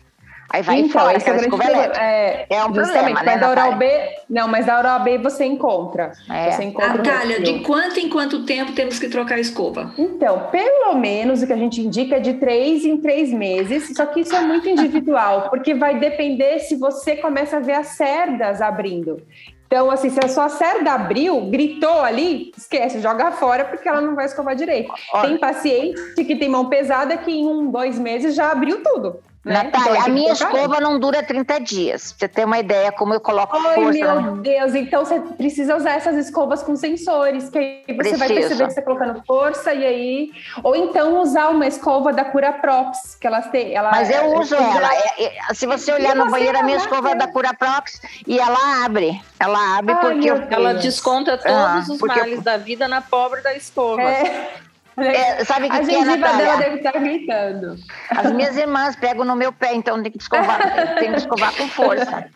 Aí 0.51 0.62
vai 0.62 0.80
então, 0.80 1.01
fora 1.01 1.18
aquela 1.18 1.36
escova 1.36 1.64
elétrica. 1.64 2.03
É, 2.03 2.46
é 2.49 2.64
um 2.64 2.72
problema, 2.72 3.09
né, 3.09 3.22
mas 3.24 3.40
da 3.40 3.51
Oral 3.51 3.76
B, 3.76 4.16
Não, 4.30 4.49
mas 4.49 4.66
da 4.66 4.78
Oral 4.78 5.01
B 5.01 5.18
você 5.18 5.44
encontra. 5.44 6.12
É. 6.30 6.51
Você 6.51 6.64
encontra 6.64 6.94
Natália, 6.94 7.40
de 7.40 7.61
quanto 7.61 8.01
em 8.01 8.09
quanto 8.09 8.44
tempo 8.44 8.72
temos 8.72 8.99
que 8.99 9.09
trocar 9.09 9.34
a 9.34 9.40
escova? 9.40 9.92
Então, 9.99 10.49
pelo 10.51 10.94
menos 10.94 11.42
o 11.42 11.46
que 11.46 11.53
a 11.53 11.57
gente 11.57 11.80
indica 11.82 12.16
é 12.16 12.20
de 12.20 12.34
três 12.34 12.84
em 12.84 12.96
três 12.96 13.30
meses, 13.30 13.92
só 13.94 14.07
que 14.07 14.20
isso 14.20 14.34
é 14.34 14.40
muito 14.40 14.68
individual, 14.70 15.51
porque 15.51 15.74
vai 15.74 15.99
depender 15.99 16.61
se 16.61 16.76
você 16.76 17.16
começa 17.16 17.59
a 17.59 17.61
ver 17.61 17.74
as 17.74 17.88
cerdas 17.88 18.62
abrindo. 18.62 19.22
Então, 19.66 19.90
assim, 19.90 20.09
se 20.09 20.18
a 20.18 20.28
sua 20.28 20.49
cerda 20.49 20.92
abriu, 20.92 21.42
gritou 21.51 22.01
ali, 22.01 22.53
esquece, 22.57 23.01
joga 23.01 23.32
fora, 23.32 23.66
porque 23.66 23.86
ela 23.86 24.01
não 24.01 24.14
vai 24.14 24.24
escovar 24.24 24.57
direito. 24.57 24.90
Olha. 25.12 25.28
Tem 25.28 25.38
paciente 25.38 26.24
que 26.24 26.36
tem 26.36 26.49
mão 26.49 26.70
pesada 26.70 27.18
que 27.18 27.30
em 27.30 27.46
um, 27.46 27.70
dois 27.70 27.99
meses 27.99 28.34
já 28.34 28.51
abriu 28.51 28.82
tudo. 28.82 29.20
Né? 29.45 29.62
Natália, 29.62 29.93
então, 29.93 30.05
a 30.05 30.09
minha 30.09 30.32
escova 30.32 30.80
não 30.80 30.99
dura 30.99 31.22
30 31.22 31.61
dias. 31.61 32.12
Pra 32.12 32.26
você 32.26 32.28
ter 32.28 32.45
uma 32.45 32.59
ideia 32.59 32.91
como 32.91 33.14
eu 33.14 33.20
coloco 33.20 33.57
Ai, 33.57 33.74
força. 33.76 34.11
Ai, 34.11 34.22
meu 34.22 34.36
Deus. 34.36 34.74
Então 34.74 35.05
você 35.05 35.20
precisa 35.20 35.76
usar 35.76 35.93
essas 35.93 36.16
escovas 36.16 36.62
com 36.62 36.74
sensores, 36.76 37.49
que 37.49 37.59
aí 37.59 37.84
você 37.86 37.95
Preciso. 37.95 38.18
vai 38.18 38.28
perceber 38.28 38.64
que 38.66 38.70
você 38.72 38.80
tá 38.80 38.82
colocando 38.82 39.22
força 39.24 39.72
e 39.72 39.84
aí... 39.84 40.30
Ou 40.62 40.74
então 40.74 41.20
usar 41.20 41.49
uma 41.49 41.66
escova 41.66 42.12
da 42.12 42.24
Cura 42.24 42.53
Prox, 42.53 43.16
que 43.20 43.26
elas 43.26 43.49
têm... 43.51 43.74
Ela, 43.74 43.91
Mas 43.91 44.11
eu 44.11 44.34
uso 44.39 44.55
é, 44.55 44.59
ela. 44.59 44.95
É, 44.95 45.24
é, 45.24 45.55
se 45.55 45.66
você 45.66 45.93
olhar 45.93 46.16
no 46.16 46.30
banheiro, 46.30 46.59
a 46.59 46.62
minha 46.62 46.76
escova 46.76 47.11
é 47.11 47.14
da 47.14 47.28
Cura 47.28 47.55
Prox 47.55 48.01
e 48.26 48.39
ela 48.39 48.84
abre. 48.84 49.20
Ela 49.39 49.78
abre 49.78 49.95
Ai, 49.95 50.01
porque... 50.01 50.55
ela 50.55 50.74
desconta 50.74 51.39
todos 51.39 51.55
ah, 51.55 51.84
os 51.89 52.01
males 52.01 52.39
eu... 52.39 52.43
da 52.43 52.57
vida 52.57 52.89
na 52.89 53.01
pobre 53.01 53.41
da 53.41 53.55
escova. 53.55 54.03
É. 54.03 54.67
É, 55.01 55.44
sabe 55.44 55.68
que 55.68 55.76
a 55.76 55.80
que 55.80 55.86
gengiva 55.86 56.28
é, 56.28 56.36
dela 56.36 56.57
deve 56.57 56.76
estar 56.76 56.92
gritando. 56.92 57.76
As 58.11 58.32
minhas 58.32 58.57
irmãs 58.57 58.96
pegam 58.96 59.24
no 59.24 59.36
meu 59.36 59.53
pé, 59.53 59.74
então 59.74 60.03
tem 60.03 60.11
que 60.11 60.18
escovar, 60.18 60.94
tem 60.99 61.12
que 61.12 61.18
escovar 61.18 61.55
com 61.57 61.68
força. 61.68 62.28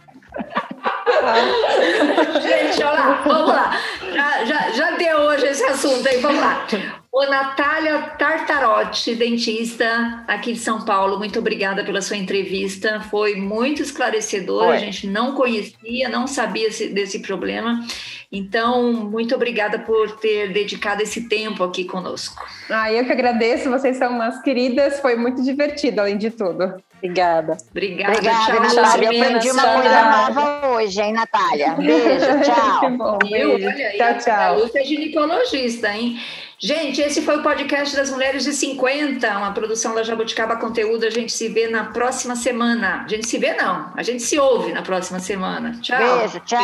Gente, 2.41 2.83
olha 2.83 2.93
lá, 2.93 3.23
vamos 3.25 3.49
lá. 3.49 3.79
Já, 4.13 4.45
já, 4.45 4.71
já 4.71 4.91
deu 4.93 5.19
hoje 5.19 5.47
esse 5.47 5.65
assunto 5.65 6.09
aí, 6.09 6.19
vamos 6.19 6.41
lá. 6.41 6.67
Ô, 7.15 7.27
Natália 7.27 8.01
Tartarotti, 8.19 9.15
dentista 9.15 10.25
aqui 10.27 10.55
de 10.55 10.59
São 10.59 10.83
Paulo, 10.83 11.19
muito 11.19 11.39
obrigada 11.39 11.85
pela 11.85 12.01
sua 12.01 12.17
entrevista. 12.17 13.03
Foi 13.11 13.37
muito 13.37 13.83
esclarecedora, 13.83 14.71
a 14.71 14.79
gente 14.79 15.07
não 15.07 15.35
conhecia, 15.35 16.09
não 16.09 16.27
sabia 16.27 16.71
desse 16.71 17.19
problema. 17.21 17.85
Então, 18.33 18.95
muito 18.95 19.35
obrigada 19.35 19.79
por 19.79 20.19
ter 20.21 20.55
dedicado 20.55 21.03
esse 21.03 21.29
tempo 21.29 21.63
aqui 21.63 21.85
conosco. 21.85 22.47
Ah, 22.71 22.91
eu 22.91 23.05
que 23.05 23.13
agradeço, 23.13 23.69
vocês 23.69 23.99
são 23.99 24.11
umas 24.11 24.41
queridas, 24.41 24.99
foi 25.01 25.15
muito 25.15 25.43
divertido, 25.43 26.01
além 26.01 26.17
de 26.17 26.31
tudo. 26.31 26.83
Obrigada. 27.03 27.57
Obrigada, 27.71 28.13
Obrigada 28.13 28.45
tchau, 28.47 28.61
Natália. 28.63 29.07
Eu 29.07 29.23
aprendi 29.23 29.51
uma 29.51 29.63
coisa 29.75 30.03
nova 30.05 30.69
hoje, 30.69 31.03
hein, 31.03 31.13
Natália? 31.13 31.75
Beijo, 31.75 32.27
tchau. 32.47 32.91
bom, 32.97 33.19
beijo. 33.19 33.67
Olha 33.67 33.89
aí, 33.89 33.99
tchau, 33.99 34.19
tchau. 34.19 34.41
A 34.41 34.51
Lúcia 34.53 34.81
é 34.81 34.85
ginecologista, 34.85 35.89
hein? 35.89 36.17
Gente, 36.61 37.01
esse 37.01 37.23
foi 37.23 37.39
o 37.39 37.43
podcast 37.43 37.97
das 37.97 38.09
Mulheres 38.09 38.45
de 38.45 38.53
50, 38.53 39.37
uma 39.37 39.51
produção 39.51 39.97
da 39.97 40.05
Jabuticaba 40.05 40.55
Conteúdo. 40.55 41.05
A 41.05 41.11
gente 41.11 41.33
se 41.33 41.49
vê 41.49 41.67
na 41.67 41.87
próxima 41.87 42.37
semana. 42.37 43.03
A 43.05 43.09
gente 43.09 43.27
se 43.27 43.37
vê, 43.37 43.53
não. 43.55 43.93
A 43.97 44.03
gente 44.05 44.23
se 44.23 44.39
ouve 44.39 44.73
na 44.73 44.83
próxima 44.83 45.19
semana. 45.19 45.77
Tchau. 45.83 45.99
Beijo, 45.99 46.39
tchau. 46.47 46.61